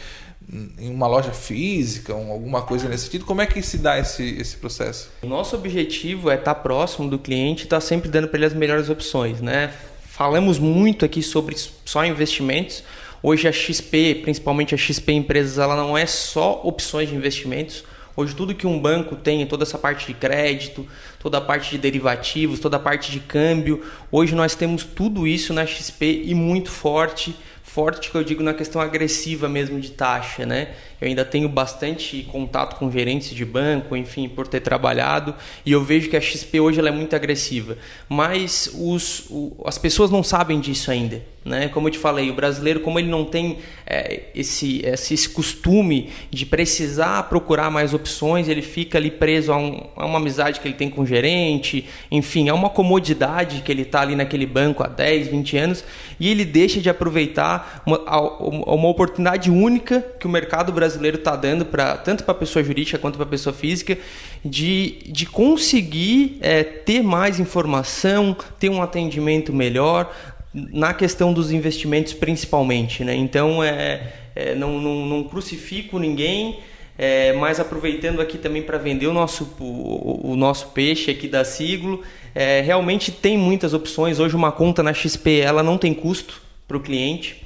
em 0.77 0.89
uma 0.89 1.07
loja 1.07 1.31
física, 1.31 2.13
alguma 2.13 2.61
coisa 2.63 2.89
nesse 2.89 3.05
sentido? 3.05 3.25
Como 3.25 3.41
é 3.41 3.45
que 3.45 3.61
se 3.61 3.77
dá 3.77 3.97
esse, 3.97 4.23
esse 4.37 4.57
processo? 4.57 5.09
O 5.21 5.27
nosso 5.27 5.55
objetivo 5.55 6.29
é 6.29 6.35
estar 6.35 6.55
próximo 6.55 7.09
do 7.09 7.17
cliente 7.17 7.63
estar 7.63 7.79
sempre 7.79 8.09
dando 8.09 8.27
para 8.27 8.37
ele 8.37 8.45
as 8.47 8.53
melhores 8.53 8.89
opções. 8.89 9.39
Né? 9.39 9.71
Falamos 10.03 10.59
muito 10.59 11.05
aqui 11.05 11.21
sobre 11.21 11.55
só 11.85 12.05
investimentos. 12.05 12.83
Hoje 13.23 13.47
a 13.47 13.51
XP, 13.51 14.15
principalmente 14.23 14.75
a 14.75 14.77
XP 14.77 15.13
Empresas, 15.13 15.57
ela 15.57 15.75
não 15.75 15.97
é 15.97 16.05
só 16.05 16.59
opções 16.63 17.07
de 17.07 17.15
investimentos. 17.15 17.85
Hoje 18.15 18.35
tudo 18.35 18.53
que 18.53 18.67
um 18.67 18.79
banco 18.79 19.15
tem, 19.15 19.45
toda 19.45 19.63
essa 19.63 19.77
parte 19.77 20.07
de 20.07 20.13
crédito, 20.13 20.85
toda 21.19 21.37
a 21.37 21.41
parte 21.41 21.71
de 21.71 21.77
derivativos, 21.77 22.59
toda 22.59 22.77
a 22.77 22.79
parte 22.79 23.11
de 23.11 23.19
câmbio, 23.19 23.83
hoje 24.11 24.35
nós 24.35 24.53
temos 24.53 24.83
tudo 24.83 25.25
isso 25.25 25.53
na 25.53 25.65
XP 25.65 26.23
e 26.25 26.35
muito 26.35 26.69
forte, 26.69 27.35
forte 27.63 28.11
que 28.11 28.15
eu 28.15 28.23
digo 28.23 28.43
na 28.43 28.53
questão 28.53 28.81
agressiva 28.81 29.47
mesmo 29.47 29.79
de 29.79 29.91
taxa, 29.91 30.45
né? 30.45 30.73
Eu 31.01 31.07
ainda 31.07 31.25
tenho 31.25 31.49
bastante 31.49 32.21
contato 32.31 32.77
com 32.77 32.91
gerentes 32.91 33.31
de 33.31 33.43
banco, 33.43 33.97
enfim, 33.97 34.29
por 34.29 34.47
ter 34.47 34.59
trabalhado, 34.59 35.33
e 35.65 35.71
eu 35.71 35.83
vejo 35.83 36.07
que 36.09 36.15
a 36.15 36.21
XP 36.21 36.59
hoje 36.59 36.79
ela 36.79 36.89
é 36.89 36.91
muito 36.91 37.15
agressiva, 37.15 37.75
mas 38.07 38.71
os, 38.79 39.25
o, 39.31 39.63
as 39.65 39.79
pessoas 39.79 40.11
não 40.11 40.23
sabem 40.23 40.59
disso 40.59 40.91
ainda. 40.91 41.23
Né? 41.43 41.69
Como 41.69 41.87
eu 41.87 41.91
te 41.91 41.97
falei, 41.97 42.29
o 42.29 42.35
brasileiro, 42.35 42.81
como 42.81 42.99
ele 42.99 43.09
não 43.09 43.25
tem 43.25 43.57
é, 43.83 44.25
esse, 44.35 44.85
esse, 44.85 45.27
costume 45.27 46.11
de 46.29 46.45
precisar 46.45 47.23
procurar 47.23 47.71
mais 47.71 47.95
opções, 47.95 48.47
ele 48.47 48.61
fica 48.61 48.99
ali 48.99 49.09
preso 49.09 49.51
a, 49.51 49.57
um, 49.57 49.87
a, 49.95 50.05
uma 50.05 50.19
amizade 50.19 50.59
que 50.59 50.67
ele 50.67 50.75
tem 50.75 50.87
com 50.87 51.01
o 51.01 51.05
gerente, 51.05 51.89
enfim, 52.11 52.47
é 52.47 52.53
uma 52.53 52.69
comodidade 52.69 53.63
que 53.63 53.71
ele 53.71 53.81
está 53.81 54.01
ali 54.01 54.15
naquele 54.15 54.45
banco 54.45 54.83
há 54.83 54.87
10, 54.87 55.29
20 55.29 55.57
anos 55.57 55.83
e 56.19 56.29
ele 56.29 56.45
deixa 56.45 56.79
de 56.79 56.91
aproveitar 56.91 57.81
uma, 57.87 57.97
uma 58.37 58.87
oportunidade 58.87 59.49
única 59.49 59.99
que 60.19 60.27
o 60.27 60.29
mercado 60.29 60.71
brasileiro 60.71 60.90
está 60.95 61.35
dando 61.35 61.65
pra, 61.65 61.97
tanto 61.97 62.23
para 62.23 62.33
a 62.33 62.37
pessoa 62.37 62.63
jurídica 62.63 62.97
quanto 62.97 63.15
para 63.15 63.25
a 63.25 63.29
pessoa 63.29 63.53
física 63.53 63.97
de, 64.43 64.99
de 65.07 65.25
conseguir 65.25 66.37
é, 66.41 66.63
ter 66.63 67.01
mais 67.01 67.39
informação, 67.39 68.35
ter 68.59 68.69
um 68.69 68.81
atendimento 68.81 69.53
melhor, 69.53 70.13
na 70.53 70.93
questão 70.93 71.33
dos 71.33 71.51
investimentos 71.51 72.13
principalmente. 72.13 73.03
Né? 73.03 73.15
Então, 73.15 73.63
é, 73.63 74.13
é 74.35 74.55
não, 74.55 74.79
não, 74.79 75.05
não, 75.05 75.23
crucifico 75.23 75.97
ninguém, 75.97 76.59
é, 76.97 77.33
mas 77.33 77.59
aproveitando 77.59 78.21
aqui 78.21 78.37
também 78.37 78.61
para 78.61 78.77
vender 78.77 79.07
o 79.07 79.13
nosso, 79.13 79.55
o, 79.59 80.31
o, 80.31 80.35
nosso 80.35 80.67
peixe 80.67 81.09
aqui 81.09 81.27
da 81.27 81.43
Siglo, 81.43 82.01
é, 82.35 82.61
realmente 82.61 83.11
tem 83.11 83.37
muitas 83.37 83.73
opções. 83.73 84.19
Hoje 84.19 84.35
uma 84.35 84.51
conta 84.51 84.83
na 84.83 84.93
XP 84.93 85.39
ela 85.39 85.63
não 85.63 85.77
tem 85.77 85.93
custo 85.93 86.41
para 86.67 86.77
o 86.77 86.79
cliente. 86.79 87.41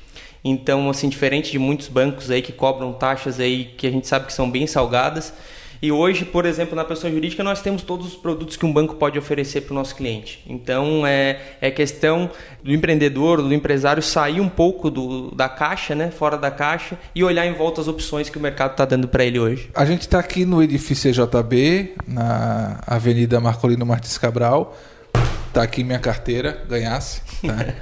Então, 0.47 0.88
assim, 0.91 1.10
diferente 1.10 1.51
de 1.51 1.58
muitos 1.58 1.88
bancos 1.88 2.29
aí 2.29 2.39
que 2.39 2.53
cobram 2.53 2.93
taxas 2.93 3.39
aí 3.39 3.65
que 3.65 3.88
a 3.88 3.91
gente 3.91 4.08
sabe 4.08 4.27
que 4.27 4.34
são 4.34 4.49
bem 4.49 4.67
salgadas, 4.67 5.34
e 5.81 5.91
hoje, 5.91 6.25
por 6.25 6.45
exemplo, 6.45 6.75
na 6.75 6.84
pessoa 6.84 7.12
jurídica, 7.12 7.43
nós 7.43 7.62
temos 7.62 7.84
todos 7.84 8.08
os 8.08 8.15
produtos 8.15 8.55
que 8.55 8.65
um 8.65 8.71
banco 8.71 8.95
pode 8.95 9.19
oferecer 9.19 9.62
para 9.62 9.73
o 9.73 9.75
nosso 9.75 9.95
cliente. 9.95 10.43
Então, 10.47 11.05
é, 11.05 11.39
é 11.62 11.69
questão 11.69 12.29
do 12.63 12.71
empreendedor, 12.73 13.41
do 13.41 13.53
empresário 13.53 14.01
sair 14.01 14.39
um 14.39 14.49
pouco 14.49 14.89
do, 14.89 15.31
da 15.31 15.49
caixa, 15.49 15.93
né, 15.93 16.12
fora 16.12 16.38
da 16.38 16.49
caixa, 16.49 16.97
e 17.13 17.23
olhar 17.23 17.45
em 17.45 17.53
volta 17.53 17.81
as 17.81 17.88
opções 17.88 18.29
que 18.29 18.38
o 18.38 18.41
mercado 18.41 18.71
está 18.71 18.86
dando 18.86 19.08
para 19.08 19.25
ele 19.25 19.39
hoje. 19.39 19.69
A 19.75 19.86
gente 19.86 20.01
está 20.01 20.19
aqui 20.19 20.45
no 20.45 20.63
edifício 20.63 21.10
EJB, 21.10 21.93
na 22.08 22.79
Avenida 22.88 23.39
Marcolino 23.39 23.86
Martins 23.86 24.17
Cabral. 24.17 24.75
Tá 25.56 25.63
aqui 25.63 25.86
minha 25.86 26.00
carteira, 26.00 26.65
ganhasse. 26.68 27.22
Tá? 27.41 27.74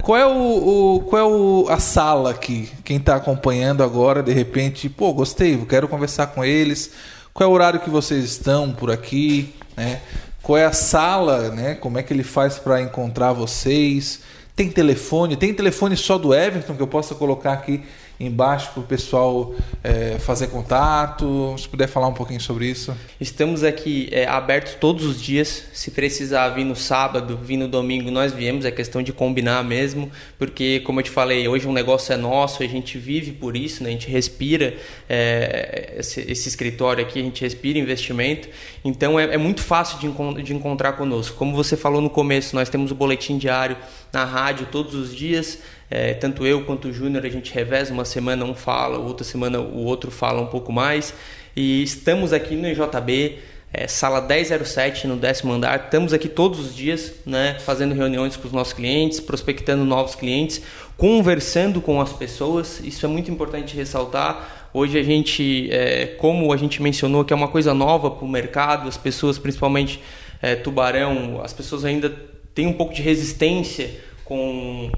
qual 0.00 0.16
é 0.16 0.24
o, 0.24 0.94
o, 0.94 1.00
qual 1.00 1.20
é 1.20 1.24
o, 1.24 1.66
a 1.68 1.80
sala 1.80 2.30
aqui? 2.30 2.70
Quem 2.84 2.98
está 2.98 3.16
acompanhando 3.16 3.82
agora, 3.82 4.22
de 4.22 4.32
repente, 4.32 4.88
pô, 4.88 5.12
gostei, 5.12 5.56
quero 5.66 5.88
conversar 5.88 6.28
com 6.28 6.44
eles 6.44 6.92
qual 7.34 7.50
é 7.50 7.50
o 7.50 7.52
horário 7.52 7.80
que 7.80 7.90
vocês 7.90 8.22
estão 8.22 8.70
por 8.70 8.92
aqui, 8.92 9.52
né? 9.76 10.02
Qual 10.40 10.56
é 10.56 10.66
a 10.66 10.72
sala, 10.72 11.50
né? 11.50 11.74
Como 11.74 11.98
é 11.98 12.02
que 12.04 12.12
ele 12.12 12.22
faz 12.22 12.60
para 12.60 12.80
encontrar 12.80 13.32
vocês? 13.32 14.20
Tem 14.54 14.70
telefone? 14.70 15.34
Tem 15.34 15.52
telefone 15.52 15.96
só 15.96 16.18
do 16.18 16.32
Everton 16.32 16.76
que 16.76 16.82
eu 16.82 16.86
possa 16.86 17.16
colocar 17.16 17.54
aqui 17.54 17.82
embaixo 18.18 18.70
para 18.72 18.80
o 18.80 18.84
pessoal 18.84 19.54
é, 19.82 20.18
fazer 20.18 20.48
contato? 20.48 21.54
Se 21.58 21.68
puder 21.68 21.86
falar 21.86 22.08
um 22.08 22.14
pouquinho 22.14 22.40
sobre 22.40 22.66
isso. 22.66 22.96
Estamos 23.20 23.62
aqui 23.62 24.08
é, 24.12 24.26
abertos 24.26 24.74
todos 24.74 25.04
os 25.04 25.20
dias. 25.20 25.64
Se 25.72 25.90
precisar 25.90 26.48
vir 26.50 26.64
no 26.64 26.76
sábado, 26.76 27.38
vir 27.42 27.56
no 27.56 27.68
domingo, 27.68 28.10
nós 28.10 28.32
viemos. 28.32 28.64
É 28.64 28.70
questão 28.70 29.02
de 29.02 29.12
combinar 29.12 29.62
mesmo, 29.64 30.10
porque, 30.38 30.80
como 30.80 31.00
eu 31.00 31.04
te 31.04 31.10
falei, 31.10 31.46
hoje 31.48 31.66
um 31.66 31.72
negócio 31.72 32.12
é 32.12 32.16
nosso, 32.16 32.62
a 32.62 32.66
gente 32.66 32.98
vive 32.98 33.32
por 33.32 33.56
isso, 33.56 33.82
né? 33.82 33.90
a 33.90 33.92
gente 33.92 34.10
respira 34.10 34.76
é, 35.08 35.94
esse, 35.98 36.20
esse, 36.20 36.48
escritório 36.48 37.04
aqui, 37.04 37.20
a 37.20 37.22
gente 37.22 37.42
respira 37.42 37.78
investimento. 37.78 38.48
Então 38.84 39.18
é, 39.18 39.34
é 39.34 39.38
muito 39.38 39.62
fácil 39.62 39.98
de, 39.98 40.42
de 40.42 40.54
encontrar 40.54 40.92
conosco. 40.92 41.36
Como 41.36 41.54
você 41.54 41.76
falou 41.76 42.00
no 42.00 42.10
começo, 42.10 42.54
nós 42.54 42.68
temos 42.68 42.90
o 42.90 42.94
boletim 42.94 43.38
diário 43.38 43.76
na 44.12 44.24
rádio 44.24 44.66
todos 44.70 44.94
os 44.94 45.14
dias. 45.14 45.58
É, 45.90 46.14
tanto 46.14 46.44
eu 46.46 46.64
quanto 46.64 46.88
o 46.88 46.92
Júnior 46.92 47.24
a 47.24 47.28
gente 47.28 47.52
reveza, 47.52 47.92
uma 47.92 48.04
semana 48.04 48.44
um 48.44 48.54
fala, 48.54 48.98
outra 48.98 49.24
semana 49.24 49.60
o 49.60 49.84
outro 49.84 50.10
fala 50.10 50.40
um 50.40 50.46
pouco 50.46 50.72
mais. 50.72 51.14
E 51.54 51.82
estamos 51.82 52.32
aqui 52.32 52.54
no 52.54 52.68
IJB, 52.68 53.38
é, 53.72 53.86
sala 53.86 54.20
1007, 54.20 55.06
no 55.06 55.16
décimo 55.16 55.52
andar. 55.52 55.84
Estamos 55.84 56.12
aqui 56.12 56.28
todos 56.28 56.58
os 56.58 56.74
dias, 56.74 57.12
né, 57.24 57.56
fazendo 57.60 57.94
reuniões 57.94 58.36
com 58.36 58.46
os 58.46 58.52
nossos 58.52 58.72
clientes, 58.72 59.20
prospectando 59.20 59.84
novos 59.84 60.14
clientes, 60.14 60.60
conversando 60.96 61.80
com 61.80 62.00
as 62.00 62.12
pessoas. 62.12 62.80
Isso 62.80 63.06
é 63.06 63.08
muito 63.08 63.30
importante 63.30 63.76
ressaltar. 63.76 64.68
Hoje 64.74 64.98
a 64.98 65.02
gente, 65.02 65.68
é, 65.70 66.06
como 66.18 66.52
a 66.52 66.56
gente 66.56 66.82
mencionou, 66.82 67.24
que 67.24 67.32
é 67.32 67.36
uma 67.36 67.48
coisa 67.48 67.72
nova 67.72 68.10
para 68.10 68.24
o 68.24 68.28
mercado, 68.28 68.88
as 68.88 68.96
pessoas, 68.96 69.38
principalmente 69.38 70.00
é, 70.42 70.54
tubarão, 70.54 71.40
as 71.42 71.52
pessoas 71.52 71.84
ainda 71.84 72.12
têm 72.54 72.66
um 72.66 72.72
pouco 72.72 72.92
de 72.92 73.02
resistência 73.02 73.90
com 74.24 74.90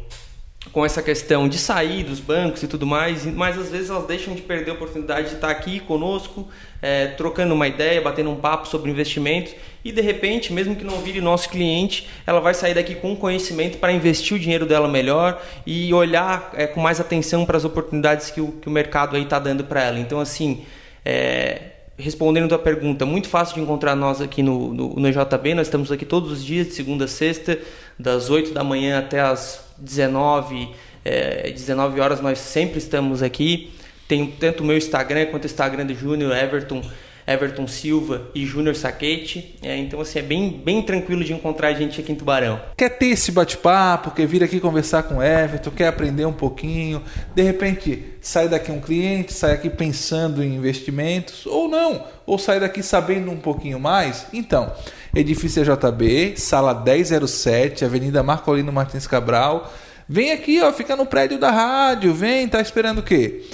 com 0.73 0.85
essa 0.85 1.03
questão 1.03 1.49
de 1.49 1.59
sair 1.59 2.05
dos 2.05 2.21
bancos 2.21 2.63
e 2.63 2.69
tudo 2.69 2.87
mais, 2.87 3.25
mas 3.25 3.59
às 3.59 3.71
vezes 3.71 3.91
elas 3.91 4.07
deixam 4.07 4.35
de 4.35 4.43
perder 4.43 4.71
a 4.71 4.75
oportunidade 4.75 5.29
de 5.29 5.35
estar 5.35 5.51
aqui 5.51 5.81
conosco, 5.81 6.49
é, 6.81 7.09
trocando 7.09 7.55
uma 7.55 7.67
ideia, 7.67 8.01
batendo 8.01 8.31
um 8.31 8.37
papo 8.37 8.69
sobre 8.69 8.91
investimentos 8.91 9.55
e 9.85 9.93
de 9.93 10.01
repente, 10.01 10.53
mesmo 10.53 10.77
que 10.77 10.85
não 10.85 10.99
vire 10.99 11.21
nosso 11.21 11.49
cliente, 11.49 12.09
ela 12.27 12.41
vai 12.41 12.53
sair 12.53 12.75
daqui 12.75 12.95
com 12.95 13.17
conhecimento 13.17 13.79
para 13.79 13.93
investir 13.93 14.37
o 14.37 14.39
dinheiro 14.39 14.67
dela 14.67 14.89
melhor 14.89 15.43
e 15.67 15.93
olhar 15.95 16.51
é, 16.55 16.67
com 16.67 16.81
mais 16.81 17.01
atenção 17.01 17.47
para 17.47 17.57
as 17.57 17.65
oportunidades 17.65 18.31
que 18.31 18.41
o, 18.41 18.53
que 18.53 18.69
o 18.69 18.71
mercado 18.71 19.17
aí 19.17 19.23
está 19.23 19.39
dando 19.39 19.65
para 19.65 19.83
ela. 19.83 19.99
Então, 19.99 20.21
assim, 20.21 20.65
é, 21.05 21.63
respondendo 21.99 22.45
a 22.45 22.49
tua 22.49 22.59
pergunta, 22.59 23.05
muito 23.05 23.29
fácil 23.29 23.57
de 23.57 23.61
encontrar 23.61 23.97
nós 23.97 24.21
aqui 24.21 24.43
no, 24.43 24.73
no, 24.73 24.95
no. 24.95 25.01
Nós 25.01 25.67
estamos 25.67 25.91
aqui 25.91 26.05
todos 26.05 26.31
os 26.31 26.45
dias, 26.45 26.69
de 26.69 26.75
segunda 26.75 27.07
a 27.07 27.09
sexta, 27.09 27.59
das 27.99 28.31
8 28.31 28.53
da 28.53 28.63
manhã 28.63 28.99
até 28.99 29.21
as 29.21 29.65
19, 29.79 30.71
é, 31.05 31.51
19 31.51 32.01
horas. 32.01 32.21
Nós 32.21 32.39
sempre 32.39 32.79
estamos 32.79 33.23
aqui. 33.23 33.73
Tem 34.07 34.27
tanto 34.27 34.63
o 34.63 34.67
meu 34.67 34.77
Instagram 34.77 35.27
quanto 35.27 35.45
o 35.45 35.47
Instagram 35.47 35.87
do 35.87 35.95
Júnior 35.95 36.35
Everton 36.35 36.83
Everton 37.29 37.67
Silva 37.67 38.31
e 38.35 38.47
Júnior 38.47 38.75
Saquete. 38.75 39.55
É, 39.63 39.77
então, 39.77 40.01
assim, 40.01 40.19
é 40.19 40.23
bem, 40.23 40.49
bem 40.51 40.81
tranquilo 40.81 41.23
de 41.23 41.35
encontrar 41.35 41.69
a 41.69 41.75
gente 41.75 42.01
aqui 42.01 42.11
em 42.11 42.15
Tubarão. 42.15 42.59
Quer 42.75 42.89
ter 42.89 43.09
esse 43.09 43.31
bate-papo, 43.31 44.13
quer 44.13 44.27
vir 44.27 44.43
aqui 44.43 44.59
conversar 44.59 45.03
com 45.03 45.17
o 45.17 45.23
Everton, 45.23 45.71
quer 45.71 45.89
aprender 45.89 46.25
um 46.25 46.33
pouquinho, 46.33 47.03
de 47.35 47.43
repente 47.43 48.03
sai 48.23 48.49
daqui 48.49 48.73
um 48.73 48.81
cliente, 48.81 49.35
sai 49.35 49.53
aqui 49.53 49.69
pensando 49.69 50.43
em 50.43 50.55
investimentos, 50.55 51.45
ou 51.45 51.69
não, 51.69 52.03
ou 52.25 52.39
sai 52.39 52.59
daqui 52.59 52.83
sabendo 52.83 53.31
um 53.31 53.37
pouquinho 53.37 53.79
mais. 53.79 54.27
Então, 54.33 54.73
edifício 55.15 55.65
JB, 55.65 56.35
sala 56.37 56.75
1007, 56.75 57.85
Avenida 57.85 58.23
Marcolino 58.23 58.73
Martins 58.73 59.07
Cabral. 59.07 59.73
Vem 60.09 60.33
aqui, 60.33 60.61
ó, 60.63 60.73
fica 60.73 60.97
no 60.97 61.07
prédio 61.07 61.39
da 61.39 61.51
rádio, 61.51 62.15
vem, 62.15 62.49
tá 62.49 62.61
esperando 62.61 62.99
o 62.99 63.03
quê? 63.03 63.45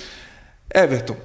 Everton, 0.72 1.16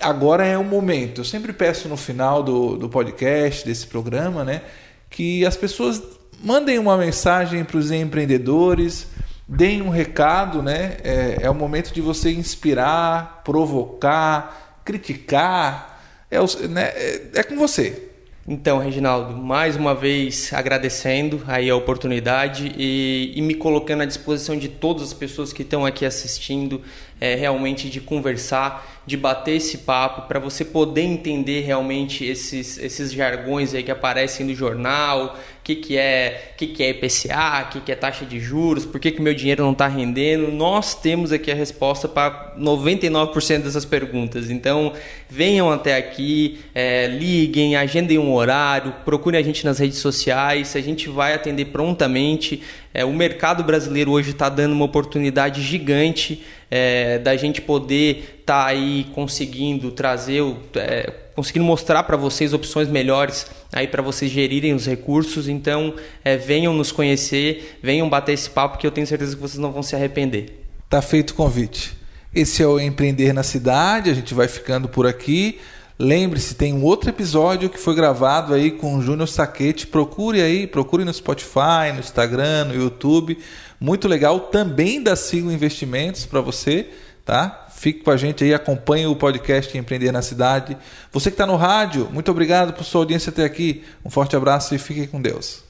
agora 0.00 0.46
é 0.46 0.56
o 0.56 0.64
momento. 0.64 1.20
Eu 1.20 1.24
sempre 1.24 1.52
peço 1.52 1.88
no 1.88 1.96
final 1.96 2.42
do, 2.42 2.76
do 2.76 2.88
podcast, 2.88 3.66
desse 3.66 3.86
programa, 3.86 4.44
né, 4.44 4.62
que 5.08 5.44
as 5.44 5.56
pessoas 5.56 6.00
mandem 6.42 6.78
uma 6.78 6.96
mensagem 6.96 7.64
para 7.64 7.76
os 7.76 7.90
empreendedores, 7.90 9.08
deem 9.46 9.82
um 9.82 9.90
recado, 9.90 10.62
né? 10.62 10.96
É, 11.02 11.38
é 11.42 11.50
o 11.50 11.54
momento 11.54 11.92
de 11.92 12.00
você 12.00 12.30
inspirar, 12.30 13.42
provocar, 13.44 14.80
criticar. 14.84 16.00
É, 16.30 16.38
né, 16.68 16.84
é, 16.94 17.30
é 17.34 17.42
com 17.42 17.56
você. 17.56 18.09
Então, 18.48 18.78
Reginaldo, 18.78 19.36
mais 19.36 19.76
uma 19.76 19.94
vez 19.94 20.50
agradecendo 20.54 21.42
aí 21.46 21.68
a 21.68 21.76
oportunidade 21.76 22.72
e, 22.74 23.32
e 23.36 23.42
me 23.42 23.54
colocando 23.54 24.00
à 24.00 24.06
disposição 24.06 24.56
de 24.56 24.66
todas 24.66 25.02
as 25.02 25.12
pessoas 25.12 25.52
que 25.52 25.60
estão 25.60 25.84
aqui 25.84 26.06
assistindo, 26.06 26.80
é, 27.20 27.34
realmente 27.34 27.90
de 27.90 28.00
conversar 28.00 29.02
de 29.06 29.16
bater 29.16 29.56
esse 29.56 29.78
papo 29.78 30.28
para 30.28 30.38
você 30.38 30.64
poder 30.64 31.02
entender 31.02 31.60
realmente 31.60 32.24
esses, 32.24 32.78
esses 32.78 33.12
jargões 33.12 33.74
aí 33.74 33.82
que 33.82 33.90
aparecem 33.90 34.46
no 34.46 34.54
jornal, 34.54 35.38
que, 35.74 35.76
que 35.76 35.96
é 35.96 36.52
que, 36.56 36.66
que 36.66 36.82
é 36.82 36.90
IPCA, 36.90 37.66
o 37.66 37.72
que, 37.72 37.80
que 37.80 37.92
é 37.92 37.94
taxa 37.94 38.24
de 38.24 38.38
juros, 38.38 38.84
por 38.84 39.00
que, 39.00 39.10
que 39.10 39.22
meu 39.22 39.32
dinheiro 39.32 39.62
não 39.64 39.72
está 39.72 39.86
rendendo. 39.86 40.50
Nós 40.50 40.94
temos 40.94 41.32
aqui 41.32 41.50
a 41.50 41.54
resposta 41.54 42.08
para 42.08 42.54
99% 42.58 43.62
dessas 43.62 43.84
perguntas. 43.84 44.50
Então, 44.50 44.92
venham 45.28 45.70
até 45.70 45.96
aqui, 45.96 46.60
é, 46.74 47.06
liguem, 47.06 47.76
agendem 47.76 48.18
um 48.18 48.34
horário, 48.34 48.94
procurem 49.04 49.40
a 49.40 49.42
gente 49.42 49.64
nas 49.64 49.78
redes 49.78 49.98
sociais, 49.98 50.74
a 50.76 50.80
gente 50.80 51.08
vai 51.08 51.34
atender 51.34 51.66
prontamente. 51.66 52.62
É, 52.92 53.04
o 53.04 53.12
mercado 53.12 53.62
brasileiro 53.62 54.10
hoje 54.10 54.30
está 54.32 54.48
dando 54.48 54.72
uma 54.72 54.84
oportunidade 54.84 55.62
gigante 55.62 56.42
é, 56.70 57.18
da 57.18 57.36
gente 57.36 57.62
poder 57.62 58.40
estar 58.40 58.64
tá 58.64 58.66
aí 58.66 59.06
conseguindo 59.14 59.90
trazer, 59.90 60.42
é, 60.74 61.10
conseguindo 61.40 61.64
mostrar 61.64 62.02
para 62.02 62.18
vocês 62.18 62.52
opções 62.52 62.86
melhores 62.86 63.46
aí 63.72 63.88
para 63.88 64.02
vocês 64.02 64.30
gerirem 64.30 64.74
os 64.74 64.84
recursos. 64.84 65.48
Então, 65.48 65.94
é, 66.22 66.36
venham 66.36 66.74
nos 66.74 66.92
conhecer, 66.92 67.78
venham 67.82 68.10
bater 68.10 68.32
esse 68.32 68.50
papo 68.50 68.76
que 68.76 68.86
eu 68.86 68.90
tenho 68.90 69.06
certeza 69.06 69.34
que 69.34 69.40
vocês 69.40 69.58
não 69.58 69.72
vão 69.72 69.82
se 69.82 69.96
arrepender. 69.96 70.66
Tá 70.86 71.00
feito 71.00 71.30
o 71.30 71.34
convite. 71.34 71.96
Esse 72.34 72.62
é 72.62 72.66
o 72.66 72.78
Empreender 72.78 73.32
na 73.32 73.42
Cidade. 73.42 74.10
A 74.10 74.14
gente 74.14 74.34
vai 74.34 74.48
ficando 74.48 74.86
por 74.86 75.06
aqui. 75.06 75.58
Lembre-se, 75.98 76.54
tem 76.54 76.74
um 76.74 76.84
outro 76.84 77.08
episódio 77.08 77.70
que 77.70 77.78
foi 77.78 77.94
gravado 77.94 78.52
aí 78.52 78.70
com 78.70 78.96
o 78.96 79.02
Júnior 79.02 79.26
Saquete. 79.26 79.86
Procure 79.86 80.42
aí, 80.42 80.66
procure 80.66 81.06
no 81.06 81.14
Spotify, 81.14 81.90
no 81.94 82.00
Instagram, 82.00 82.66
no 82.66 82.74
YouTube. 82.74 83.38
muito 83.80 84.06
legal 84.06 84.40
também 84.40 85.02
da 85.02 85.16
Sigo 85.16 85.50
Investimentos 85.50 86.26
para 86.26 86.42
você, 86.42 86.88
tá? 87.24 87.69
Fique 87.80 88.00
com 88.00 88.10
a 88.10 88.16
gente 88.18 88.44
aí, 88.44 88.52
acompanhe 88.52 89.06
o 89.06 89.16
podcast 89.16 89.78
Empreender 89.78 90.12
na 90.12 90.20
Cidade. 90.20 90.76
Você 91.10 91.30
que 91.30 91.34
está 91.34 91.46
no 91.46 91.56
rádio, 91.56 92.10
muito 92.12 92.30
obrigado 92.30 92.74
por 92.74 92.84
sua 92.84 93.00
audiência 93.00 93.30
até 93.30 93.42
aqui. 93.42 93.82
Um 94.04 94.10
forte 94.10 94.36
abraço 94.36 94.74
e 94.74 94.78
fique 94.78 95.06
com 95.06 95.18
Deus. 95.18 95.64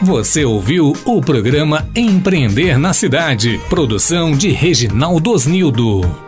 Você 0.00 0.46
ouviu 0.46 0.94
o 1.04 1.20
programa 1.20 1.86
Empreender 1.94 2.78
na 2.78 2.94
Cidade, 2.94 3.60
produção 3.68 4.32
de 4.32 4.48
Reginaldo 4.48 5.32
Osnildo. 5.32 6.23